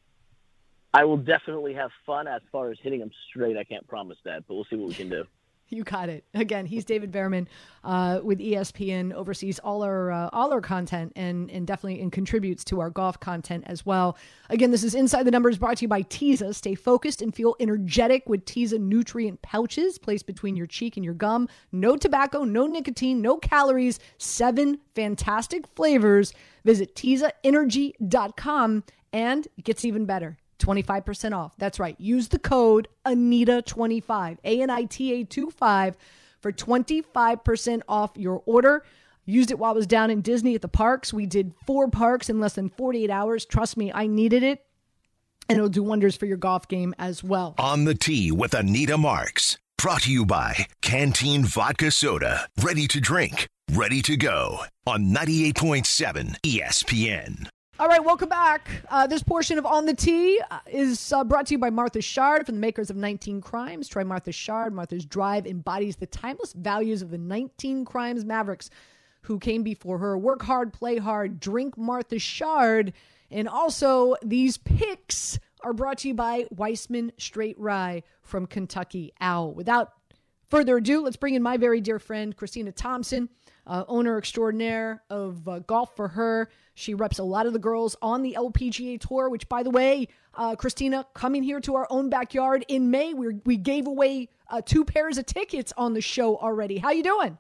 I 0.95 1.05
will 1.05 1.19
definitely 1.19 1.75
have 1.75 1.91
fun 2.07 2.27
as 2.27 2.41
far 2.51 2.71
as 2.71 2.79
hitting 2.83 3.01
them 3.01 3.11
straight. 3.29 3.57
I 3.57 3.65
can't 3.65 3.87
promise 3.87 4.19
that, 4.25 4.45
but 4.47 4.55
we'll 4.55 4.67
see 4.71 4.77
what 4.77 4.89
we 4.89 4.95
can 4.95 5.09
do. 5.09 5.25
You 5.79 5.85
got 5.85 6.09
it. 6.09 6.25
Again, 6.33 6.65
he's 6.65 6.85
David 6.85 7.13
Bearman 7.13 7.47
uh, 7.85 8.21
with 8.23 8.39
ESPN, 8.39 9.13
oversees 9.13 9.59
all 9.59 9.83
our 9.83 10.11
uh, 10.11 10.31
all 10.33 10.51
our 10.53 10.63
content 10.63 11.13
and 11.15 11.51
and 11.51 11.67
definitely 11.67 12.01
and 12.01 12.11
contributes 12.11 12.65
to 12.65 12.81
our 12.81 12.89
golf 12.89 13.21
content 13.21 13.65
as 13.67 13.85
well. 13.85 14.17
Again, 14.49 14.71
this 14.71 14.83
is 14.83 14.95
Inside 14.95 15.25
the 15.25 15.31
Numbers 15.31 15.59
brought 15.59 15.77
to 15.79 15.83
you 15.83 15.89
by 15.89 16.03
Teza. 16.03 16.55
Stay 16.55 16.75
focused 16.75 17.21
and 17.21 17.35
feel 17.35 17.55
energetic 17.61 18.29
with 18.31 18.47
Teza 18.47 18.79
nutrient 18.79 19.43
pouches 19.43 19.99
placed 19.99 20.27
between 20.27 20.57
your 20.57 20.67
cheek 20.67 20.97
and 20.97 21.05
your 21.05 21.15
gum. 21.15 21.49
No 21.71 21.97
tobacco, 21.97 22.45
no 22.45 22.67
nicotine, 22.67 23.21
no 23.21 23.37
calories. 23.37 24.01
Seven 24.17 24.79
fantastic 24.95 25.67
flavors. 25.77 26.33
Visit 26.65 26.95
TezaEnergy.com 26.95 28.85
and 29.13 29.47
it 29.59 29.65
gets 29.65 29.85
even 29.85 30.07
better. 30.07 30.39
25% 30.59 31.37
off. 31.37 31.55
That's 31.59 31.79
right. 31.79 31.97
Use 31.99 32.29
the 32.29 32.39
code 32.39 32.89
ANITA25, 33.07 34.39
A 34.45 34.63
N 34.63 34.71
I 34.71 34.85
T 34.85 35.13
A 35.13 35.25
25 35.25 35.97
for 36.41 36.53
25% 36.53 37.83
off 37.89 38.13
your 38.17 38.43
order. 38.47 38.85
Used 39.25 39.51
it 39.51 39.59
while 39.59 39.73
I 39.73 39.75
was 39.75 39.87
down 39.87 40.11
in 40.11 40.23
Disney 40.23 40.55
at 40.55 40.63
the 40.63 40.69
parks. 40.69 41.13
We 41.13 41.27
did 41.27 41.53
four 41.67 41.89
parks 41.89 42.31
in 42.31 42.41
less 42.41 42.55
than 42.55 42.71
48 42.71 43.11
hours. 43.11 43.45
Trust 43.45 43.77
me, 43.77 43.93
I 43.93 44.07
needed 44.07 44.43
it. 44.43 44.65
And 45.49 45.59
it'll 45.59 45.69
do 45.69 45.83
wonders 45.83 46.17
for 46.17 46.27
your 46.27 46.37
golf 46.37 46.69
game 46.69 46.95
as 46.99 47.23
well. 47.23 47.55
On 47.59 47.85
the 47.85 47.95
tee 47.95 48.31
with 48.31 48.55
Anita 48.55 48.97
Marks. 48.97 49.59
Brought 49.77 50.03
to 50.03 50.13
you 50.13 50.27
by 50.27 50.67
Canteen 50.83 51.45
Vodka 51.45 51.91
Soda. 51.91 52.49
Ready 52.61 52.89
to 52.89 53.01
drink, 53.01 53.47
ready 53.73 54.03
to 54.03 54.17
go. 54.17 54.65
On 54.87 55.15
98.7 55.15 56.35
ESPN. 56.41 57.49
All 57.81 57.87
right, 57.87 58.05
welcome 58.05 58.29
back. 58.29 58.69
Uh, 58.89 59.07
this 59.07 59.23
portion 59.23 59.57
of 59.57 59.65
On 59.65 59.87
the 59.87 59.95
Tee 59.95 60.41
uh, 60.51 60.59
is 60.67 61.13
uh, 61.13 61.23
brought 61.23 61.47
to 61.47 61.55
you 61.55 61.59
by 61.59 61.71
Martha's 61.71 62.05
Chard 62.05 62.45
from 62.45 62.57
the 62.57 62.61
makers 62.61 62.91
of 62.91 62.97
19 62.97 63.41
Crimes. 63.41 63.87
Try 63.87 64.03
Martha's 64.03 64.37
Chard. 64.37 64.75
Martha's 64.75 65.07
drive 65.07 65.47
embodies 65.47 65.95
the 65.95 66.07
timeless 66.07 66.55
values 66.55 67.03
of 67.03 67.11
the 67.11 67.19
19 67.19 67.85
Crimes 67.85 68.25
Mavericks 68.25 68.69
who 69.23 69.39
came 69.39 69.63
before 69.63 69.99
her. 69.99 70.19
Work 70.19 70.43
hard, 70.43 70.73
play 70.73 70.97
hard, 70.97 71.39
drink 71.39 71.79
Martha's 71.79 72.25
Chard. 72.25 72.95
And 73.31 73.49
also, 73.49 74.17
these 74.25 74.57
picks 74.57 75.39
are 75.63 75.73
brought 75.73 75.99
to 75.99 76.09
you 76.09 76.15
by 76.15 76.47
Weissman 76.51 77.13
Straight 77.17 77.61
Rye 77.61 78.03
from 78.23 78.49
Kentucky 78.49 79.13
Owl. 79.21 79.55
Without 79.55 79.93
further 80.49 80.79
ado, 80.79 81.03
let's 81.03 81.17
bring 81.17 81.35
in 81.35 81.45
my 81.45 81.57
very 81.57 81.81
dear 81.81 82.01
friend, 82.01 82.37
Christina 82.37 82.73
Thompson, 82.73 83.29
uh, 83.69 83.85
owner 83.87 84.19
extraordinaire 84.19 85.03
of 85.11 85.47
uh, 85.47 85.61
Golf4Her. 85.61 86.47
She 86.75 86.95
reps 86.95 87.19
a 87.19 87.25
lot 87.25 87.47
of 87.47 87.53
the 87.53 87.59
girls 87.59 87.97
on 88.03 88.23
the 88.23 88.35
LPGA 88.39 89.01
Tour, 89.01 89.29
which, 89.29 89.49
by 89.49 89.63
the 89.63 89.71
way, 89.71 90.09
uh, 90.35 90.57
Christina, 90.57 91.07
coming 91.15 91.43
here 91.43 91.61
to 91.61 91.77
our 91.77 91.87
own 91.91 92.09
backyard 92.09 92.65
in 92.69 92.91
May, 92.91 93.15
we 93.15 93.41
we 93.45 93.57
gave 93.57 93.87
away 93.87 94.29
uh, 94.49 94.63
two 94.65 94.85
pairs 94.85 95.19
of 95.19 95.27
tickets 95.27 95.73
on 95.77 95.95
the 95.95 96.01
show 96.01 96.37
already. 96.37 96.79
How 96.79 96.91
you 96.91 97.03
doing? 97.03 97.39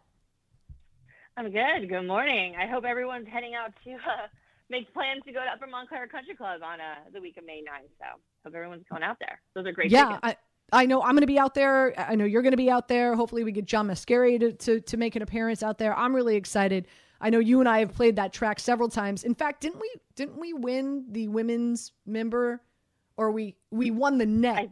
I'm 1.37 1.51
good. 1.51 1.89
Good 1.89 2.03
morning. 2.03 2.57
I 2.59 2.67
hope 2.67 2.85
everyone's 2.85 3.29
heading 3.29 3.55
out 3.55 3.73
to 3.85 3.93
uh, 3.93 4.27
make 4.69 4.93
plans 4.93 5.23
to 5.25 5.33
go 5.33 5.39
to 5.39 5.51
Upper 5.51 5.69
Montclair 5.69 6.09
Country 6.09 6.35
Club 6.35 6.63
on 6.65 6.81
uh, 6.81 6.95
the 7.13 7.21
week 7.21 7.37
of 7.37 7.47
May 7.47 7.61
9th. 7.61 7.91
So 7.99 8.21
hope 8.45 8.55
everyone's 8.55 8.85
going 8.91 9.05
out 9.05 9.19
there. 9.21 9.41
Those 9.55 9.67
are 9.67 9.73
great. 9.73 9.93
Yeah, 9.93 10.19
I, 10.23 10.37
I 10.73 10.87
know 10.87 11.03
I'm 11.03 11.13
going 11.13 11.23
to 11.23 11.27
be 11.27 11.39
out 11.39 11.55
there. 11.55 11.95
I 11.99 12.15
know 12.15 12.25
you're 12.25 12.43
going 12.43 12.53
to 12.53 12.59
be 12.59 12.71
out 12.71 12.89
there. 12.89 13.15
Hopefully, 13.15 13.45
we 13.45 13.53
get 13.53 13.65
John 13.65 13.89
Mascari 13.89 14.39
to, 14.41 14.53
to 14.53 14.81
to 14.81 14.97
make 14.97 15.17
an 15.17 15.23
appearance 15.23 15.63
out 15.63 15.79
there. 15.79 15.97
I'm 15.97 16.15
really 16.15 16.37
excited. 16.37 16.87
I 17.21 17.31
know 17.31 17.39
you 17.39 17.61
and 17.61 17.69
I 17.69 17.81
have 17.81 17.95
played 17.95 18.17
that 18.17 18.33
track 18.33 18.61
several 18.61 18.89
times. 18.89 19.25
In 19.25 19.35
fact, 19.35 19.61
didn't 19.61 19.81
we 19.81 19.91
didn't 20.15 20.39
we 20.39 20.53
win 20.53 21.07
the 21.11 21.29
women's 21.29 21.93
member 22.07 22.63
or 23.17 23.31
we 23.31 23.57
we 23.71 23.91
won 23.91 24.19
the 24.19 24.27
net? 24.27 24.59
I, 24.59 24.69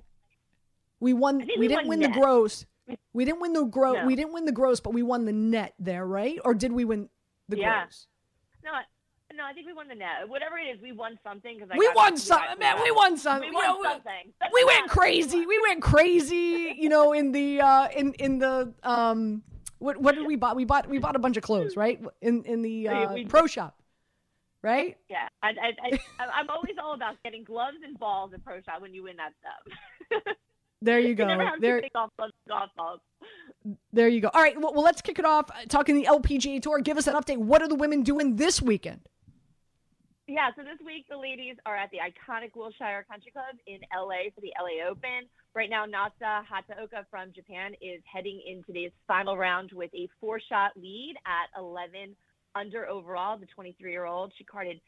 we 1.01 1.13
won 1.13 1.39
we, 1.39 1.57
we, 1.59 1.69
didn't 1.69 1.89
win 1.89 2.01
net. 2.01 2.13
the 2.13 2.21
gross. 2.21 2.67
We 3.13 3.25
didn't 3.25 3.41
win 3.41 3.53
the 3.53 3.65
gross. 3.65 3.97
No. 3.97 4.07
We 4.07 4.15
didn't 4.15 4.33
win 4.33 4.45
the 4.45 4.53
gross, 4.53 4.79
but 4.79 4.95
we 4.95 5.03
won 5.03 5.25
the 5.25 5.33
net 5.33 5.75
there, 5.81 6.07
right? 6.07 6.39
Or 6.45 6.55
did 6.55 6.71
we 6.71 6.85
win 6.85 7.09
the 7.49 7.59
yeah. 7.59 7.81
gross? 7.81 8.07
No, 8.65 8.71
no, 9.37 9.45
I 9.45 9.53
think 9.53 9.67
we 9.67 9.73
won 9.73 9.89
the 9.89 9.95
net. 9.95 10.29
Whatever 10.29 10.59
it 10.59 10.65
is, 10.65 10.81
we 10.81 10.93
won 10.93 11.19
something 11.23 11.57
because 11.57 11.71
I 11.71 11.77
we 11.77 11.91
won 11.95 12.17
something. 12.17 12.59
Man, 12.59 12.83
we 12.83 12.91
won 12.91 13.17
something. 13.17 13.51
We 13.51 13.55
won 13.55 13.65
you 13.65 13.83
know, 13.83 13.91
something. 13.91 14.33
We, 14.53 14.63
we 14.63 14.65
went 14.65 14.89
crazy. 14.89 15.47
We 15.47 15.61
went 15.69 15.83
crazy. 15.83 16.75
You 16.79 16.89
know, 16.89 17.13
in 17.13 17.33
the 17.33 17.61
uh, 17.61 17.89
in 17.89 18.13
in 18.15 18.39
the 18.39 18.73
um 18.83 19.43
what 19.79 19.99
what 19.99 20.15
did 20.15 20.27
we 20.27 20.37
buy? 20.37 20.55
We 20.55 20.65
bought 20.65 20.89
we 20.89 20.99
bought 20.99 21.17
a 21.17 21.19
bunch 21.19 21.37
of 21.37 21.43
clothes, 21.43 21.77
right? 21.77 22.01
In 22.23 22.43
in 22.45 22.63
the 22.63 22.89
uh, 22.89 23.15
we, 23.15 23.25
pro 23.27 23.47
shop, 23.47 23.79
right? 24.63 24.97
Yeah, 25.11 25.29
I, 25.43 25.49
I, 25.49 26.01
I 26.19 26.41
am 26.41 26.49
always 26.49 26.77
all 26.83 26.95
about 26.95 27.17
getting 27.25 27.45
gloves 27.45 27.79
and 27.85 27.99
balls 27.99 28.33
at 28.33 28.45
pro 28.45 28.61
shop 28.63 28.81
when 28.81 28.95
you 28.95 29.03
win 29.03 29.17
that 29.17 29.33
stuff. 29.41 30.37
there 30.83 30.99
you 30.99 31.15
go. 31.15 31.29
You 31.29 31.51
there. 31.61 31.83
Off 31.95 32.11
gloves, 32.17 32.33
golf 32.49 32.71
balls. 32.77 33.01
There 33.93 34.09
you 34.09 34.21
go. 34.21 34.31
All 34.33 34.41
right, 34.41 34.59
well, 34.61 34.73
well, 34.73 34.85
let's 34.85 35.03
kick 35.03 35.19
it 35.19 35.25
off. 35.25 35.51
Talking 35.69 35.97
the 35.97 36.05
LPGA 36.05 36.63
Tour. 36.63 36.79
Give 36.81 36.97
us 36.97 37.07
an 37.07 37.15
update. 37.15 37.39
What 37.39 37.63
are 37.63 37.69
the 37.69 37.75
women 37.75 38.03
doing 38.03 38.37
this 38.37 38.63
weekend? 38.63 39.01
Yeah, 40.29 40.51
so 40.57 40.63
this 40.65 40.85
week 40.85 41.07
the 41.09 41.17
ladies 41.17 41.55
are 41.67 41.77
at 41.77 41.89
the 41.93 41.99
iconic 41.99 42.57
Wilshire 42.57 43.07
Country 43.09 43.31
Club 43.31 43.55
in 43.69 43.79
LA 43.95 44.27
for 44.35 44.41
the 44.41 44.51
LA 44.59 44.91
Open. 44.91 45.31
Right 45.55 45.71
now, 45.71 45.87
Nasa 45.87 46.43
Hataoka 46.43 47.07
from 47.09 47.33
Japan 47.33 47.75
is 47.81 48.03
heading 48.13 48.43
in 48.45 48.65
today's 48.65 48.91
final 49.07 49.39
round 49.39 49.71
with 49.73 49.95
a 49.95 50.09
four 50.21 50.41
shot 50.41 50.73
lead 50.75 51.15
at 51.27 51.57
11 51.57 52.17
under 52.57 52.89
overall. 52.89 53.39
The 53.39 53.47
23 53.47 53.93
year 53.93 54.05
old, 54.05 54.33
she 54.37 54.43
carded 54.43 54.81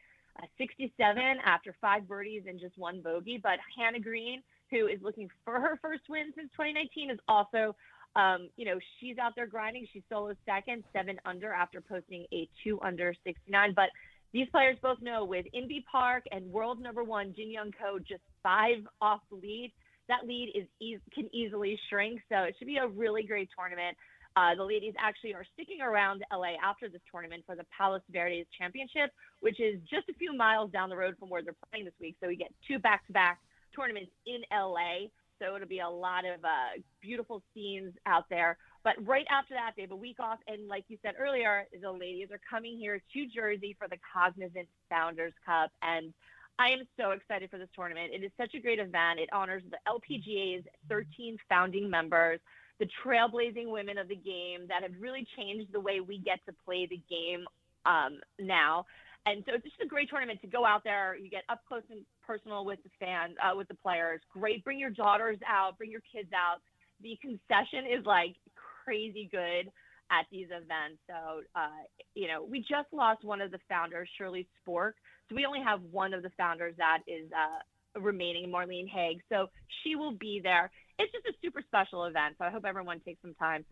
uh, 0.43 0.45
67 0.57 1.17
after 1.45 1.73
five 1.79 2.05
birdies 2.05 2.43
and 2.45 2.59
just 2.59 2.77
one 2.77 2.99
bogey. 3.01 3.39
But 3.41 3.59
Hannah 3.77 4.01
Green, 4.01 4.43
who 4.71 4.87
is 4.87 4.99
looking 5.01 5.29
for 5.45 5.53
her 5.53 5.79
first 5.81 6.03
win 6.09 6.33
since 6.35 6.51
2019, 6.51 7.11
is 7.11 7.19
also 7.29 7.77
um, 8.15 8.49
you 8.57 8.65
know, 8.65 8.79
she's 8.99 9.17
out 9.19 9.33
there 9.35 9.47
grinding. 9.47 9.87
She's 9.93 10.01
solo 10.09 10.33
second, 10.45 10.83
seven 10.91 11.17
under 11.25 11.53
after 11.53 11.79
posting 11.79 12.25
a 12.33 12.49
two 12.63 12.79
under 12.81 13.13
69. 13.23 13.73
But 13.75 13.89
these 14.33 14.47
players 14.51 14.77
both 14.81 15.01
know 15.01 15.25
with 15.25 15.45
Inbee 15.55 15.83
Park 15.91 16.23
and 16.31 16.45
world 16.51 16.79
number 16.79 17.03
one 17.03 17.33
Jin 17.35 17.51
Young 17.51 17.71
Ko 17.71 17.99
just 17.99 18.21
five 18.43 18.77
off 19.01 19.21
the 19.29 19.37
lead, 19.37 19.73
that 20.07 20.25
lead 20.25 20.51
is 20.55 20.67
e- 20.79 20.97
can 21.13 21.33
easily 21.33 21.79
shrink. 21.89 22.21
So 22.29 22.43
it 22.43 22.55
should 22.57 22.67
be 22.67 22.77
a 22.77 22.87
really 22.87 23.23
great 23.23 23.49
tournament. 23.57 23.97
Uh, 24.35 24.55
the 24.55 24.63
ladies 24.63 24.93
actually 24.99 25.33
are 25.33 25.45
sticking 25.53 25.81
around 25.81 26.23
LA 26.31 26.53
after 26.63 26.87
this 26.89 27.01
tournament 27.11 27.43
for 27.45 27.55
the 27.55 27.65
Palos 27.75 28.01
Verdes 28.11 28.47
Championship, 28.57 29.11
which 29.39 29.59
is 29.59 29.79
just 29.89 30.07
a 30.09 30.13
few 30.13 30.35
miles 30.35 30.71
down 30.71 30.89
the 30.89 30.95
road 30.95 31.15
from 31.19 31.29
where 31.29 31.41
they're 31.41 31.55
playing 31.71 31.85
this 31.85 31.93
week. 31.99 32.15
So 32.21 32.27
we 32.27 32.35
get 32.35 32.53
two 32.67 32.79
back-to-back 32.79 33.39
tournaments 33.75 34.11
in 34.25 34.41
LA. 34.51 35.09
So 35.39 35.55
it'll 35.55 35.67
be 35.67 35.79
a 35.79 35.89
lot 35.89 36.25
of 36.25 36.43
uh, 36.43 36.79
beautiful 37.01 37.41
scenes 37.53 37.93
out 38.05 38.25
there. 38.29 38.57
But 38.83 38.95
right 39.05 39.25
after 39.29 39.53
that, 39.53 39.73
they 39.75 39.81
have 39.83 39.91
a 39.91 39.95
week 39.95 40.19
off. 40.19 40.39
And 40.47 40.67
like 40.67 40.85
you 40.87 40.97
said 41.01 41.15
earlier, 41.19 41.65
the 41.81 41.91
ladies 41.91 42.29
are 42.31 42.39
coming 42.49 42.77
here 42.77 43.01
to 43.13 43.25
Jersey 43.27 43.75
for 43.77 43.87
the 43.87 43.97
Cognizant 44.13 44.67
Founders 44.89 45.33
Cup. 45.45 45.71
And 45.81 46.13
I 46.59 46.69
am 46.69 46.87
so 46.99 47.11
excited 47.11 47.49
for 47.49 47.57
this 47.57 47.69
tournament. 47.75 48.11
It 48.13 48.23
is 48.23 48.31
such 48.37 48.53
a 48.53 48.59
great 48.59 48.79
event. 48.79 49.19
It 49.19 49.29
honors 49.31 49.63
the 49.69 49.77
LPGA's 49.87 50.65
13 50.89 51.37
founding 51.47 51.89
members, 51.89 52.39
the 52.79 52.87
trailblazing 53.05 53.67
women 53.67 53.97
of 53.97 54.07
the 54.07 54.15
game 54.15 54.67
that 54.67 54.83
have 54.83 54.91
really 54.99 55.25
changed 55.37 55.71
the 55.71 55.79
way 55.79 55.99
we 55.99 56.17
get 56.17 56.39
to 56.47 56.53
play 56.65 56.85
the 56.85 57.01
game 57.09 57.45
um, 57.85 58.19
now. 58.39 58.85
And 59.25 59.43
so 59.45 59.53
it's 59.55 59.63
just 59.63 59.81
a 59.83 59.87
great 59.87 60.09
tournament 60.09 60.41
to 60.41 60.47
go 60.47 60.65
out 60.65 60.83
there. 60.83 61.15
You 61.15 61.29
get 61.29 61.43
up 61.49 61.61
close 61.67 61.83
and 61.89 62.01
personal 62.25 62.65
with 62.65 62.79
the 62.83 62.89
fans, 62.99 63.35
uh, 63.43 63.55
with 63.55 63.67
the 63.67 63.75
players. 63.75 64.21
Great. 64.31 64.63
Bring 64.63 64.79
your 64.79 64.89
daughters 64.89 65.37
out, 65.47 65.77
bring 65.77 65.91
your 65.91 66.03
kids 66.13 66.29
out. 66.33 66.61
The 67.01 67.17
concession 67.21 67.85
is 67.89 68.05
like 68.05 68.35
crazy 68.89 69.29
good 69.31 69.71
at 70.09 70.25
these 70.31 70.47
events. 70.47 70.97
So, 71.05 71.41
uh, 71.55 71.85
you 72.15 72.27
know, 72.27 72.43
we 72.43 72.59
just 72.61 72.89
lost 72.91 73.23
one 73.23 73.39
of 73.39 73.51
the 73.51 73.59
founders, 73.69 74.09
Shirley 74.17 74.47
Spork. 74.57 74.93
So 75.29 75.35
we 75.35 75.45
only 75.45 75.61
have 75.63 75.81
one 75.91 76.11
of 76.15 76.23
the 76.23 76.31
founders 76.37 76.73
that 76.77 76.99
is 77.05 77.29
uh, 77.31 77.99
remaining, 77.99 78.49
Marlene 78.49 78.89
Haig. 78.89 79.21
So 79.29 79.47
she 79.83 79.95
will 79.95 80.13
be 80.13 80.41
there. 80.41 80.71
It's 80.97 81.11
just 81.11 81.25
a 81.27 81.33
super 81.43 81.61
special 81.61 82.05
event. 82.05 82.35
So 82.39 82.45
I 82.45 82.49
hope 82.49 82.65
everyone 82.65 82.99
takes 83.01 83.21
some 83.21 83.35
time 83.35 83.63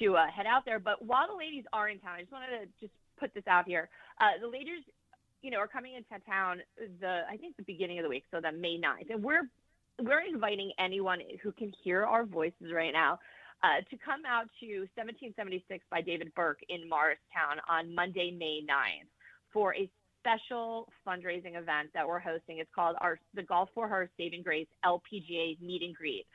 to 0.00 0.16
uh, 0.16 0.26
head 0.30 0.44
out 0.44 0.66
there. 0.66 0.78
But 0.78 1.02
while 1.02 1.26
the 1.26 1.38
ladies 1.38 1.64
are 1.72 1.88
in 1.88 1.98
town, 1.98 2.16
I 2.18 2.20
just 2.20 2.32
wanted 2.32 2.60
to 2.60 2.66
just 2.78 2.92
put 3.18 3.32
this 3.32 3.44
out 3.48 3.64
here. 3.66 3.88
Uh, 4.20 4.38
the 4.42 4.48
ladies, 4.48 4.84
you 5.40 5.50
know, 5.50 5.56
are 5.56 5.66
coming 5.66 5.94
into 5.94 6.22
town 6.26 6.58
the 7.00 7.22
I 7.30 7.38
think 7.38 7.56
the 7.56 7.62
beginning 7.62 7.98
of 7.98 8.02
the 8.02 8.10
week, 8.10 8.24
so 8.30 8.40
the 8.40 8.52
May 8.52 8.76
9th, 8.78 9.10
and 9.10 9.22
we're 9.24 9.48
we're 10.00 10.20
inviting 10.20 10.72
anyone 10.78 11.20
who 11.42 11.52
can 11.52 11.72
hear 11.82 12.04
our 12.04 12.24
voices 12.24 12.70
right 12.72 12.92
now 12.92 13.18
uh, 13.62 13.82
to 13.90 13.96
come 13.98 14.22
out 14.26 14.46
to 14.60 14.86
1776 14.94 15.84
by 15.90 16.00
David 16.00 16.32
Burke 16.34 16.60
in 16.68 16.88
Morristown 16.88 17.58
on 17.68 17.94
Monday, 17.94 18.30
May 18.30 18.60
9th 18.62 19.08
for 19.52 19.74
a 19.74 19.90
special 20.20 20.88
fundraising 21.06 21.56
event 21.56 21.90
that 21.94 22.06
we're 22.06 22.18
hosting. 22.18 22.58
It's 22.58 22.70
called 22.74 22.96
our 23.00 23.18
the 23.34 23.42
Golf4Her 23.42 24.08
Saving 24.16 24.42
Grace 24.42 24.66
LPGA 24.84 25.60
Meet 25.60 25.82
and 25.82 25.94
Greet. 25.94 26.26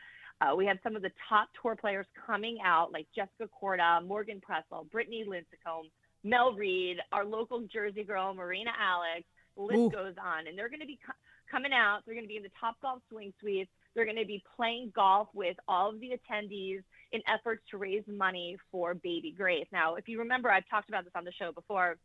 Uh, 0.42 0.56
we 0.56 0.66
have 0.66 0.78
some 0.84 0.96
of 0.96 1.02
the 1.02 1.12
top 1.30 1.48
tour 1.62 1.76
players 1.76 2.06
coming 2.26 2.58
out, 2.66 2.92
like 2.92 3.08
Jessica 3.16 3.48
Korda, 3.62 4.06
Morgan 4.06 4.42
Pressel, 4.42 4.90
Brittany 4.92 5.26
Lincicome, 5.28 5.90
Mel 6.24 6.54
Reid, 6.54 6.98
our 7.12 7.24
local 7.24 7.62
Jersey 7.72 8.04
girl, 8.04 8.34
Marina 8.34 8.72
Alex. 8.80 9.26
The 9.56 9.64
list 9.64 9.78
Ooh. 9.78 9.92
goes 9.92 10.16
on, 10.22 10.48
and 10.48 10.58
they're 10.58 10.70
going 10.70 10.80
to 10.80 10.88
be 10.88 11.00
co- 11.06 11.14
coming 11.50 11.72
out. 11.72 12.00
They're 12.06 12.16
going 12.16 12.26
to 12.26 12.30
be 12.30 12.38
in 12.38 12.44
the 12.44 12.50
Top 12.60 12.76
Golf 12.82 13.02
Swing 13.10 13.32
Suites. 13.40 13.70
They're 13.94 14.06
going 14.06 14.18
to 14.18 14.26
be 14.26 14.44
playing 14.56 14.92
golf 14.96 15.28
with 15.36 15.56
all 15.68 15.90
of 15.90 16.00
the 16.00 16.18
attendees 16.18 16.82
in 17.14 17.22
efforts 17.32 17.62
to 17.72 17.78
raise 17.78 18.04
money 18.08 18.58
for 18.72 18.96
baby 18.96 19.34
Grace. 19.36 19.68
Now, 19.72 19.96
if 19.96 20.08
you 20.08 20.20
remember, 20.20 20.52
I've 20.52 20.68
talked 20.70 20.90
about 20.90 21.06
this 21.06 21.14
on 21.16 21.24
the 21.24 21.32
show 21.32 21.52
before. 21.52 21.98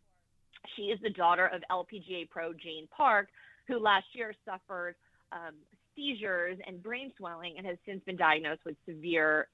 She 0.77 0.83
is 0.83 1.01
the 1.03 1.11
daughter 1.11 1.47
of 1.47 1.63
LPGA 1.71 2.29
pro 2.29 2.53
Jane 2.53 2.87
Park, 2.95 3.29
who 3.67 3.79
last 3.79 4.07
year 4.13 4.35
suffered 4.45 4.95
um, 5.33 5.55
seizures 5.97 6.59
and 6.67 6.83
brain 6.83 7.11
swelling 7.17 7.55
and 7.57 7.67
has 7.67 7.79
since 7.87 8.03
been 8.05 8.17
diagnosed 8.17 8.61
with 8.65 8.77
severe 8.87 9.49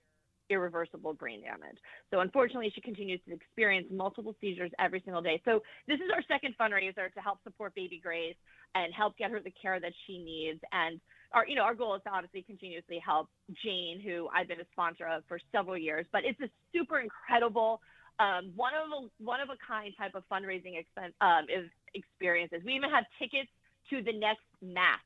irreversible 0.51 1.15
brain 1.15 1.41
damage. 1.41 1.79
So 2.11 2.21
unfortunately, 2.21 2.71
she 2.75 2.81
continues 2.81 3.21
to 3.29 3.35
experience 3.35 3.87
multiple 3.91 4.35
seizures 4.41 4.71
every 4.79 5.01
single 5.05 5.23
day. 5.23 5.41
So 5.45 5.63
this 5.89 5.97
is 5.97 6.11
our 6.15 6.23
second 6.29 6.55
fundraiser 6.61 7.13
to 7.15 7.21
help 7.21 7.39
support 7.45 7.75
baby 7.75 8.01
Grace 8.03 8.37
and 8.75 8.93
help 8.93 9.17
get 9.17 9.31
her 9.31 9.41
the 9.41 9.53
care 9.61 9.81
that 9.81 9.93
she 10.07 10.19
needs. 10.19 10.61
And 10.73 11.01
our, 11.35 11.47
you 11.47 11.57
know, 11.57 11.63
our 11.63 11.75
goal 11.75 11.95
is 11.97 12.03
to 12.05 12.11
obviously 12.11 12.43
continuously 12.43 13.01
help 13.05 13.29
Jane, 13.63 14.01
who 14.01 14.29
I've 14.35 14.49
been 14.49 14.61
a 14.61 14.67
sponsor 14.73 15.07
of 15.07 15.25
for 15.29 15.39
several 15.53 15.77
years. 15.77 16.07
But 16.13 16.25
it's 16.25 16.41
a 16.41 16.49
super 16.75 17.01
incredible, 17.01 17.81
um, 18.21 18.53
one 18.55 18.73
of 18.75 18.89
a 18.91 19.09
one 19.23 19.41
of 19.41 19.49
a 19.51 19.57
kind 19.67 19.93
type 19.99 20.15
of 20.15 20.23
fundraising 20.31 20.79
expense 20.79 21.13
um, 21.21 21.47
is 21.49 21.69
experiences. 21.95 22.63
We 22.65 22.75
even 22.75 22.91
have 22.91 23.05
tickets 23.19 23.51
to 23.91 24.03
the 24.03 24.13
next 24.13 24.47
match 24.63 25.01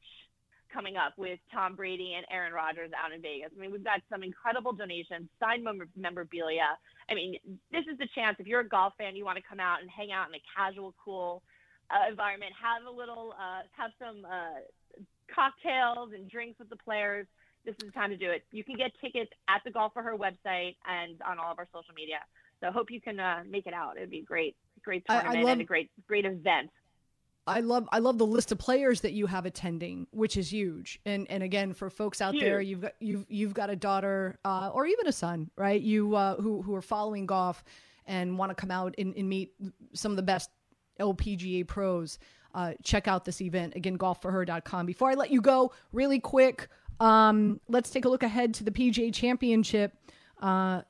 coming 0.73 0.97
up 0.97 1.15
with 1.17 1.39
Tom 1.51 1.75
Brady 1.75 2.13
and 2.15 2.27
Aaron 2.31 2.53
Rodgers 2.53 2.91
out 2.93 3.13
in 3.13 3.23
Vegas. 3.23 3.49
I 3.57 3.61
mean, 3.61 3.73
we've 3.73 3.83
got 3.83 4.03
some 4.11 4.23
incredible 4.23 4.73
donations, 4.73 5.29
signed 5.41 5.67
memorabilia. 5.97 6.77
I 7.09 7.15
mean, 7.15 7.37
this 7.73 7.85
is 7.91 7.97
the 7.99 8.07
chance 8.15 8.37
if 8.39 8.47
you're 8.47 8.61
a 8.61 8.69
golf 8.69 8.93
fan, 8.99 9.17
you 9.17 9.25
want 9.25 9.39
to 9.39 9.45
come 9.49 9.61
out 9.61 9.81
and 9.81 9.89
hang 9.89 10.13
out 10.13 10.29
in 10.29 10.35
a 10.35 10.43
casual, 10.55 10.95
cool 11.03 11.43
uh, 11.91 12.11
environment, 12.11 12.53
have 12.53 12.85
a 12.85 12.95
little, 12.95 13.35
uh, 13.41 13.63
have 13.73 13.93
some 13.99 14.27
uh, 14.27 14.61
cocktails 15.33 16.11
and 16.15 16.31
drinks 16.31 16.59
with 16.59 16.69
the 16.69 16.77
players. 16.77 17.27
This 17.65 17.75
is 17.83 17.87
the 17.87 17.93
time 17.93 18.11
to 18.11 18.17
do 18.17 18.31
it. 18.31 18.45
You 18.51 18.65
can 18.65 18.77
get 18.77 18.93
tickets 19.01 19.31
at 19.49 19.61
the 19.65 19.71
Golf4Her 19.71 20.17
website 20.17 20.77
and 20.87 21.21
on 21.27 21.39
all 21.39 21.53
of 21.53 21.59
our 21.59 21.67
social 21.73 21.95
media. 21.95 22.19
So 22.61 22.71
hope 22.71 22.91
you 22.91 23.01
can 23.01 23.21
uh, 23.21 23.43
make 23.49 23.67
it 23.67 23.75
out. 23.75 23.97
It'd 23.97 24.11
be 24.11 24.21
a 24.21 24.25
great, 24.25 24.57
great 24.83 25.05
tournament 25.07 25.37
I, 25.37 25.41
I 25.41 25.43
love- 25.43 25.53
and 25.53 25.61
a 25.61 25.65
great, 25.65 25.91
great 26.07 26.25
event. 26.25 26.71
I 27.47 27.61
love 27.61 27.89
I 27.91 27.99
love 27.99 28.19
the 28.19 28.27
list 28.27 28.53
of 28.53 28.59
players 28.59 29.01
that 29.01 29.13
you 29.13 29.27
have 29.27 29.47
attending, 29.47 30.07
which 30.11 30.37
is 30.37 30.53
huge. 30.53 31.01
And 31.07 31.27
and 31.31 31.43
again, 31.43 31.73
for 31.73 31.89
folks 31.89 32.21
out 32.21 32.35
huge. 32.35 32.45
there, 32.45 32.61
you've 32.61 32.83
got 32.83 32.93
you've 33.01 33.25
you've 33.29 33.55
got 33.55 33.71
a 33.71 33.77
daughter 33.77 34.39
uh, 34.45 34.71
or 34.73 34.85
even 34.85 35.07
a 35.07 35.13
son, 35.13 35.51
right? 35.57 35.81
You 35.81 36.15
uh, 36.15 36.37
who 36.37 36.61
who 36.61 36.75
are 36.75 36.83
following 36.83 37.25
golf 37.25 37.65
and 38.07 38.39
want 38.39 38.51
to 38.51 38.55
come 38.55 38.71
out 38.71 38.95
and, 38.99 39.15
and, 39.17 39.29
meet 39.29 39.53
some 39.93 40.11
of 40.11 40.17
the 40.17 40.23
best 40.23 40.51
LPGA 40.99 41.67
pros. 41.67 42.19
Uh, 42.55 42.73
check 42.83 43.07
out 43.07 43.25
this 43.25 43.41
event 43.41 43.75
again, 43.77 43.99
golf4her.com. 43.99 44.87
Before 44.87 45.11
I 45.11 45.15
let 45.15 45.31
you 45.31 45.41
go, 45.41 45.73
really 45.93 46.19
quick, 46.19 46.69
um, 47.01 47.61
let's 47.69 47.91
take 47.91 48.05
a 48.05 48.09
look 48.09 48.23
ahead 48.23 48.55
to 48.55 48.65
the 48.65 48.71
PGA 48.71 49.13
Championship. 49.13 49.93
Uh, 50.41 50.83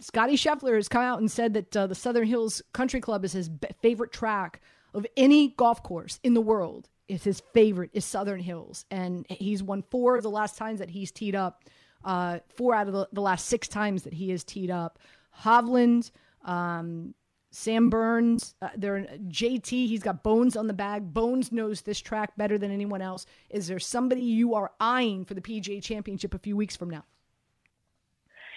Scotty 0.00 0.36
Scheffler 0.36 0.76
has 0.76 0.88
come 0.88 1.02
out 1.02 1.20
and 1.20 1.30
said 1.30 1.54
that 1.54 1.76
uh, 1.76 1.86
the 1.86 1.94
Southern 1.94 2.26
Hills 2.26 2.62
Country 2.72 3.00
Club 3.00 3.24
is 3.24 3.32
his 3.32 3.50
favorite 3.80 4.12
track 4.12 4.60
of 4.94 5.06
any 5.16 5.48
golf 5.48 5.82
course 5.82 6.18
in 6.22 6.34
the 6.34 6.40
world 6.40 6.88
It's 7.08 7.24
his 7.24 7.42
favorite 7.52 7.90
is 7.92 8.04
Southern 8.04 8.40
Hills, 8.40 8.84
and 8.90 9.26
he's 9.28 9.62
won 9.62 9.82
four 9.90 10.16
of 10.16 10.22
the 10.22 10.30
last 10.30 10.56
times 10.56 10.78
that 10.80 10.90
he's 10.90 11.10
teed 11.10 11.34
up. 11.34 11.64
Uh, 12.04 12.40
four 12.56 12.74
out 12.74 12.88
of 12.88 12.92
the, 12.92 13.08
the, 13.12 13.20
last 13.20 13.46
six 13.46 13.68
times 13.68 14.02
that 14.02 14.12
he 14.12 14.30
has 14.30 14.42
teed 14.42 14.70
up. 14.70 14.98
Hovland, 15.40 16.10
um, 16.44 17.14
Sam 17.54 17.90
Burns, 17.90 18.54
uh, 18.62 18.70
there 18.74 19.06
JT. 19.28 19.68
He's 19.68 20.02
got 20.02 20.22
Bones 20.22 20.56
on 20.56 20.66
the 20.66 20.72
bag. 20.72 21.12
Bones 21.12 21.52
knows 21.52 21.82
this 21.82 22.00
track 22.00 22.34
better 22.36 22.56
than 22.56 22.70
anyone 22.70 23.02
else. 23.02 23.26
Is 23.50 23.68
there 23.68 23.78
somebody 23.78 24.22
you 24.22 24.54
are 24.54 24.72
eyeing 24.80 25.26
for 25.26 25.34
the 25.34 25.42
PGA 25.42 25.82
Championship 25.82 26.32
a 26.32 26.38
few 26.38 26.56
weeks 26.56 26.76
from 26.76 26.88
now? 26.88 27.04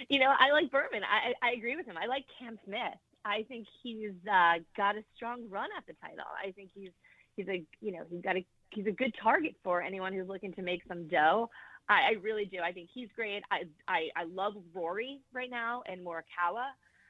You 0.07 0.19
know, 0.19 0.33
I 0.39 0.51
like 0.51 0.71
Bearman. 0.71 1.03
I, 1.03 1.33
I 1.45 1.51
agree 1.51 1.75
with 1.75 1.85
him. 1.85 1.97
I 2.01 2.05
like 2.05 2.23
Cam 2.39 2.57
Smith. 2.65 2.97
I 3.25 3.43
think 3.49 3.67
he's 3.83 4.13
uh, 4.31 4.59
got 4.77 4.95
a 4.95 5.03
strong 5.15 5.49
run 5.49 5.69
at 5.77 5.85
the 5.87 5.93
title. 6.01 6.25
I 6.41 6.51
think 6.51 6.69
he's 6.73 6.91
he's 7.35 7.47
a 7.49 7.63
you 7.81 7.91
know 7.91 8.03
he's 8.09 8.21
got 8.21 8.37
a 8.37 8.45
he's 8.69 8.87
a 8.87 8.91
good 8.91 9.13
target 9.21 9.55
for 9.61 9.81
anyone 9.81 10.13
who's 10.13 10.27
looking 10.29 10.53
to 10.53 10.61
make 10.61 10.83
some 10.87 11.07
dough. 11.09 11.49
I, 11.89 11.93
I 11.93 12.11
really 12.21 12.45
do. 12.45 12.59
I 12.63 12.71
think 12.71 12.89
he's 12.93 13.09
great. 13.13 13.43
I, 13.51 13.63
I 13.89 14.09
I 14.15 14.23
love 14.23 14.53
Rory 14.73 15.19
right 15.33 15.49
now 15.49 15.83
and 15.85 16.05
Morikawa. 16.05 16.67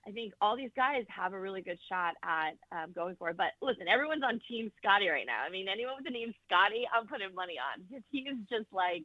I 0.08 0.12
think 0.12 0.34
all 0.40 0.56
these 0.56 0.72
guys 0.76 1.04
have 1.08 1.34
a 1.34 1.40
really 1.40 1.62
good 1.62 1.80
shot 1.90 2.14
at 2.24 2.52
um, 2.72 2.92
going 2.94 3.16
for 3.16 3.30
it. 3.30 3.38
But 3.38 3.54
listen, 3.62 3.88
everyone's 3.88 4.24
on 4.24 4.40
Team 4.48 4.72
Scotty 4.78 5.08
right 5.08 5.26
now. 5.26 5.42
I 5.46 5.50
mean, 5.50 5.68
anyone 5.68 5.96
with 5.96 6.06
the 6.06 6.12
name 6.12 6.34
Scotty, 6.46 6.86
I'm 6.94 7.08
putting 7.08 7.34
money 7.34 7.56
on. 7.58 8.02
He 8.12 8.20
is 8.20 8.38
just 8.50 8.72
like, 8.72 9.04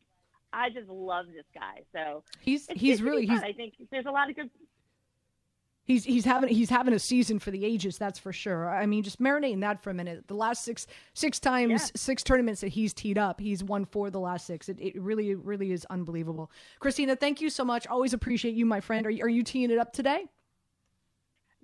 I 0.53 0.69
just 0.69 0.89
love 0.89 1.27
this 1.27 1.47
guy. 1.55 1.83
So 1.93 2.23
he's 2.41 2.67
he's 2.69 3.03
really 3.03 3.27
he's. 3.27 3.43
I 3.43 3.53
think 3.53 3.75
there's 3.91 4.07
a 4.07 4.11
lot 4.11 4.29
of 4.29 4.37
good 4.37 4.51
He's 5.91 6.05
he's 6.05 6.25
having 6.25 6.51
he's 6.51 6.71
having 6.71 6.95
a 6.95 7.01
season 7.01 7.41
for 7.41 7.51
the 7.51 7.65
ages, 7.65 7.99
that's 7.99 8.17
for 8.17 8.33
sure. 8.33 8.71
I 8.71 8.87
mean, 8.87 9.03
just 9.03 9.21
marinating 9.21 9.61
that 9.63 9.83
for 9.83 9.91
a 9.91 9.95
minute. 9.95 10.29
The 10.29 10.35
last 10.35 10.65
six 10.65 10.87
six 11.15 11.41
times, 11.41 11.71
yeah. 11.71 11.87
six 11.97 12.23
tournaments 12.23 12.61
that 12.61 12.69
he's 12.69 12.95
teed 12.95 13.19
up, 13.19 13.41
he's 13.41 13.65
won 13.65 13.85
four 13.85 14.07
of 14.07 14.13
the 14.13 14.21
last 14.21 14.47
six. 14.47 14.69
It, 14.69 14.79
it 14.81 15.01
really 15.01 15.35
really 15.35 15.73
is 15.73 15.85
unbelievable. 15.91 16.53
Christina, 16.79 17.17
thank 17.17 17.41
you 17.41 17.51
so 17.51 17.65
much. 17.65 17.89
Always 17.89 18.13
appreciate 18.13 18.55
you, 18.55 18.67
my 18.67 18.81
friend. 18.81 19.05
Are 19.05 19.11
you, 19.11 19.25
are 19.25 19.29
you 19.29 19.43
teeing 19.43 19.73
it 19.73 19.79
up 19.79 19.93
today? 19.93 20.27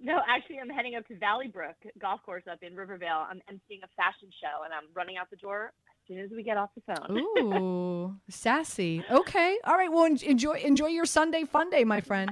No, 0.07 0.21
actually, 0.29 0.61
I'm 0.61 0.69
heading 0.69 0.95
up 0.95 1.05
to 1.09 1.17
Valley 1.17 1.49
Brook 1.49 1.75
Golf 1.99 2.23
Course 2.25 2.45
up 2.49 2.63
in 2.63 2.77
Rivervale. 2.77 3.27
I'm 3.29 3.39
emceeing 3.53 3.83
a 3.83 3.89
fashion 3.97 4.29
show, 4.41 4.63
and 4.65 4.73
I'm 4.73 4.85
running 4.95 5.17
out 5.17 5.29
the 5.31 5.37
door 5.37 5.73
as 5.89 6.07
soon 6.07 6.21
as 6.21 6.31
we 6.31 6.45
get 6.45 6.57
off 6.57 6.71
the 6.77 6.95
phone. 6.95 7.19
Ooh, 7.19 8.15
sassy. 8.31 9.05
Okay, 9.11 9.59
all 9.65 9.75
right. 9.75 9.91
Well, 9.91 10.05
enjoy 10.05 10.59
enjoy 10.59 10.87
your 10.87 11.07
Sunday 11.07 11.43
fun 11.43 11.71
day, 11.71 11.83
my 11.83 12.01
friend. 12.01 12.31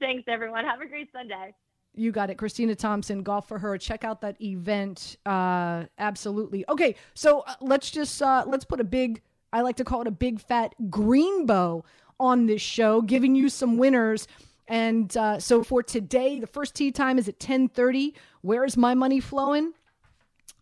Thanks, 0.00 0.24
everyone. 0.26 0.64
Have 0.64 0.80
a 0.80 0.86
great 0.86 1.12
Sunday. 1.12 1.54
You 1.94 2.10
got 2.10 2.30
it. 2.30 2.36
Christina 2.36 2.74
Thompson, 2.74 3.22
Golf4Her. 3.22 3.78
Check 3.78 4.02
out 4.02 4.22
that 4.22 4.40
event. 4.40 5.18
Uh, 5.26 5.84
absolutely. 5.98 6.64
Okay, 6.70 6.96
so 7.12 7.40
uh, 7.40 7.54
let's 7.60 7.90
just 7.90 8.22
uh, 8.22 8.44
let's 8.46 8.64
put 8.64 8.80
a 8.80 8.84
big, 8.84 9.20
I 9.52 9.60
like 9.60 9.76
to 9.76 9.84
call 9.84 10.00
it 10.00 10.06
a 10.06 10.10
big 10.10 10.40
fat 10.40 10.74
green 10.88 11.44
bow 11.44 11.84
on 12.18 12.46
this 12.46 12.62
show, 12.62 13.02
giving 13.02 13.34
you 13.34 13.50
some 13.50 13.76
winners. 13.76 14.26
And 14.66 15.14
uh, 15.16 15.38
so 15.38 15.62
for 15.62 15.82
today, 15.82 16.40
the 16.40 16.46
first 16.46 16.74
tee 16.74 16.90
time 16.90 17.18
is 17.18 17.28
at 17.28 17.34
1030. 17.34 18.14
Where 18.40 18.64
is 18.64 18.76
my 18.76 18.94
money 18.94 19.20
flowing? 19.20 19.72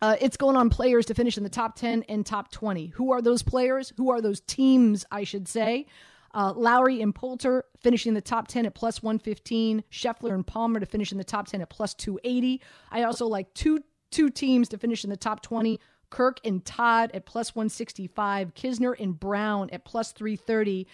Uh, 0.01 0.17
it's 0.19 0.35
going 0.35 0.57
on 0.57 0.69
players 0.69 1.05
to 1.05 1.13
finish 1.13 1.37
in 1.37 1.43
the 1.43 1.49
top 1.49 1.77
10 1.77 2.03
and 2.09 2.25
top 2.25 2.51
20. 2.51 2.87
Who 2.87 3.13
are 3.13 3.21
those 3.21 3.41
players? 3.41 3.93
Who 3.95 4.11
are 4.11 4.19
those 4.19 4.41
teams, 4.41 5.05
I 5.11 5.23
should 5.23 5.47
say? 5.47 5.85
Uh, 6.33 6.51
Lowry 6.55 7.01
and 7.01 7.13
Poulter 7.13 7.63
finishing 7.81 8.13
the 8.13 8.21
top 8.21 8.47
10 8.47 8.65
at 8.65 8.75
plus 8.75 9.03
115. 9.03 9.83
Scheffler 9.91 10.33
and 10.33 10.45
Palmer 10.45 10.79
to 10.79 10.85
finish 10.85 11.11
in 11.11 11.17
the 11.17 11.23
top 11.23 11.47
10 11.47 11.61
at 11.61 11.69
plus 11.69 11.93
280. 11.93 12.61
I 12.91 13.03
also 13.03 13.27
like 13.27 13.53
two 13.53 13.83
two 14.11 14.29
teams 14.29 14.69
to 14.69 14.77
finish 14.77 15.03
in 15.03 15.09
the 15.09 15.17
top 15.17 15.41
20. 15.41 15.79
Kirk 16.09 16.39
and 16.43 16.63
Todd 16.63 17.11
at 17.13 17.25
plus 17.25 17.55
165. 17.55 18.53
Kisner 18.53 18.99
and 18.99 19.19
Brown 19.19 19.69
at 19.71 19.85
plus 19.85 20.11
330. 20.11 20.87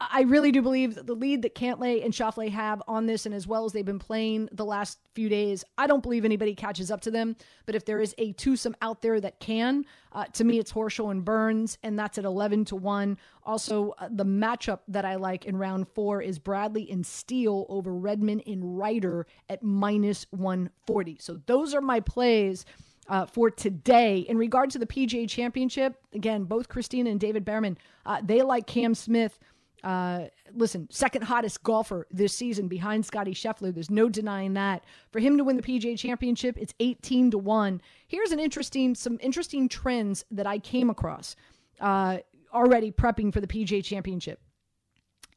I 0.00 0.22
really 0.22 0.50
do 0.50 0.62
believe 0.62 0.94
that 0.94 1.06
the 1.06 1.14
lead 1.14 1.42
that 1.42 1.54
Cantlay 1.54 2.02
and 2.02 2.14
Schauffele 2.14 2.50
have 2.50 2.82
on 2.88 3.04
this, 3.04 3.26
and 3.26 3.34
as 3.34 3.46
well 3.46 3.66
as 3.66 3.72
they've 3.72 3.84
been 3.84 3.98
playing 3.98 4.48
the 4.50 4.64
last 4.64 4.98
few 5.14 5.28
days, 5.28 5.62
I 5.76 5.86
don't 5.86 6.02
believe 6.02 6.24
anybody 6.24 6.54
catches 6.54 6.90
up 6.90 7.02
to 7.02 7.10
them. 7.10 7.36
But 7.66 7.74
if 7.74 7.84
there 7.84 8.00
is 8.00 8.14
a 8.16 8.32
twosome 8.32 8.74
out 8.80 9.02
there 9.02 9.20
that 9.20 9.40
can, 9.40 9.84
uh, 10.12 10.24
to 10.32 10.44
me, 10.44 10.58
it's 10.58 10.72
Horschel 10.72 11.10
and 11.10 11.22
Burns, 11.22 11.76
and 11.82 11.98
that's 11.98 12.16
at 12.16 12.24
11 12.24 12.64
to 12.66 12.76
1. 12.76 13.18
Also, 13.44 13.90
uh, 13.98 14.08
the 14.10 14.24
matchup 14.24 14.80
that 14.88 15.04
I 15.04 15.16
like 15.16 15.44
in 15.44 15.56
round 15.56 15.86
four 15.88 16.22
is 16.22 16.38
Bradley 16.38 16.90
and 16.90 17.04
Steele 17.04 17.66
over 17.68 17.92
Redman 17.92 18.40
and 18.46 18.78
Ryder 18.78 19.26
at 19.50 19.62
minus 19.62 20.26
140. 20.30 21.18
So 21.20 21.40
those 21.44 21.74
are 21.74 21.82
my 21.82 22.00
plays. 22.00 22.64
Uh, 23.08 23.26
for 23.26 23.50
today. 23.50 24.18
In 24.18 24.38
regard 24.38 24.70
to 24.70 24.78
the 24.78 24.86
PGA 24.86 25.28
Championship, 25.28 25.96
again, 26.12 26.44
both 26.44 26.68
Christina 26.68 27.10
and 27.10 27.18
David 27.18 27.44
Bearman, 27.44 27.76
uh, 28.06 28.20
they 28.22 28.40
like 28.42 28.68
Cam 28.68 28.94
Smith 28.94 29.36
uh, 29.82 30.24
listen, 30.54 30.88
second 30.90 31.22
hottest 31.22 31.62
golfer 31.62 32.06
this 32.10 32.34
season 32.34 32.68
behind 32.68 33.04
Scotty 33.04 33.32
Scheffler. 33.32 33.72
There's 33.72 33.90
no 33.90 34.08
denying 34.08 34.54
that. 34.54 34.84
For 35.10 35.20
him 35.20 35.36
to 35.38 35.44
win 35.44 35.56
the 35.56 35.62
PGA 35.62 35.98
Championship, 35.98 36.56
it's 36.58 36.74
18 36.80 37.30
to 37.32 37.38
one. 37.38 37.80
Here's 38.06 38.32
an 38.32 38.40
interesting, 38.40 38.94
some 38.94 39.18
interesting 39.20 39.68
trends 39.68 40.24
that 40.30 40.46
I 40.46 40.58
came 40.58 40.90
across 40.90 41.36
uh, 41.80 42.18
already 42.52 42.90
prepping 42.90 43.32
for 43.32 43.40
the 43.40 43.46
PGA 43.46 43.82
Championship. 43.82 44.40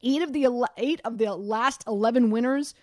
Eight 0.02 0.22
of 0.22 0.32
the 0.32 0.68
eight 0.76 1.00
of 1.04 1.16
the 1.16 1.34
last 1.34 1.84
11 1.86 2.30
winners 2.30 2.74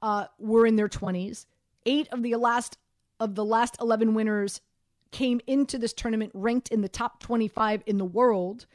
uh, 0.00 0.26
were 0.38 0.66
in 0.66 0.76
their 0.76 0.88
20s. 0.88 1.44
Eight 1.84 2.08
of 2.10 2.22
the 2.22 2.34
last 2.36 2.78
of 3.18 3.34
the 3.34 3.44
last 3.44 3.76
11 3.80 4.14
winners 4.14 4.62
came 5.10 5.40
into 5.46 5.76
this 5.76 5.92
tournament 5.92 6.30
ranked 6.34 6.68
in 6.68 6.80
the 6.80 6.88
top 6.88 7.20
25 7.20 7.82
in 7.84 7.98
the 7.98 8.04
world 8.04 8.66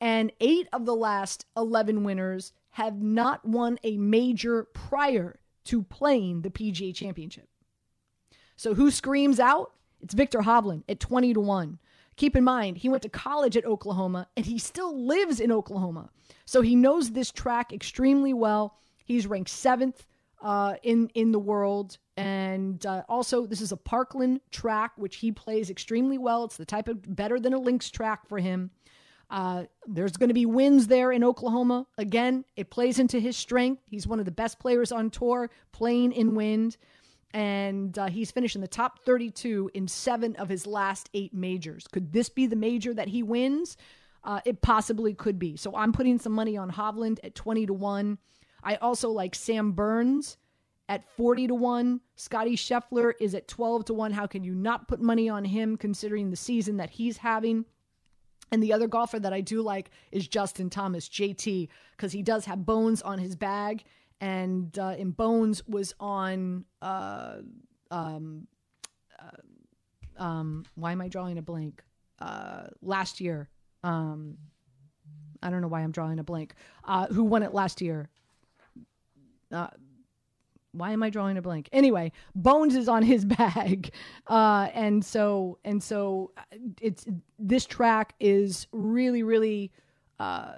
and 0.00 0.32
eight 0.40 0.68
of 0.72 0.86
the 0.86 0.94
last 0.94 1.46
11 1.56 2.04
winners 2.04 2.52
have 2.70 3.02
not 3.02 3.44
won 3.44 3.78
a 3.82 3.96
major 3.96 4.64
prior 4.64 5.38
to 5.64 5.82
playing 5.82 6.42
the 6.42 6.50
PGA 6.50 6.94
Championship. 6.94 7.48
So 8.56 8.74
who 8.74 8.90
screams 8.90 9.40
out? 9.40 9.72
It's 10.00 10.14
Viktor 10.14 10.40
Hovland 10.40 10.84
at 10.88 11.00
20 11.00 11.34
to 11.34 11.40
1. 11.40 11.78
keep 12.16 12.36
in 12.36 12.44
mind, 12.44 12.78
he 12.78 12.88
went 12.88 13.02
to 13.02 13.08
college 13.08 13.56
at 13.56 13.64
Oklahoma 13.64 14.28
and 14.36 14.46
he 14.46 14.58
still 14.58 15.06
lives 15.06 15.40
in 15.40 15.52
Oklahoma. 15.52 16.10
So 16.44 16.62
he 16.62 16.76
knows 16.76 17.10
this 17.10 17.30
track 17.30 17.72
extremely 17.72 18.32
well. 18.32 18.76
He's 19.04 19.26
ranked 19.26 19.50
seventh 19.50 20.06
uh, 20.42 20.74
in 20.82 21.10
in 21.14 21.32
the 21.32 21.38
world, 21.38 21.98
and 22.16 22.84
uh, 22.86 23.02
also 23.08 23.46
this 23.46 23.60
is 23.60 23.72
a 23.72 23.76
Parkland 23.76 24.40
track 24.50 24.92
which 24.96 25.16
he 25.16 25.32
plays 25.32 25.70
extremely 25.70 26.18
well. 26.18 26.44
It's 26.44 26.56
the 26.56 26.64
type 26.64 26.88
of 26.88 27.14
better 27.14 27.38
than 27.38 27.52
a 27.52 27.58
links 27.58 27.90
track 27.90 28.26
for 28.28 28.38
him. 28.38 28.70
Uh, 29.30 29.64
there's 29.86 30.16
going 30.16 30.28
to 30.28 30.34
be 30.34 30.46
wins 30.46 30.88
there 30.88 31.12
in 31.12 31.22
Oklahoma. 31.22 31.86
Again, 31.96 32.44
it 32.56 32.68
plays 32.70 32.98
into 32.98 33.20
his 33.20 33.36
strength. 33.36 33.82
He's 33.86 34.06
one 34.06 34.18
of 34.18 34.24
the 34.24 34.32
best 34.32 34.58
players 34.58 34.90
on 34.90 35.08
tour 35.08 35.50
playing 35.72 36.12
in 36.12 36.34
wind 36.34 36.76
and 37.32 37.96
uh, 37.98 38.06
he's 38.06 38.30
finished 38.30 38.56
in 38.56 38.60
the 38.60 38.68
top 38.68 39.04
32 39.04 39.70
in 39.74 39.86
seven 39.86 40.34
of 40.36 40.48
his 40.48 40.66
last 40.66 41.08
eight 41.14 41.32
majors. 41.32 41.86
Could 41.86 42.12
this 42.12 42.28
be 42.28 42.46
the 42.46 42.56
major 42.56 42.92
that 42.94 43.08
he 43.08 43.22
wins? 43.22 43.76
Uh, 44.24 44.40
it 44.44 44.60
possibly 44.62 45.14
could 45.14 45.38
be. 45.38 45.56
So 45.56 45.74
I'm 45.74 45.92
putting 45.92 46.18
some 46.18 46.32
money 46.32 46.56
on 46.56 46.70
Hovland 46.70 47.18
at 47.22 47.34
20 47.34 47.66
to 47.66 47.72
1. 47.72 48.18
I 48.62 48.76
also 48.76 49.10
like 49.10 49.34
Sam 49.34 49.72
Burns 49.72 50.36
at 50.88 51.08
40 51.16 51.48
to 51.48 51.54
1. 51.54 52.00
Scotty 52.16 52.56
Scheffler 52.56 53.12
is 53.20 53.34
at 53.34 53.48
12 53.48 53.86
to 53.86 53.94
1. 53.94 54.12
How 54.12 54.26
can 54.26 54.42
you 54.42 54.54
not 54.54 54.88
put 54.88 55.00
money 55.00 55.28
on 55.28 55.44
him 55.44 55.76
considering 55.76 56.30
the 56.30 56.36
season 56.36 56.76
that 56.78 56.90
he's 56.90 57.18
having? 57.18 57.64
And 58.52 58.62
the 58.62 58.72
other 58.72 58.88
golfer 58.88 59.20
that 59.20 59.32
I 59.32 59.40
do 59.40 59.62
like 59.62 59.90
is 60.10 60.26
Justin 60.26 60.70
Thomas, 60.70 61.08
JT, 61.08 61.68
because 61.96 62.12
he 62.12 62.22
does 62.22 62.46
have 62.46 62.66
bones 62.66 63.00
on 63.02 63.18
his 63.18 63.36
bag 63.36 63.84
and 64.20 64.78
uh, 64.78 64.94
in 64.98 65.10
Bones 65.12 65.66
was 65.66 65.94
on. 65.98 66.64
Uh, 66.82 67.36
um, 67.90 68.46
uh, 69.18 70.22
um, 70.22 70.64
why 70.74 70.92
am 70.92 71.00
I 71.00 71.08
drawing 71.08 71.38
a 71.38 71.42
blank? 71.42 71.82
Uh, 72.20 72.64
last 72.82 73.20
year. 73.20 73.48
Um, 73.82 74.36
I 75.42 75.48
don't 75.48 75.62
know 75.62 75.68
why 75.68 75.80
I'm 75.80 75.90
drawing 75.90 76.18
a 76.18 76.24
blank. 76.24 76.54
Uh, 76.84 77.06
who 77.06 77.24
won 77.24 77.42
it 77.42 77.54
last 77.54 77.80
year? 77.80 78.10
Uh, 79.50 79.68
why 80.72 80.92
am 80.92 81.02
I 81.02 81.10
drawing 81.10 81.36
a 81.36 81.42
blank? 81.42 81.68
Anyway, 81.72 82.12
Bones 82.34 82.74
is 82.74 82.88
on 82.88 83.02
his 83.02 83.24
bag, 83.38 83.92
uh, 84.26 84.68
and 84.74 85.04
so 85.04 85.58
and 85.64 85.82
so 85.82 86.32
it's 86.80 87.06
this 87.38 87.66
track 87.66 88.14
is 88.20 88.66
really 88.72 89.22
really 89.22 89.72
uh, 90.18 90.52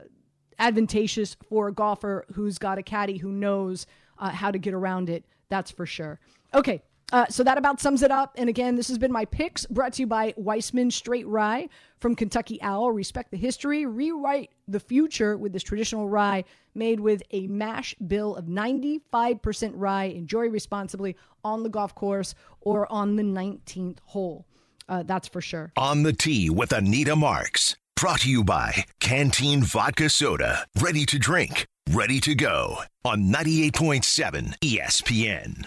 advantageous 0.59 1.37
for 1.49 1.69
a 1.69 1.73
golfer 1.73 2.25
who's 2.33 2.59
got 2.59 2.79
a 2.79 2.83
caddy 2.83 3.19
who 3.19 3.33
knows 3.33 3.87
uh, 4.19 4.31
how 4.31 4.51
to 4.51 4.59
get 4.59 4.75
around 4.75 5.11
it. 5.11 5.25
That's 5.49 5.71
for 5.71 5.87
sure. 5.87 6.21
Okay. 6.55 6.83
Uh, 7.13 7.27
so 7.29 7.45
that 7.45 7.59
about 7.59 7.79
sums 7.79 8.03
it 8.03 8.11
up. 8.11 8.35
And 8.39 8.49
again, 8.49 8.75
this 8.75 8.89
has 8.89 8.99
been 8.99 9.13
my 9.13 9.27
picks 9.27 9.67
brought 9.67 9.93
to 9.95 10.03
you 10.03 10.07
by 10.07 10.33
Weissman 10.37 10.91
Straight 10.91 11.27
Rye 11.27 11.69
from 11.99 12.17
Kentucky 12.17 12.61
Owl. 12.63 12.91
Respect 12.91 13.31
the 13.31 13.37
history, 13.37 13.85
rewrite 13.85 14.51
the 14.67 14.81
future 14.81 15.37
with 15.37 15.53
this 15.53 15.63
traditional 15.63 16.09
rye 16.09 16.45
made 16.75 17.01
with 17.01 17.23
a 17.31 17.47
mash 17.49 17.95
bill 18.07 18.35
of 18.35 18.47
95% 18.47 19.73
rye. 19.75 20.05
Enjoy 20.05 20.49
responsibly 20.49 21.17
on 21.45 21.63
the 21.63 21.69
golf 21.69 21.95
course 21.95 22.35
or 22.63 22.91
on 22.91 23.17
the 23.17 23.23
19th 23.23 23.99
hole. 24.07 24.47
Uh, 24.89 25.03
that's 25.03 25.29
for 25.29 25.43
sure. 25.43 25.71
On 25.77 26.03
the 26.03 26.13
tee 26.13 26.49
with 26.49 26.73
Anita 26.73 27.15
Marks. 27.15 27.77
Brought 27.95 28.21
to 28.21 28.31
you 28.31 28.43
by 28.43 28.87
Canteen 29.01 29.63
Vodka 29.63 30.09
Soda. 30.09 30.67
Ready 30.81 31.07
to 31.07 31.19
drink, 31.19 31.67
ready 31.91 32.21
to 32.21 32.35
go 32.35 32.79
on 33.05 33.31
98.7 33.31 34.59
ESPN. 34.59 35.67